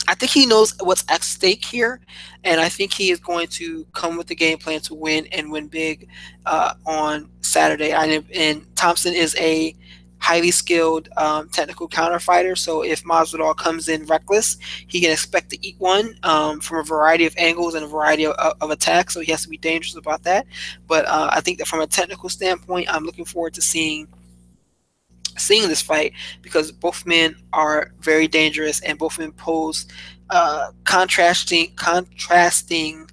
I 0.07 0.13
think 0.13 0.31
he 0.31 0.45
knows 0.45 0.75
what's 0.81 1.03
at 1.09 1.23
stake 1.23 1.65
here, 1.65 1.99
and 2.43 2.61
I 2.61 2.69
think 2.69 2.93
he 2.93 3.09
is 3.09 3.19
going 3.19 3.47
to 3.47 3.85
come 3.93 4.17
with 4.17 4.27
the 4.27 4.35
game 4.35 4.59
plan 4.59 4.79
to 4.81 4.93
win 4.93 5.25
and 5.31 5.51
win 5.51 5.67
big 5.67 6.07
uh, 6.45 6.75
on 6.85 7.29
Saturday. 7.41 7.91
And, 7.91 8.23
and 8.35 8.75
Thompson 8.75 9.13
is 9.13 9.35
a 9.37 9.75
highly 10.19 10.51
skilled 10.51 11.09
um, 11.17 11.49
technical 11.49 11.87
counter 11.87 12.19
fighter. 12.19 12.55
So 12.55 12.83
if 12.83 13.03
Masvidal 13.03 13.55
comes 13.55 13.87
in 13.87 14.05
reckless, 14.05 14.57
he 14.87 14.99
can 14.99 15.11
expect 15.11 15.49
to 15.51 15.65
eat 15.65 15.75
one 15.77 16.17
um, 16.23 16.59
from 16.59 16.79
a 16.79 16.83
variety 16.83 17.25
of 17.25 17.35
angles 17.37 17.75
and 17.75 17.83
a 17.83 17.87
variety 17.87 18.25
of, 18.25 18.35
of, 18.61 18.71
attacks. 18.71 19.13
So 19.13 19.19
he 19.19 19.31
has 19.31 19.43
to 19.43 19.49
be 19.49 19.57
dangerous 19.57 19.95
about 19.95 20.23
that. 20.23 20.45
But 20.87 21.05
uh, 21.05 21.29
I 21.31 21.41
think 21.41 21.59
that 21.59 21.67
from 21.67 21.81
a 21.81 21.87
technical 21.87 22.29
standpoint, 22.29 22.93
I'm 22.93 23.03
looking 23.03 23.25
forward 23.25 23.53
to 23.55 23.61
seeing 23.61 24.07
seeing 25.37 25.67
this 25.67 25.81
fight 25.81 26.13
because 26.41 26.71
both 26.71 27.05
men 27.05 27.35
are 27.51 27.91
very 27.99 28.27
dangerous 28.27 28.79
and 28.81 28.97
both 28.97 29.19
men 29.19 29.33
pose 29.33 29.85
uh, 30.29 30.71
contrasting 30.85 31.73
contrasting 31.75 33.09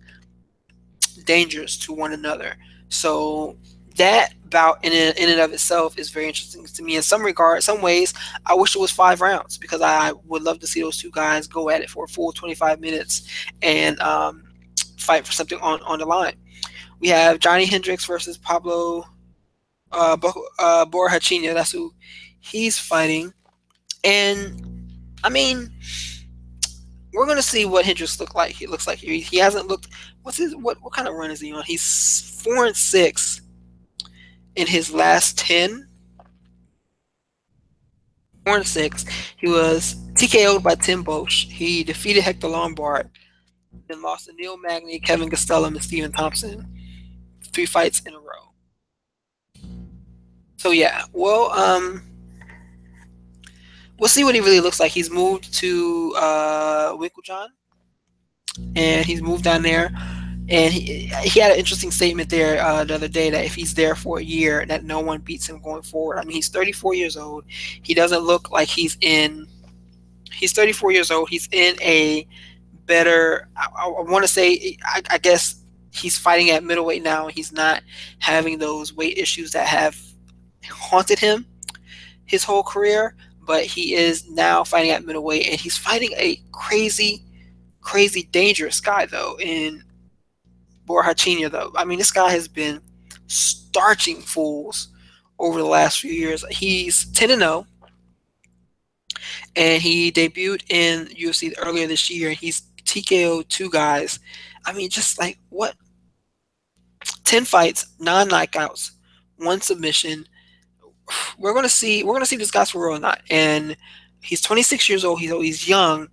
dangers 1.24 1.76
to 1.78 1.92
one 1.92 2.12
another. 2.12 2.56
So 2.88 3.56
that 3.96 4.34
bout 4.52 4.84
in, 4.84 4.92
in 4.92 5.30
and 5.30 5.40
of 5.40 5.52
itself 5.52 5.98
is 5.98 6.10
very 6.10 6.26
interesting 6.26 6.64
to 6.64 6.82
me. 6.82 6.96
In 6.96 7.02
some 7.02 7.22
regard, 7.22 7.62
some 7.62 7.80
ways, 7.80 8.14
I 8.46 8.54
wish 8.54 8.76
it 8.76 8.80
was 8.80 8.90
five 8.90 9.20
rounds 9.20 9.58
because 9.58 9.80
I 9.80 10.12
would 10.26 10.42
love 10.42 10.60
to 10.60 10.66
see 10.66 10.82
those 10.82 10.98
two 10.98 11.10
guys 11.10 11.46
go 11.46 11.70
at 11.70 11.80
it 11.80 11.90
for 11.90 12.04
a 12.04 12.08
full 12.08 12.32
25 12.32 12.80
minutes 12.80 13.28
and 13.62 13.98
um, 14.00 14.44
fight 14.98 15.26
for 15.26 15.32
something 15.32 15.58
on, 15.60 15.80
on 15.82 15.98
the 15.98 16.06
line. 16.06 16.36
We 17.00 17.08
have 17.08 17.40
Johnny 17.40 17.64
Hendricks 17.64 18.04
versus 18.04 18.38
Paulo 18.38 19.04
uh, 19.90 20.16
uh, 20.58 20.86
Borrachinha. 20.86 21.54
That's 21.54 21.72
who 21.72 21.92
he's 22.38 22.78
fighting. 22.78 23.32
And, 24.04 24.90
I 25.24 25.28
mean, 25.28 25.70
we're 27.12 27.26
gonna 27.26 27.42
see 27.42 27.64
what 27.64 27.84
Hendricks 27.84 28.18
look 28.20 28.34
like. 28.34 28.52
He 28.52 28.66
looks 28.66 28.86
like 28.86 28.98
he, 28.98 29.20
he 29.20 29.36
hasn't 29.38 29.68
looked. 29.68 29.88
What's 30.22 30.38
his 30.38 30.56
what? 30.56 30.80
What 30.80 30.94
kind 30.94 31.06
of 31.06 31.14
run 31.14 31.30
is 31.30 31.40
he 31.40 31.52
on? 31.52 31.62
He's 31.64 32.40
four 32.42 32.64
and 32.64 32.76
six 32.76 33.41
in 34.56 34.66
his 34.66 34.92
last 34.92 35.38
10 35.38 35.88
4 38.44 38.56
and 38.56 38.66
6 38.66 39.04
he 39.38 39.48
was 39.48 39.94
TKO'd 40.14 40.62
by 40.62 40.74
Tim 40.74 41.04
Boetsch 41.04 41.50
he 41.50 41.84
defeated 41.84 42.22
Hector 42.22 42.48
Lombard 42.48 43.10
then 43.88 44.02
lost 44.02 44.26
to 44.26 44.32
Neil 44.34 44.56
Magny 44.56 44.98
Kevin 44.98 45.28
Gastelum 45.28 45.68
and 45.68 45.82
Stephen 45.82 46.12
Thompson. 46.12 46.66
Three 47.52 47.66
fights 47.66 48.00
in 48.00 48.14
a 48.14 48.18
row. 48.18 48.52
So 50.56 50.70
yeah. 50.70 51.04
Well 51.12 51.50
um 51.52 52.02
we'll 53.98 54.08
see 54.08 54.24
what 54.24 54.34
he 54.34 54.40
really 54.40 54.60
looks 54.60 54.80
like. 54.80 54.92
He's 54.92 55.10
moved 55.10 55.52
to 55.54 56.14
uh 56.16 56.96
Winkeljohn 56.96 57.48
and 58.76 59.04
he's 59.04 59.22
moved 59.22 59.44
down 59.44 59.62
there 59.62 59.90
and 60.52 60.70
he, 60.70 61.06
he 61.24 61.40
had 61.40 61.52
an 61.52 61.58
interesting 61.58 61.90
statement 61.90 62.28
there 62.28 62.62
uh, 62.62 62.84
the 62.84 62.94
other 62.94 63.08
day 63.08 63.30
that 63.30 63.44
if 63.46 63.54
he's 63.54 63.72
there 63.72 63.94
for 63.94 64.18
a 64.18 64.22
year, 64.22 64.66
that 64.66 64.84
no 64.84 65.00
one 65.00 65.20
beats 65.20 65.48
him 65.48 65.62
going 65.62 65.80
forward. 65.80 66.18
I 66.18 66.24
mean, 66.24 66.34
he's 66.34 66.50
34 66.50 66.92
years 66.92 67.16
old. 67.16 67.44
He 67.48 67.94
doesn't 67.94 68.20
look 68.20 68.50
like 68.50 68.68
he's 68.68 68.98
in. 69.00 69.46
He's 70.30 70.52
34 70.52 70.92
years 70.92 71.10
old. 71.10 71.30
He's 71.30 71.48
in 71.52 71.80
a 71.80 72.28
better. 72.84 73.48
I, 73.56 73.68
I 73.78 74.02
want 74.02 74.24
to 74.24 74.28
say. 74.28 74.76
I, 74.84 75.00
I 75.08 75.18
guess 75.18 75.64
he's 75.90 76.18
fighting 76.18 76.50
at 76.50 76.64
middleweight 76.64 77.02
now. 77.02 77.28
He's 77.28 77.50
not 77.50 77.82
having 78.18 78.58
those 78.58 78.92
weight 78.92 79.16
issues 79.16 79.52
that 79.52 79.66
have 79.66 79.98
haunted 80.70 81.18
him 81.18 81.46
his 82.26 82.44
whole 82.44 82.62
career. 82.62 83.16
But 83.46 83.64
he 83.64 83.94
is 83.94 84.28
now 84.28 84.64
fighting 84.64 84.90
at 84.90 85.06
middleweight, 85.06 85.48
and 85.48 85.58
he's 85.58 85.78
fighting 85.78 86.10
a 86.18 86.42
crazy, 86.52 87.24
crazy 87.80 88.24
dangerous 88.24 88.80
guy 88.80 89.06
though. 89.06 89.38
In 89.40 89.82
Borrachinha, 90.92 91.50
though. 91.50 91.72
I 91.76 91.84
mean, 91.84 91.98
this 91.98 92.10
guy 92.10 92.30
has 92.30 92.48
been 92.48 92.80
starching 93.26 94.20
fools 94.20 94.88
over 95.38 95.58
the 95.58 95.66
last 95.66 96.00
few 96.00 96.12
years. 96.12 96.44
He's 96.50 97.06
10 97.12 97.30
and 97.30 97.40
0, 97.40 97.66
and 99.56 99.82
he 99.82 100.12
debuted 100.12 100.70
in 100.70 101.06
UFC 101.06 101.54
earlier 101.58 101.86
this 101.86 102.10
year. 102.10 102.30
He's 102.30 102.62
TKO 102.84 103.48
two 103.48 103.70
guys. 103.70 104.20
I 104.66 104.72
mean, 104.72 104.90
just 104.90 105.18
like 105.18 105.38
what? 105.48 105.74
10 107.24 107.44
fights, 107.44 107.86
nine 107.98 108.28
knockouts, 108.28 108.90
one 109.36 109.60
submission. 109.60 110.26
We're 111.38 111.54
gonna 111.54 111.68
see. 111.68 112.04
We're 112.04 112.12
gonna 112.14 112.26
see 112.26 112.36
if 112.36 112.40
this 112.40 112.50
guy's 112.50 112.70
for 112.70 112.86
real 112.86 112.96
or 112.96 113.00
not. 113.00 113.22
And 113.28 113.76
he's 114.22 114.40
26 114.40 114.88
years 114.88 115.04
old. 115.04 115.20
He's 115.20 115.32
he's 115.32 115.68
young, 115.68 116.08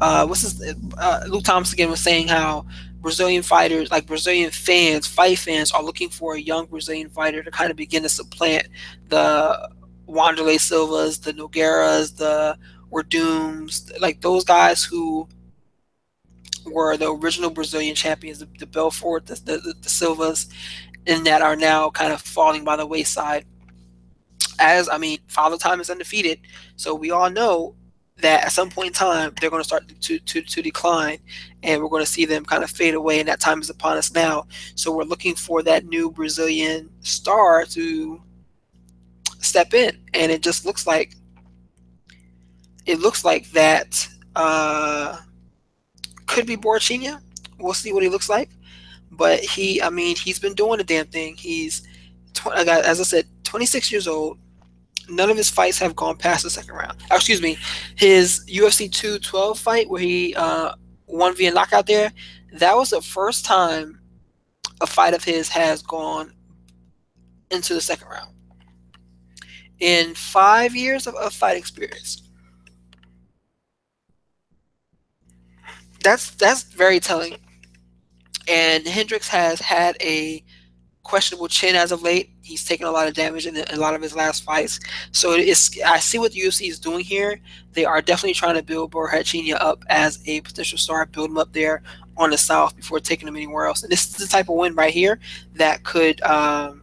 uh, 0.00 0.26
what's 0.26 0.42
this? 0.42 0.74
Uh, 0.96 1.24
Luke 1.28 1.44
Thomas 1.44 1.72
again 1.72 1.90
was 1.90 2.00
saying 2.00 2.28
how 2.28 2.66
Brazilian 3.00 3.42
fighters, 3.42 3.90
like 3.90 4.06
Brazilian 4.06 4.50
fans, 4.50 5.06
fight 5.06 5.38
fans, 5.38 5.70
are 5.70 5.82
looking 5.82 6.08
for 6.08 6.34
a 6.34 6.40
young 6.40 6.66
Brazilian 6.66 7.08
fighter 7.08 7.42
to 7.42 7.50
kind 7.50 7.70
of 7.70 7.76
begin 7.76 8.02
to 8.02 8.08
supplant 8.08 8.68
the 9.08 9.70
Wanderlei 10.08 10.58
Silvas, 10.58 11.18
the 11.18 11.32
Nogueiras, 11.32 12.16
the 12.16 12.58
Werdums, 12.90 13.90
like 14.00 14.20
those 14.20 14.44
guys 14.44 14.82
who 14.82 15.28
were 16.66 16.96
the 16.96 17.10
original 17.10 17.50
Brazilian 17.50 17.94
champions, 17.94 18.38
the, 18.38 18.48
the 18.58 18.66
Belfort, 18.66 19.26
the, 19.26 19.34
the, 19.34 19.74
the 19.80 19.88
Silvas, 19.88 20.48
and 21.06 21.24
that 21.26 21.42
are 21.42 21.56
now 21.56 21.90
kind 21.90 22.12
of 22.12 22.20
falling 22.20 22.64
by 22.64 22.76
the 22.76 22.86
wayside. 22.86 23.44
As 24.58 24.88
I 24.88 24.98
mean, 24.98 25.18
Father 25.28 25.56
Time 25.56 25.80
is 25.80 25.90
undefeated, 25.90 26.40
so 26.76 26.94
we 26.94 27.10
all 27.10 27.30
know 27.30 27.76
that 28.20 28.44
at 28.44 28.52
some 28.52 28.70
point 28.70 28.88
in 28.88 28.92
time 28.92 29.32
they're 29.40 29.50
going 29.50 29.62
to 29.62 29.66
start 29.66 29.84
to, 30.00 30.18
to, 30.18 30.42
to 30.42 30.62
decline 30.62 31.18
and 31.62 31.82
we're 31.82 31.88
going 31.88 32.04
to 32.04 32.10
see 32.10 32.24
them 32.24 32.44
kind 32.44 32.64
of 32.64 32.70
fade 32.70 32.94
away 32.94 33.20
and 33.20 33.28
that 33.28 33.40
time 33.40 33.60
is 33.60 33.70
upon 33.70 33.96
us 33.96 34.12
now 34.12 34.44
so 34.74 34.92
we're 34.92 35.04
looking 35.04 35.34
for 35.34 35.62
that 35.62 35.86
new 35.86 36.10
brazilian 36.10 36.90
star 37.00 37.64
to 37.64 38.20
step 39.40 39.72
in 39.72 39.96
and 40.14 40.32
it 40.32 40.42
just 40.42 40.66
looks 40.66 40.86
like 40.86 41.14
it 42.88 43.00
looks 43.00 43.24
like 43.24 43.50
that 43.50 44.08
uh, 44.34 45.18
could 46.26 46.46
be 46.46 46.56
Borrachinha. 46.56 47.20
We'll 47.58 47.74
see 47.74 47.92
what 47.92 48.02
he 48.02 48.08
looks 48.08 48.30
like. 48.30 48.48
But 49.10 49.40
he, 49.40 49.82
I 49.82 49.90
mean, 49.90 50.16
he's 50.16 50.38
been 50.38 50.54
doing 50.54 50.78
the 50.78 50.84
damn 50.84 51.06
thing. 51.06 51.36
He's, 51.36 51.86
as 52.54 53.00
I 53.00 53.02
said, 53.02 53.26
26 53.44 53.92
years 53.92 54.08
old. 54.08 54.38
None 55.08 55.30
of 55.30 55.36
his 55.36 55.48
fights 55.48 55.78
have 55.78 55.96
gone 55.96 56.16
past 56.16 56.42
the 56.42 56.50
second 56.50 56.74
round. 56.74 56.98
Oh, 57.10 57.16
excuse 57.16 57.40
me, 57.40 57.56
his 57.96 58.44
UFC 58.46 58.90
212 58.92 59.58
fight 59.58 59.88
where 59.88 60.00
he 60.00 60.34
uh, 60.34 60.72
won 61.06 61.34
via 61.34 61.50
knockout 61.50 61.86
there, 61.86 62.12
that 62.52 62.76
was 62.76 62.90
the 62.90 63.00
first 63.00 63.44
time 63.44 64.00
a 64.80 64.86
fight 64.86 65.14
of 65.14 65.24
his 65.24 65.48
has 65.48 65.82
gone 65.82 66.32
into 67.50 67.74
the 67.74 67.80
second 67.80 68.08
round. 68.08 68.34
In 69.80 70.14
five 70.14 70.74
years 70.74 71.06
of, 71.06 71.14
of 71.14 71.32
fight 71.32 71.56
experience, 71.56 72.22
that's 76.02 76.30
that's 76.32 76.62
very 76.64 77.00
telling. 77.00 77.36
And 78.48 78.86
Hendricks 78.86 79.28
has 79.28 79.60
had 79.60 79.96
a 80.00 80.42
questionable 81.02 81.48
chin 81.48 81.76
as 81.76 81.92
of 81.92 82.02
late. 82.02 82.30
He's 82.48 82.64
taken 82.64 82.86
a 82.86 82.90
lot 82.90 83.08
of 83.08 83.14
damage 83.14 83.46
in, 83.46 83.56
a 83.56 83.76
lot 83.76 83.94
of 83.94 84.02
his 84.02 84.14
last 84.14 84.44
fights. 84.44 84.80
So 85.12 85.32
it's 85.32 85.80
I 85.82 85.98
see 85.98 86.18
what 86.18 86.32
the 86.32 86.40
UFC 86.40 86.68
is 86.68 86.78
doing 86.78 87.04
here. 87.04 87.40
They 87.72 87.84
are 87.84 88.02
definitely 88.02 88.34
trying 88.34 88.56
to 88.56 88.62
build 88.62 88.92
Borrachinha 88.92 89.56
up 89.60 89.84
as 89.88 90.20
a 90.26 90.40
potential 90.40 90.78
star, 90.78 91.06
build 91.06 91.30
him 91.30 91.38
up 91.38 91.52
there 91.52 91.82
on 92.16 92.30
the 92.30 92.38
South 92.38 92.74
before 92.76 93.00
taking 93.00 93.28
him 93.28 93.36
anywhere 93.36 93.66
else. 93.66 93.82
And 93.82 93.92
this 93.92 94.06
is 94.06 94.16
the 94.16 94.26
type 94.26 94.48
of 94.48 94.56
win 94.56 94.74
right 94.74 94.92
here 94.92 95.20
that 95.54 95.84
could 95.84 96.20
um, 96.22 96.82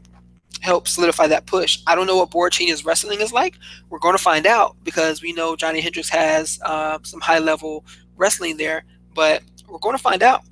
help 0.62 0.88
solidify 0.88 1.28
that 1.28 1.46
push. 1.46 1.82
I 1.88 1.96
don't 1.96 2.08
know 2.08 2.18
what 2.18 2.32
Borrachinha's 2.32 2.86
wrestling 2.86 3.20
is 3.20 3.34
like. 3.34 3.56
We're 3.90 4.00
going 4.00 4.16
to 4.16 4.24
find 4.24 4.48
out 4.48 4.78
because 4.84 5.22
we 5.22 5.34
know 5.34 5.56
Johnny 5.56 5.82
Hendricks 5.82 6.10
has 6.10 6.60
uh, 6.64 7.00
some 7.04 7.20
high 7.20 7.40
level 7.40 7.84
wrestling 8.18 8.56
there 8.56 8.86
but 9.16 9.42
we're 9.68 9.80
going 9.80 9.98
to 9.98 10.02
find 10.02 10.22
out 10.22 10.44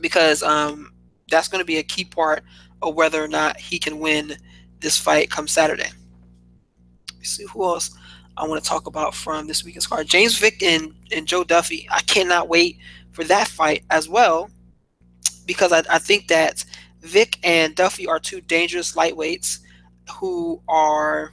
because 0.00 0.42
um, 0.42 0.92
that's 1.30 1.46
going 1.46 1.60
to 1.60 1.66
be 1.66 1.76
a 1.76 1.82
key 1.82 2.04
part 2.04 2.42
of 2.82 2.94
whether 2.94 3.22
or 3.22 3.28
not 3.28 3.58
he 3.58 3.78
can 3.78 3.98
win 3.98 4.36
this 4.80 4.98
fight 4.98 5.30
come 5.30 5.48
Saturday. 5.48 5.90
Let's 7.16 7.30
see 7.30 7.46
who 7.46 7.64
else 7.64 7.90
I 8.36 8.46
want 8.46 8.62
to 8.62 8.68
talk 8.68 8.86
about 8.86 9.14
from 9.14 9.46
this 9.46 9.64
weekend's 9.64 9.86
card. 9.86 10.06
James 10.06 10.38
Vick 10.38 10.62
and, 10.62 10.94
and 11.12 11.26
Joe 11.26 11.42
Duffy. 11.42 11.88
I 11.90 12.00
cannot 12.02 12.48
wait 12.48 12.78
for 13.10 13.24
that 13.24 13.48
fight 13.48 13.84
as 13.90 14.08
well 14.08 14.48
because 15.44 15.72
I, 15.72 15.82
I 15.90 15.98
think 15.98 16.28
that 16.28 16.64
Vick 17.00 17.38
and 17.42 17.74
Duffy 17.74 18.06
are 18.06 18.20
two 18.20 18.40
dangerous 18.40 18.94
lightweights 18.94 19.58
who 20.12 20.62
are 20.68 21.32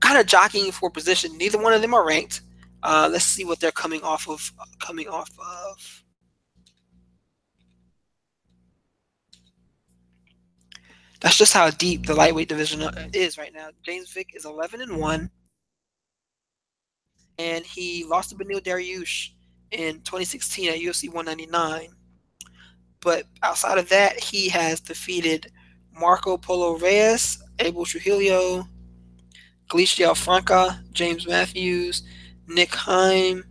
kind 0.00 0.18
of 0.18 0.26
jockeying 0.26 0.72
for 0.72 0.90
position. 0.90 1.36
Neither 1.36 1.58
one 1.58 1.72
of 1.72 1.82
them 1.82 1.94
are 1.94 2.06
ranked. 2.06 2.42
Uh, 2.82 3.08
let's 3.12 3.24
see 3.24 3.44
what 3.44 3.60
they're 3.60 3.72
coming 3.72 4.02
off 4.02 4.28
of. 4.28 4.52
Coming 4.80 5.08
off 5.08 5.30
of. 5.38 6.01
That's 11.22 11.38
just 11.38 11.52
how 11.52 11.70
deep 11.70 12.04
the 12.04 12.14
lightweight 12.14 12.48
division 12.48 12.82
uh, 12.82 13.08
is 13.12 13.38
right 13.38 13.54
now. 13.54 13.68
James 13.84 14.12
Vick 14.12 14.30
is 14.34 14.44
11 14.44 14.80
and 14.80 14.98
one, 14.98 15.30
and 17.38 17.64
he 17.64 18.04
lost 18.04 18.30
to 18.30 18.36
Beneil 18.36 18.60
Dariush 18.60 19.30
in 19.70 20.00
2016 20.00 20.70
at 20.70 20.78
UFC 20.78 21.08
199. 21.12 21.90
But 23.00 23.26
outside 23.44 23.78
of 23.78 23.88
that, 23.90 24.18
he 24.18 24.48
has 24.48 24.80
defeated 24.80 25.52
Marco 25.92 26.36
Polo 26.36 26.76
Reyes, 26.78 27.40
Abel 27.60 27.84
Trujillo, 27.84 28.66
Glaico 29.68 30.14
França, 30.14 30.82
James 30.92 31.26
Matthews, 31.28 32.02
Nick 32.48 32.74
Hein, 32.74 33.44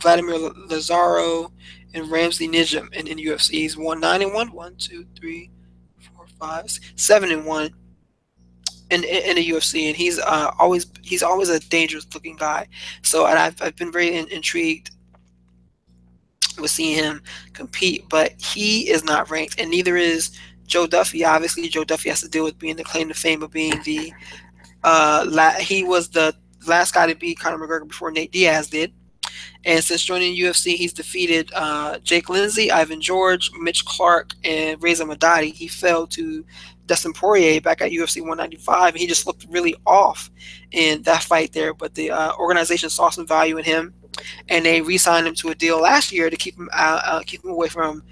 Vladimir 0.00 0.38
Lazaro, 0.68 1.52
and 1.92 2.10
Ramsey 2.10 2.48
Nijem 2.48 2.88
And 2.96 3.06
in 3.06 3.18
UFC. 3.18 3.50
He's 3.50 3.76
won 3.76 4.00
nine 4.00 4.22
and 4.22 4.32
one, 4.32 4.52
one, 4.52 4.76
two, 4.76 5.06
three, 5.14 5.50
four, 6.00 6.26
five, 6.38 6.66
seven 6.96 7.30
and 7.30 7.44
one 7.44 7.74
in, 8.90 9.04
in, 9.04 9.22
in 9.30 9.36
the 9.36 9.48
UFC, 9.50 9.88
and 9.88 9.96
he's 9.96 10.18
uh, 10.18 10.50
always 10.58 10.86
he's 11.02 11.22
always 11.22 11.48
a 11.48 11.60
dangerous 11.60 12.06
looking 12.14 12.36
guy. 12.36 12.66
So 13.02 13.26
and 13.26 13.38
I've 13.38 13.60
I've 13.60 13.76
been 13.76 13.92
very 13.92 14.14
in, 14.14 14.26
intrigued 14.28 14.90
with 16.60 16.70
seeing 16.70 16.96
him 16.96 17.22
compete, 17.52 18.04
but 18.08 18.32
he 18.40 18.90
is 18.90 19.04
not 19.04 19.30
ranked, 19.30 19.60
and 19.60 19.70
neither 19.70 19.96
is 19.96 20.36
Joe 20.66 20.86
Duffy. 20.86 21.24
Obviously, 21.24 21.68
Joe 21.68 21.84
Duffy 21.84 22.08
has 22.08 22.20
to 22.20 22.28
deal 22.28 22.44
with 22.44 22.58
being 22.58 22.76
the 22.76 22.84
claim 22.84 23.08
to 23.08 23.14
fame 23.14 23.42
of 23.42 23.50
being 23.50 23.80
the 23.84 24.12
uh, 24.84 25.24
la- 25.28 25.52
he 25.52 25.84
was 25.84 26.08
the 26.08 26.34
last 26.66 26.94
guy 26.94 27.06
to 27.06 27.14
beat 27.14 27.38
Conor 27.38 27.58
McGregor 27.58 27.88
before 27.88 28.10
Nate 28.10 28.32
Diaz 28.32 28.68
did. 28.68 28.92
And 29.64 29.82
since 29.82 30.04
joining 30.04 30.36
UFC, 30.36 30.76
he's 30.76 30.92
defeated 30.92 31.50
uh, 31.54 31.98
Jake 31.98 32.28
Lindsey, 32.28 32.70
Ivan 32.70 33.00
Jorge, 33.04 33.48
Mitch 33.60 33.84
Clarke, 33.84 34.32
and 34.44 34.80
Reza 34.82 35.04
Madadi. 35.04 35.52
He 35.52 35.68
fell 35.68 36.06
to 36.08 36.44
Dustin 36.86 37.12
Poirier 37.12 37.60
back 37.60 37.82
at 37.82 37.90
UFC 37.90 38.20
195, 38.20 38.94
and 38.94 39.00
he 39.00 39.06
just 39.06 39.26
looked 39.26 39.46
really 39.50 39.74
off 39.86 40.30
in 40.70 41.02
that 41.02 41.22
fight 41.22 41.52
there. 41.52 41.74
But 41.74 41.94
the 41.94 42.10
uh, 42.10 42.32
organization 42.36 42.88
saw 42.88 43.10
some 43.10 43.26
value 43.26 43.58
in 43.58 43.64
him, 43.64 43.94
and 44.48 44.64
they 44.64 44.80
re-signed 44.80 45.26
him 45.26 45.34
to 45.36 45.50
a 45.50 45.54
deal 45.54 45.80
last 45.80 46.12
year 46.12 46.30
to 46.30 46.36
keep 46.36 46.56
him 46.56 46.68
uh, 46.72 47.00
uh 47.04 47.20
keep 47.20 47.44
him 47.44 47.50
away 47.50 47.68
from 47.68 48.02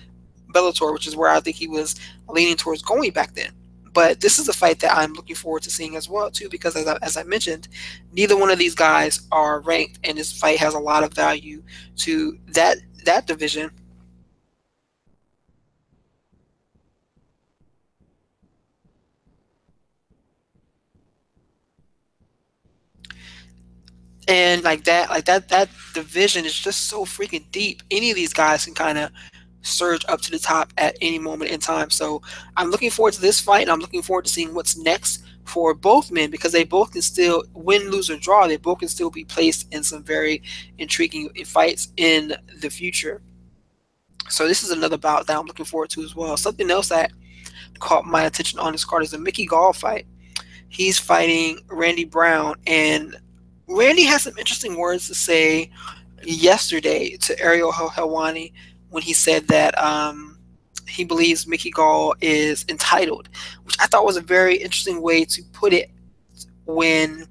Bellator, 0.53 0.92
which 0.92 1.07
is 1.07 1.16
where 1.16 1.30
I 1.30 1.40
think 1.40 1.57
he 1.57 1.68
was 1.68 1.97
leaning 2.28 2.57
towards 2.57 2.82
going 2.82 3.11
back 3.11 3.34
then. 3.34 3.51
But 3.97 4.20
this 4.20 4.38
is 4.38 4.47
a 4.47 4.53
fight 4.53 4.80
that 4.80 4.94
I'm 4.94 5.14
looking 5.14 5.36
forward 5.36 5.62
to 5.62 5.70
seeing 5.70 5.97
as 5.97 6.07
well 6.07 6.30
too, 6.30 6.51
because 6.51 6.76
as 6.76 6.86
I, 6.86 6.99
as 7.01 7.16
I 7.16 7.22
mentioned, 7.22 7.68
neither 8.12 8.36
one 8.36 8.51
of 8.51 8.59
these 8.59 8.74
guys 8.74 9.22
are 9.32 9.61
ranked, 9.61 10.01
and 10.05 10.18
this 10.18 10.38
fight 10.38 10.59
has 10.59 10.74
a 10.74 10.78
lot 10.78 11.03
of 11.03 11.14
value 11.14 11.62
to 12.05 12.38
that 12.49 12.76
that 13.07 13.26
division. 13.26 13.70
and 24.28 24.64
like 24.64 24.84
that 24.84 25.09
like 25.09 25.24
that 25.24 25.49
that 25.49 25.68
division 25.94 26.44
is 26.44 26.59
just 26.59 26.86
so 26.88 27.05
freaking 27.05 27.44
deep 27.53 27.82
any 27.90 28.11
of 28.11 28.16
these 28.16 28.32
guys 28.32 28.64
can 28.64 28.74
kind 28.74 28.99
of 28.99 29.11
surge 29.66 30.04
up 30.08 30.20
to 30.22 30.30
the 30.30 30.38
top 30.38 30.72
at 30.78 30.96
any 31.00 31.18
moment 31.18 31.50
in 31.50 31.60
time. 31.60 31.90
So 31.90 32.22
I'm 32.56 32.70
looking 32.70 32.90
forward 32.90 33.14
to 33.14 33.20
this 33.20 33.40
fight, 33.40 33.62
and 33.62 33.70
I'm 33.70 33.80
looking 33.80 34.02
forward 34.02 34.24
to 34.24 34.30
seeing 34.30 34.54
what's 34.54 34.76
next 34.76 35.24
for 35.44 35.74
both 35.74 36.10
men 36.10 36.30
because 36.30 36.52
they 36.52 36.64
both 36.64 36.92
can 36.92 37.02
still 37.02 37.44
win, 37.54 37.90
lose, 37.90 38.10
or 38.10 38.16
draw. 38.16 38.46
They 38.46 38.56
both 38.56 38.80
can 38.80 38.88
still 38.88 39.10
be 39.10 39.24
placed 39.24 39.72
in 39.72 39.82
some 39.82 40.02
very 40.02 40.42
intriguing 40.78 41.30
fights 41.44 41.92
in 41.96 42.34
the 42.60 42.70
future. 42.70 43.22
So 44.28 44.48
this 44.48 44.62
is 44.62 44.70
another 44.70 44.98
bout 44.98 45.26
that 45.26 45.38
I'm 45.38 45.46
looking 45.46 45.66
forward 45.66 45.90
to 45.90 46.02
as 46.02 46.16
well. 46.16 46.36
Something 46.36 46.70
else 46.70 46.88
that 46.88 47.12
caught 47.78 48.06
my 48.06 48.24
attention 48.24 48.58
on 48.58 48.72
this 48.72 48.84
card 48.84 49.02
is 49.02 49.12
the 49.12 49.18
Mickey 49.18 49.46
Gall 49.46 49.72
fight. 49.72 50.06
He's 50.68 50.98
fighting 50.98 51.60
Randy 51.68 52.04
Brown, 52.04 52.56
and 52.66 53.16
Randy 53.68 54.04
has 54.04 54.22
some 54.22 54.36
interesting 54.36 54.76
words 54.76 55.06
to 55.06 55.14
say 55.14 55.70
yesterday 56.24 57.16
to 57.18 57.40
Ariel 57.40 57.72
Helwani 57.72 58.52
when 58.91 59.03
he 59.03 59.12
said 59.12 59.49
that 59.49 59.76
um, 59.82 60.39
he 60.89 61.05
believes 61.05 61.47
Mickey 61.47 61.70
Gall 61.70 62.14
is 62.20 62.64
entitled, 62.68 63.28
which 63.64 63.76
I 63.80 63.87
thought 63.87 64.05
was 64.05 64.16
a 64.16 64.22
very 64.22 64.57
interesting 64.57 65.03
way 65.03 65.24
to 65.24 65.43
put 65.53 65.72
it. 65.72 65.91
When 66.64 67.26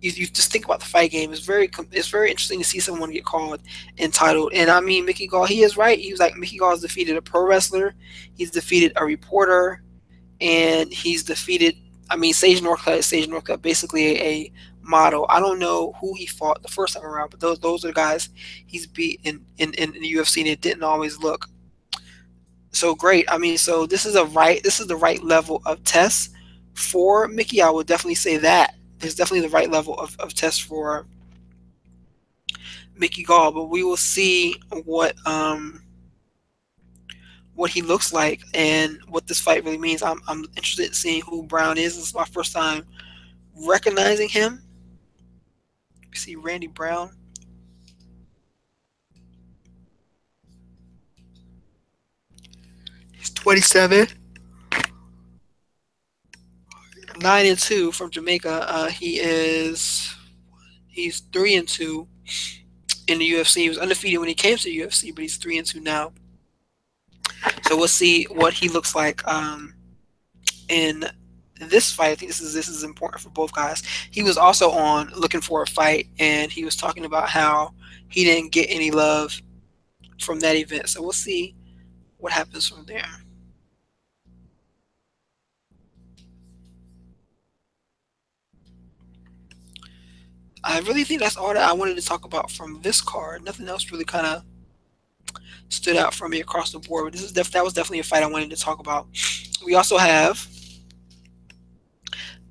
you, 0.00 0.10
you 0.10 0.26
just 0.26 0.52
think 0.52 0.64
about 0.64 0.80
the 0.80 0.86
fight 0.86 1.10
game, 1.10 1.32
it's 1.32 1.44
very 1.44 1.70
it's 1.92 2.08
very 2.08 2.30
interesting 2.30 2.58
to 2.58 2.64
see 2.64 2.80
someone 2.80 3.10
get 3.10 3.24
called 3.24 3.60
entitled. 3.98 4.52
And 4.54 4.70
I 4.70 4.80
mean, 4.80 5.04
Mickey 5.04 5.26
Gall, 5.26 5.46
he 5.46 5.62
is 5.62 5.76
right. 5.76 5.98
He 5.98 6.10
was 6.10 6.20
like 6.20 6.36
Mickey 6.36 6.58
Gall 6.58 6.70
has 6.70 6.80
defeated 6.80 7.16
a 7.16 7.22
pro 7.22 7.46
wrestler, 7.46 7.94
he's 8.34 8.50
defeated 8.50 8.92
a 8.96 9.04
reporter, 9.04 9.82
and 10.40 10.92
he's 10.92 11.22
defeated. 11.22 11.76
I 12.08 12.16
mean, 12.16 12.34
Sage 12.34 12.60
Northcutt 12.60 13.02
Sage 13.02 13.28
Northcutt, 13.28 13.62
basically 13.62 14.04
a, 14.04 14.22
a 14.24 14.52
model. 14.86 15.26
I 15.28 15.40
don't 15.40 15.58
know 15.58 15.92
who 16.00 16.14
he 16.14 16.26
fought 16.26 16.62
the 16.62 16.68
first 16.68 16.94
time 16.94 17.04
around, 17.04 17.30
but 17.30 17.40
those 17.40 17.58
those 17.58 17.84
are 17.84 17.92
guys 17.92 18.30
he's 18.66 18.86
beat 18.86 19.20
in 19.24 19.44
in, 19.58 19.74
in 19.74 19.92
the 19.92 20.12
UFC, 20.14 20.38
and 20.38 20.48
it 20.48 20.60
didn't 20.60 20.82
always 20.82 21.18
look 21.18 21.46
so 22.70 22.94
great. 22.94 23.24
I 23.30 23.38
mean, 23.38 23.58
so 23.58 23.86
this 23.86 24.06
is 24.06 24.14
a 24.14 24.24
right 24.26 24.62
this 24.62 24.80
is 24.80 24.86
the 24.86 24.96
right 24.96 25.22
level 25.22 25.62
of 25.66 25.82
test 25.84 26.32
for 26.74 27.28
Mickey. 27.28 27.62
I 27.62 27.70
would 27.70 27.86
definitely 27.86 28.16
say 28.16 28.36
that 28.38 28.74
there's 28.98 29.14
definitely 29.14 29.46
the 29.46 29.54
right 29.54 29.70
level 29.70 29.98
of, 29.98 30.16
of 30.20 30.34
test 30.34 30.62
for 30.62 31.06
Mickey 32.96 33.22
Gall, 33.22 33.52
but 33.52 33.64
we 33.64 33.82
will 33.82 33.96
see 33.96 34.56
what 34.84 35.14
um 35.26 35.82
what 37.54 37.70
he 37.70 37.80
looks 37.80 38.12
like 38.12 38.42
and 38.54 38.98
what 39.08 39.26
this 39.26 39.40
fight 39.40 39.64
really 39.64 39.78
means. 39.78 40.02
I'm, 40.02 40.20
I'm 40.28 40.44
interested 40.56 40.88
in 40.88 40.92
seeing 40.92 41.22
who 41.22 41.42
Brown 41.42 41.78
is. 41.78 41.96
This 41.96 42.08
is 42.08 42.14
my 42.14 42.26
first 42.26 42.52
time 42.52 42.84
recognizing 43.66 44.28
him. 44.28 44.62
See 46.16 46.36
Randy 46.36 46.66
Brown. 46.66 47.10
He's 53.12 53.30
27. 53.30 54.08
9 57.18 57.46
and 57.46 57.58
2 57.58 57.92
from 57.92 58.10
Jamaica. 58.10 58.66
Uh, 58.68 58.88
he 58.88 59.18
is 59.18 60.14
he's 60.88 61.20
3 61.32 61.56
and 61.56 61.68
2 61.68 62.06
in 63.08 63.18
the 63.18 63.30
UFC. 63.32 63.62
He 63.62 63.68
was 63.68 63.78
undefeated 63.78 64.18
when 64.18 64.28
he 64.28 64.34
came 64.34 64.56
to 64.56 64.64
the 64.64 64.78
UFC, 64.78 65.14
but 65.14 65.22
he's 65.22 65.36
3 65.36 65.58
and 65.58 65.66
2 65.66 65.80
now. 65.80 66.12
So 67.62 67.76
we'll 67.76 67.88
see 67.88 68.24
what 68.24 68.54
he 68.54 68.68
looks 68.68 68.94
like 68.94 69.26
um, 69.26 69.74
in 70.68 71.04
this 71.60 71.90
fight. 71.90 72.10
I 72.10 72.14
think 72.14 72.30
this 72.30 72.40
is 72.40 72.54
this 72.54 72.68
is 72.68 72.84
important 72.84 73.22
for 73.22 73.30
both 73.30 73.52
guys. 73.52 73.82
He 74.10 74.22
was 74.22 74.36
also 74.36 74.70
on 74.70 75.10
looking 75.16 75.40
for 75.40 75.62
a 75.62 75.66
fight, 75.66 76.08
and 76.18 76.50
he 76.50 76.64
was 76.64 76.76
talking 76.76 77.04
about 77.04 77.28
how 77.28 77.74
he 78.08 78.24
didn't 78.24 78.52
get 78.52 78.66
any 78.70 78.90
love 78.90 79.40
from 80.20 80.40
that 80.40 80.56
event. 80.56 80.88
So 80.88 81.02
we'll 81.02 81.12
see 81.12 81.54
what 82.18 82.32
happens 82.32 82.68
from 82.68 82.84
there. 82.86 83.06
I 90.64 90.80
really 90.80 91.04
think 91.04 91.20
that's 91.20 91.36
all 91.36 91.54
that 91.54 91.68
I 91.68 91.72
wanted 91.72 91.96
to 91.96 92.04
talk 92.04 92.24
about 92.24 92.50
from 92.50 92.80
this 92.82 93.00
card. 93.00 93.44
Nothing 93.44 93.68
else 93.68 93.92
really 93.92 94.04
kind 94.04 94.26
of 94.26 94.42
stood 95.68 95.96
out 95.96 96.12
for 96.12 96.28
me 96.28 96.40
across 96.40 96.72
the 96.72 96.80
board. 96.80 97.04
But 97.04 97.12
this 97.12 97.22
is 97.22 97.32
def- 97.32 97.52
that 97.52 97.62
was 97.62 97.72
definitely 97.72 98.00
a 98.00 98.04
fight 98.04 98.24
I 98.24 98.26
wanted 98.26 98.50
to 98.50 98.56
talk 98.56 98.80
about. 98.80 99.06
We 99.64 99.76
also 99.76 99.96
have 99.96 100.44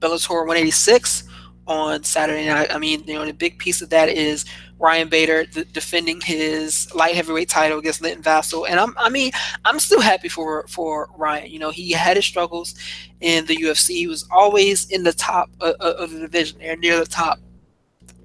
Bellator 0.05 0.45
186 0.45 1.23
on 1.67 2.03
Saturday 2.03 2.45
night. 2.45 2.73
I 2.73 2.77
mean, 2.77 3.03
you 3.07 3.15
know, 3.15 3.25
the 3.25 3.33
big 3.33 3.57
piece 3.57 3.81
of 3.81 3.89
that 3.89 4.07
is 4.07 4.45
Ryan 4.77 5.09
Bader 5.09 5.45
defending 5.45 6.21
his 6.21 6.93
light 6.93 7.15
heavyweight 7.15 7.49
title 7.49 7.79
against 7.79 8.01
Linton 8.01 8.21
Vassell, 8.21 8.67
and 8.69 8.79
I'm, 8.79 8.93
I 8.97 9.09
mean, 9.09 9.31
I'm 9.63 9.79
still 9.79 10.01
happy 10.01 10.29
for 10.29 10.67
for 10.67 11.09
Ryan. 11.17 11.49
You 11.49 11.59
know, 11.59 11.71
he 11.71 11.91
had 11.91 12.17
his 12.17 12.25
struggles 12.25 12.75
in 13.21 13.45
the 13.45 13.55
UFC. 13.55 13.95
He 13.95 14.07
was 14.07 14.27
always 14.29 14.89
in 14.91 15.03
the 15.03 15.13
top 15.13 15.49
of, 15.59 15.75
of 15.75 16.11
the 16.11 16.19
division, 16.19 16.61
or 16.61 16.75
near 16.75 16.99
the 16.99 17.05
top 17.05 17.39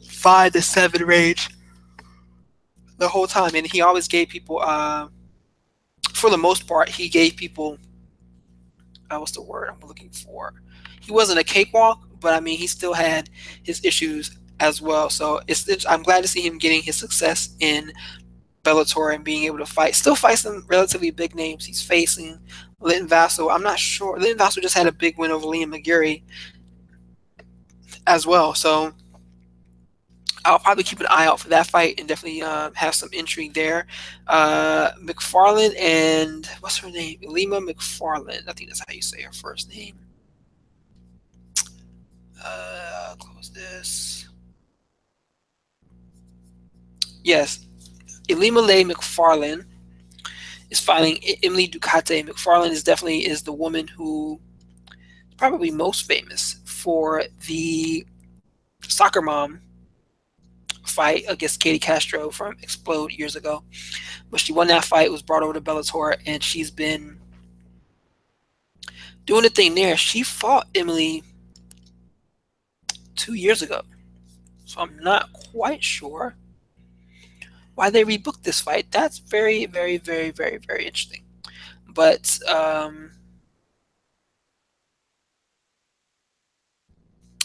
five 0.06 0.52
to 0.52 0.60
seven 0.60 1.04
range 1.06 1.48
the 2.98 3.08
whole 3.08 3.26
time, 3.26 3.54
and 3.54 3.66
he 3.66 3.80
always 3.80 4.06
gave 4.06 4.28
people, 4.28 4.60
uh, 4.60 5.08
for 6.12 6.28
the 6.28 6.36
most 6.36 6.66
part, 6.66 6.90
he 6.90 7.08
gave 7.08 7.36
people. 7.36 7.78
Uh, 9.10 9.18
what's 9.18 9.32
the 9.32 9.42
word 9.42 9.68
I'm 9.70 9.88
looking 9.88 10.10
for? 10.10 10.52
He 11.10 11.14
wasn't 11.14 11.40
a 11.40 11.44
cakewalk, 11.44 12.06
but 12.20 12.34
I 12.34 12.38
mean, 12.38 12.56
he 12.56 12.68
still 12.68 12.92
had 12.92 13.28
his 13.64 13.84
issues 13.84 14.38
as 14.60 14.80
well. 14.80 15.10
So 15.10 15.40
it's, 15.48 15.68
it's 15.68 15.84
I'm 15.84 16.04
glad 16.04 16.22
to 16.22 16.28
see 16.28 16.40
him 16.40 16.56
getting 16.56 16.82
his 16.82 16.94
success 16.94 17.56
in 17.58 17.92
Bellator 18.62 19.12
and 19.12 19.24
being 19.24 19.42
able 19.42 19.58
to 19.58 19.66
fight. 19.66 19.96
Still 19.96 20.14
fights 20.14 20.42
some 20.42 20.64
relatively 20.68 21.10
big 21.10 21.34
names. 21.34 21.64
He's 21.66 21.82
facing 21.82 22.38
Linton 22.78 23.08
Vassell. 23.08 23.52
I'm 23.52 23.64
not 23.64 23.80
sure. 23.80 24.20
Linton 24.20 24.38
Vassell 24.38 24.62
just 24.62 24.76
had 24.76 24.86
a 24.86 24.92
big 24.92 25.18
win 25.18 25.32
over 25.32 25.46
Liam 25.46 25.74
McGeary 25.74 26.22
as 28.06 28.24
well. 28.24 28.54
So 28.54 28.92
I'll 30.44 30.60
probably 30.60 30.84
keep 30.84 31.00
an 31.00 31.08
eye 31.10 31.26
out 31.26 31.40
for 31.40 31.48
that 31.48 31.66
fight 31.66 31.98
and 31.98 32.06
definitely 32.06 32.42
uh, 32.42 32.70
have 32.74 32.94
some 32.94 33.08
intrigue 33.12 33.54
there. 33.54 33.88
Uh, 34.28 34.92
Macfarlane 35.00 35.74
and 35.76 36.46
what's 36.60 36.78
her 36.78 36.88
name? 36.88 37.18
Lima 37.24 37.60
McFarland. 37.60 38.48
I 38.48 38.52
think 38.52 38.70
that's 38.70 38.84
how 38.86 38.94
you 38.94 39.02
say 39.02 39.22
her 39.22 39.32
first 39.32 39.68
name. 39.70 39.98
Uh, 42.44 43.14
close 43.18 43.50
this. 43.50 44.28
Yes, 47.22 47.66
Ilima-Lei 48.28 48.84
Macfarlane 48.84 49.66
is 50.70 50.80
fighting 50.80 51.18
Emily 51.42 51.68
Ducote. 51.68 52.26
Macfarlane 52.26 52.72
is 52.72 52.82
definitely 52.82 53.26
is 53.26 53.42
the 53.42 53.52
woman 53.52 53.86
who 53.88 54.40
is 54.88 55.34
probably 55.36 55.70
most 55.70 56.06
famous 56.06 56.60
for 56.64 57.24
the 57.46 58.06
soccer 58.82 59.20
mom 59.20 59.60
fight 60.86 61.24
against 61.28 61.60
Katie 61.60 61.78
Castro 61.78 62.30
from 62.30 62.56
Xplode 62.58 63.16
years 63.16 63.36
ago. 63.36 63.62
But 64.30 64.40
she 64.40 64.52
won 64.52 64.68
that 64.68 64.84
fight, 64.84 65.10
was 65.10 65.22
brought 65.22 65.42
over 65.42 65.52
to 65.52 65.60
Bellator, 65.60 66.16
and 66.26 66.42
she's 66.42 66.70
been 66.70 67.18
doing 69.24 69.42
the 69.42 69.50
thing 69.50 69.74
there. 69.74 69.96
She 69.96 70.22
fought 70.22 70.68
Emily 70.74 71.22
two 73.16 73.34
years 73.34 73.62
ago. 73.62 73.82
So 74.64 74.80
I'm 74.80 74.98
not 74.98 75.32
quite 75.32 75.82
sure 75.82 76.36
why 77.74 77.90
they 77.90 78.04
rebooked 78.04 78.42
this 78.42 78.60
fight. 78.60 78.90
That's 78.90 79.18
very, 79.18 79.66
very, 79.66 79.96
very, 79.98 80.30
very, 80.30 80.58
very 80.58 80.86
interesting. 80.86 81.24
But 81.88 82.38
um, 82.48 83.12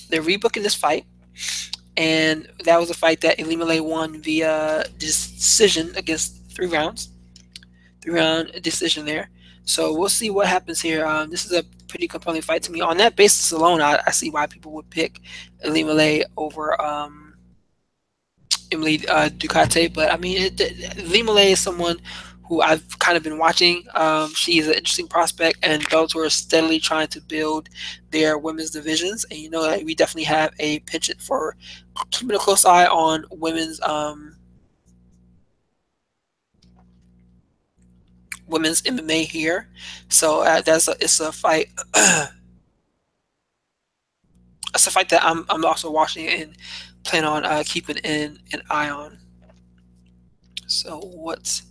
they're 0.09 0.21
rebooking 0.21 0.63
this 0.63 0.75
fight 0.75 1.05
and 1.97 2.47
that 2.63 2.79
was 2.79 2.89
a 2.89 2.93
fight 2.93 3.21
that 3.21 3.37
Ilima-Lei 3.37 3.79
won 3.79 4.21
via 4.21 4.83
decision 4.97 5.93
against 5.95 6.51
three 6.51 6.67
rounds, 6.67 7.09
three 8.01 8.13
round 8.13 8.51
decision 8.61 9.05
there. 9.05 9.29
So 9.65 9.93
we'll 9.97 10.09
see 10.09 10.29
what 10.29 10.47
happens 10.47 10.79
here. 10.79 11.05
Um, 11.05 11.29
this 11.29 11.45
is 11.45 11.51
a 11.51 11.63
pretty 11.87 12.07
compelling 12.07 12.41
fight 12.41 12.63
to 12.63 12.71
me. 12.71 12.81
On 12.81 12.97
that 12.97 13.15
basis 13.15 13.51
alone, 13.51 13.81
I, 13.81 13.99
I 14.05 14.11
see 14.11 14.29
why 14.29 14.45
people 14.45 14.71
would 14.73 14.89
pick 14.89 15.21
Ilima-Lei 15.65 16.23
over 16.37 16.79
um, 16.81 17.33
Emily 18.71 19.05
uh, 19.07 19.29
Ducote. 19.29 19.93
But 19.93 20.11
I 20.11 20.17
mean, 20.17 20.37
it, 20.39 20.61
is 20.61 21.59
someone 21.59 21.97
who 22.47 22.61
I've 22.61 22.99
kind 22.99 23.17
of 23.17 23.23
been 23.23 23.37
watching. 23.37 23.83
Um, 23.95 24.31
she's 24.33 24.67
an 24.67 24.75
interesting 24.75 25.07
prospect, 25.07 25.59
and 25.63 25.83
Bellator 25.87 26.25
is 26.25 26.33
steadily 26.33 26.79
trying 26.79 27.07
to 27.07 27.21
build 27.21 27.69
their 28.11 28.37
women's 28.37 28.71
divisions. 28.71 29.25
And 29.31 29.39
you 29.39 29.49
know 29.49 29.63
that 29.63 29.83
we 29.83 29.95
definitely 29.95 30.25
have 30.25 30.53
a 30.59 30.79
penchant 30.81 31.21
for 31.21 31.57
keeping 32.11 32.35
a 32.35 32.39
close 32.39 32.65
eye 32.65 32.85
on 32.85 33.25
women's 33.31 33.81
um, 33.81 34.34
women's 38.47 38.81
MMA 38.83 39.25
here. 39.25 39.69
So 40.09 40.41
uh, 40.41 40.61
that's 40.61 40.87
a, 40.87 40.95
it's 40.99 41.19
a 41.19 41.31
fight. 41.31 41.69
it's 41.95 42.31
a 44.87 44.91
fight 44.91 45.09
that 45.09 45.23
I'm 45.23 45.45
I'm 45.49 45.65
also 45.65 45.91
watching 45.91 46.27
and 46.27 46.55
plan 47.03 47.25
on 47.25 47.45
uh, 47.45 47.63
keeping 47.65 47.97
an 47.99 48.39
an 48.53 48.61
eye 48.69 48.89
on. 48.89 49.19
So 50.67 50.99
what's 50.99 51.63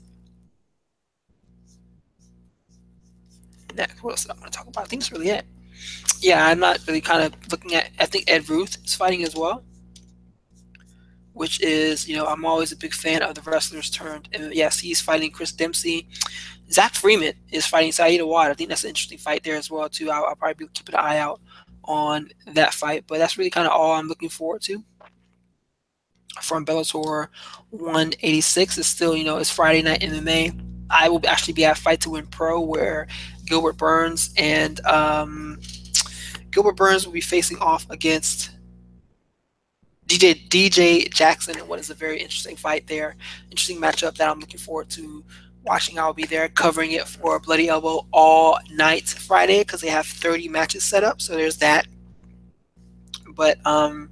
next? 3.74 4.02
What 4.02 4.12
else 4.12 4.28
I 4.28 4.34
want 4.34 4.46
to 4.46 4.50
talk 4.50 4.66
about? 4.66 4.84
I 4.84 4.86
think 4.86 5.02
that's 5.02 5.12
really 5.12 5.30
it. 5.30 5.44
Yeah, 6.20 6.46
I'm 6.46 6.60
not 6.60 6.80
really 6.86 7.00
kind 7.00 7.22
of 7.22 7.34
looking 7.50 7.74
at. 7.74 7.90
I 7.98 8.06
think 8.06 8.30
Ed 8.30 8.48
Ruth 8.48 8.76
is 8.84 8.94
fighting 8.94 9.24
as 9.24 9.34
well, 9.34 9.64
which 11.32 11.60
is 11.60 12.08
you 12.08 12.16
know 12.16 12.26
I'm 12.26 12.44
always 12.46 12.72
a 12.72 12.76
big 12.76 12.94
fan 12.94 13.22
of 13.22 13.34
the 13.34 13.42
wrestlers 13.42 13.90
turned. 13.90 14.28
Yes, 14.32 14.80
he's 14.80 15.00
fighting 15.00 15.30
Chris 15.30 15.52
Dempsey. 15.52 16.08
Zach 16.70 16.94
Freeman 16.94 17.34
is 17.50 17.66
fighting 17.66 17.92
Saad 17.92 18.20
Awad. 18.20 18.50
I 18.50 18.54
think 18.54 18.68
that's 18.68 18.84
an 18.84 18.90
interesting 18.90 19.18
fight 19.18 19.42
there 19.42 19.56
as 19.56 19.70
well 19.70 19.88
too. 19.88 20.10
I'll, 20.10 20.24
I'll 20.24 20.36
probably 20.36 20.66
be 20.66 20.72
keeping 20.72 20.94
an 20.94 21.00
eye 21.00 21.18
out 21.18 21.40
on 21.84 22.30
that 22.52 22.74
fight, 22.74 23.04
but 23.06 23.18
that's 23.18 23.36
really 23.36 23.50
kind 23.50 23.66
of 23.66 23.72
all 23.72 23.92
I'm 23.92 24.08
looking 24.08 24.28
forward 24.28 24.62
to 24.62 24.82
from 26.40 26.64
Bellator 26.64 27.28
186. 27.70 28.78
It's 28.78 28.88
still 28.88 29.16
you 29.16 29.24
know 29.24 29.38
it's 29.38 29.50
Friday 29.50 29.82
night 29.82 30.00
MMA. 30.00 30.60
I 30.90 31.08
will 31.08 31.20
actually 31.26 31.54
be 31.54 31.64
at 31.64 31.78
Fight 31.78 32.00
to 32.02 32.10
Win 32.10 32.26
Pro 32.26 32.60
where 32.60 33.06
Gilbert 33.46 33.76
Burns, 33.76 34.32
and 34.36 34.84
um, 34.86 35.60
Gilbert 36.50 36.76
Burns 36.76 37.06
will 37.06 37.12
be 37.12 37.20
facing 37.20 37.58
off 37.58 37.86
against 37.90 38.50
DJ 40.06 40.48
DJ 40.48 41.12
Jackson 41.12 41.58
in 41.58 41.66
what 41.66 41.80
is 41.80 41.90
a 41.90 41.94
very 41.94 42.20
interesting 42.20 42.56
fight 42.56 42.86
there. 42.86 43.16
Interesting 43.50 43.80
matchup 43.80 44.16
that 44.16 44.30
I'm 44.30 44.40
looking 44.40 44.60
forward 44.60 44.90
to 44.90 45.24
watching. 45.64 45.98
I'll 45.98 46.12
be 46.12 46.24
there 46.24 46.48
covering 46.48 46.92
it 46.92 47.06
for 47.06 47.38
Bloody 47.40 47.68
Elbow 47.68 48.06
all 48.12 48.58
night 48.70 49.08
Friday 49.08 49.60
because 49.60 49.80
they 49.80 49.88
have 49.88 50.06
30 50.06 50.48
matches 50.48 50.84
set 50.84 51.04
up. 51.04 51.20
So 51.20 51.34
there's 51.34 51.58
that. 51.58 51.86
But 53.34 53.64
um, 53.66 54.10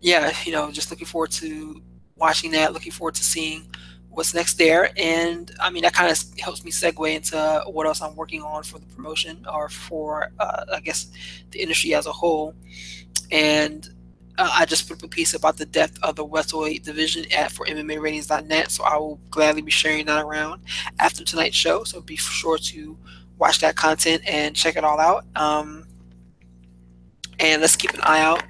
yeah, 0.00 0.32
you 0.44 0.52
know, 0.52 0.70
just 0.70 0.90
looking 0.90 1.06
forward 1.06 1.30
to 1.32 1.82
watching 2.16 2.50
that. 2.52 2.72
Looking 2.72 2.92
forward 2.92 3.14
to 3.14 3.24
seeing 3.24 3.66
what's 4.10 4.34
next 4.34 4.58
there. 4.58 4.90
And 4.96 5.50
I 5.60 5.70
mean, 5.70 5.82
that 5.82 5.94
kind 5.94 6.10
of 6.10 6.22
helps 6.38 6.64
me 6.64 6.70
segue 6.70 7.14
into 7.14 7.62
what 7.66 7.86
else 7.86 8.02
I'm 8.02 8.16
working 8.16 8.42
on 8.42 8.62
for 8.62 8.78
the 8.78 8.86
promotion 8.86 9.46
or 9.50 9.68
for, 9.68 10.32
uh, 10.38 10.64
I 10.72 10.80
guess, 10.80 11.10
the 11.50 11.60
industry 11.60 11.94
as 11.94 12.06
a 12.06 12.12
whole. 12.12 12.54
And 13.30 13.88
uh, 14.40 14.50
I 14.54 14.64
just 14.64 14.88
put 14.88 14.96
up 14.98 15.02
a 15.02 15.08
piece 15.08 15.34
about 15.34 15.58
the 15.58 15.66
depth 15.66 15.98
of 16.02 16.16
the 16.16 16.24
welterweight 16.24 16.82
division 16.82 17.30
at 17.30 17.52
for 17.52 17.66
MMAratings.net. 17.66 18.70
So 18.70 18.84
I 18.84 18.96
will 18.96 19.20
gladly 19.30 19.60
be 19.60 19.70
sharing 19.70 20.06
that 20.06 20.24
around 20.24 20.62
after 20.98 21.22
tonight's 21.22 21.56
show. 21.56 21.84
So 21.84 22.00
be 22.00 22.16
sure 22.16 22.56
to 22.56 22.98
watch 23.38 23.60
that 23.60 23.76
content 23.76 24.22
and 24.26 24.56
check 24.56 24.76
it 24.76 24.84
all 24.84 24.98
out. 24.98 25.26
Um, 25.36 25.86
and 27.38 27.60
let's 27.60 27.76
keep 27.76 27.92
an 27.92 28.00
eye 28.02 28.20
out 28.20 28.42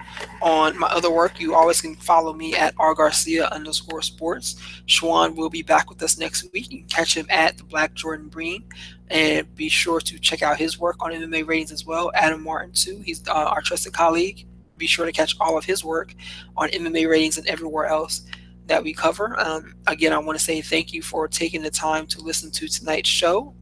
on 0.43 0.79
my 0.79 0.87
other 0.89 1.11
work. 1.11 1.41
You 1.41 1.57
always 1.57 1.81
can 1.81 1.97
follow 1.97 2.33
me 2.33 2.55
at 2.55 2.75
R 2.79 2.95
Garcia 2.95 3.49
underscore 3.49 4.03
sports. 4.03 4.57
Schwan 4.87 5.35
will 5.35 5.51
be 5.51 5.63
back 5.63 5.89
with 5.89 6.03
us 6.03 6.19
next 6.19 6.45
week. 6.53 6.71
You 6.71 6.79
can 6.79 6.89
catch 6.89 7.17
him 7.17 7.27
at 7.31 7.57
the 7.57 7.65
Black 7.65 7.95
Jordan 7.95 8.29
Breen. 8.29 8.65
And 9.09 9.53
be 9.57 9.69
sure 9.69 10.01
to 10.01 10.19
check 10.21 10.43
out 10.43 10.57
his 10.57 10.79
work 10.79 10.97
on 11.01 11.11
MMA 11.11 11.47
ratings 11.47 11.73
as 11.73 11.85
well. 11.85 12.13
Adam 12.15 12.45
Martin, 12.45 12.73
too. 12.73 13.01
He's 13.05 13.27
uh, 13.27 13.33
our 13.33 13.61
trusted 13.61 13.93
colleague. 13.93 14.47
Be 14.81 14.87
sure 14.87 15.05
to 15.05 15.13
catch 15.13 15.37
all 15.39 15.59
of 15.59 15.65
his 15.67 15.85
work 15.85 16.15
on 16.57 16.71
MMA 16.71 17.07
ratings 17.09 17.37
and 17.37 17.47
everywhere 17.47 17.85
else 17.85 18.23
that 18.67 18.83
we 18.83 18.95
cover. 18.95 19.39
Um, 19.39 19.75
again, 19.87 20.15
I 20.15 20.19
want 20.19 20.39
to 20.39 20.45
say 20.45 20.63
thank 20.63 20.95
you 20.95 21.03
for 21.03 21.29
taking 21.29 21.61
the 21.61 21.71
time 21.71 22.07
to 22.07 22.21
listen 22.23 22.51
to 22.53 22.67
tonight's 22.67 23.11
show. 23.11 23.55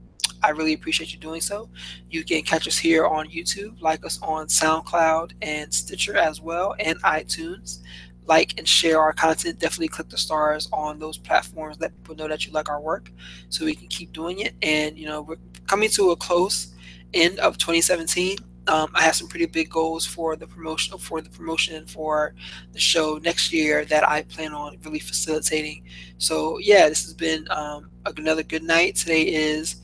I 0.44 0.50
really 0.50 0.74
appreciate 0.74 1.12
you 1.12 1.18
doing 1.18 1.40
so. 1.40 1.68
You 2.08 2.22
can 2.22 2.42
catch 2.42 2.68
us 2.68 2.78
here 2.78 3.04
on 3.04 3.28
YouTube, 3.28 3.80
like 3.80 4.06
us 4.06 4.20
on 4.22 4.46
SoundCloud 4.46 5.32
and 5.42 5.74
Stitcher 5.74 6.16
as 6.16 6.40
well, 6.40 6.76
and 6.78 7.02
iTunes. 7.02 7.80
Like 8.26 8.56
and 8.58 8.68
share 8.68 9.00
our 9.00 9.14
content. 9.14 9.58
Definitely 9.58 9.88
click 9.88 10.10
the 10.10 10.18
stars 10.18 10.68
on 10.70 10.98
those 10.98 11.16
platforms. 11.16 11.78
Let 11.80 11.96
people 11.96 12.14
know 12.14 12.28
that 12.28 12.46
you 12.46 12.52
like 12.52 12.68
our 12.68 12.80
work, 12.80 13.10
so 13.48 13.64
we 13.64 13.74
can 13.74 13.88
keep 13.88 14.12
doing 14.12 14.40
it. 14.40 14.54
And 14.60 14.98
you 14.98 15.06
know, 15.06 15.22
we're 15.22 15.38
coming 15.66 15.88
to 15.88 16.10
a 16.10 16.16
close 16.16 16.74
end 17.14 17.38
of 17.38 17.56
2017. 17.56 18.36
Um, 18.68 18.90
I 18.94 19.02
have 19.02 19.16
some 19.16 19.28
pretty 19.28 19.46
big 19.46 19.70
goals 19.70 20.04
for 20.04 20.36
the 20.36 20.46
promotion 20.46 20.98
for 20.98 21.20
the 21.20 21.30
promotion 21.30 21.86
for 21.86 22.34
the 22.72 22.78
show 22.78 23.18
next 23.24 23.52
year 23.52 23.84
that 23.86 24.06
I 24.08 24.22
plan 24.22 24.52
on 24.52 24.78
really 24.84 24.98
facilitating. 24.98 25.84
So 26.18 26.58
yeah, 26.58 26.88
this 26.88 27.04
has 27.04 27.14
been 27.14 27.50
um, 27.50 27.90
another 28.04 28.42
good 28.42 28.62
night. 28.62 28.94
Today 28.96 29.22
is 29.22 29.76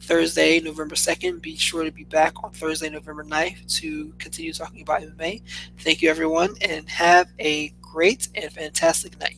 Thursday, 0.00 0.58
November 0.60 0.94
2nd. 0.94 1.42
Be 1.42 1.56
sure 1.56 1.84
to 1.84 1.92
be 1.92 2.04
back 2.04 2.42
on 2.42 2.50
Thursday, 2.52 2.88
November 2.88 3.24
9th 3.24 3.78
to 3.80 4.14
continue 4.18 4.52
talking 4.52 4.82
about 4.82 5.02
MMA. 5.02 5.42
Thank 5.80 6.00
you, 6.00 6.08
everyone, 6.08 6.54
and 6.62 6.88
have 6.88 7.28
a 7.38 7.74
great 7.82 8.28
and 8.34 8.50
fantastic 8.50 9.18
night. 9.20 9.36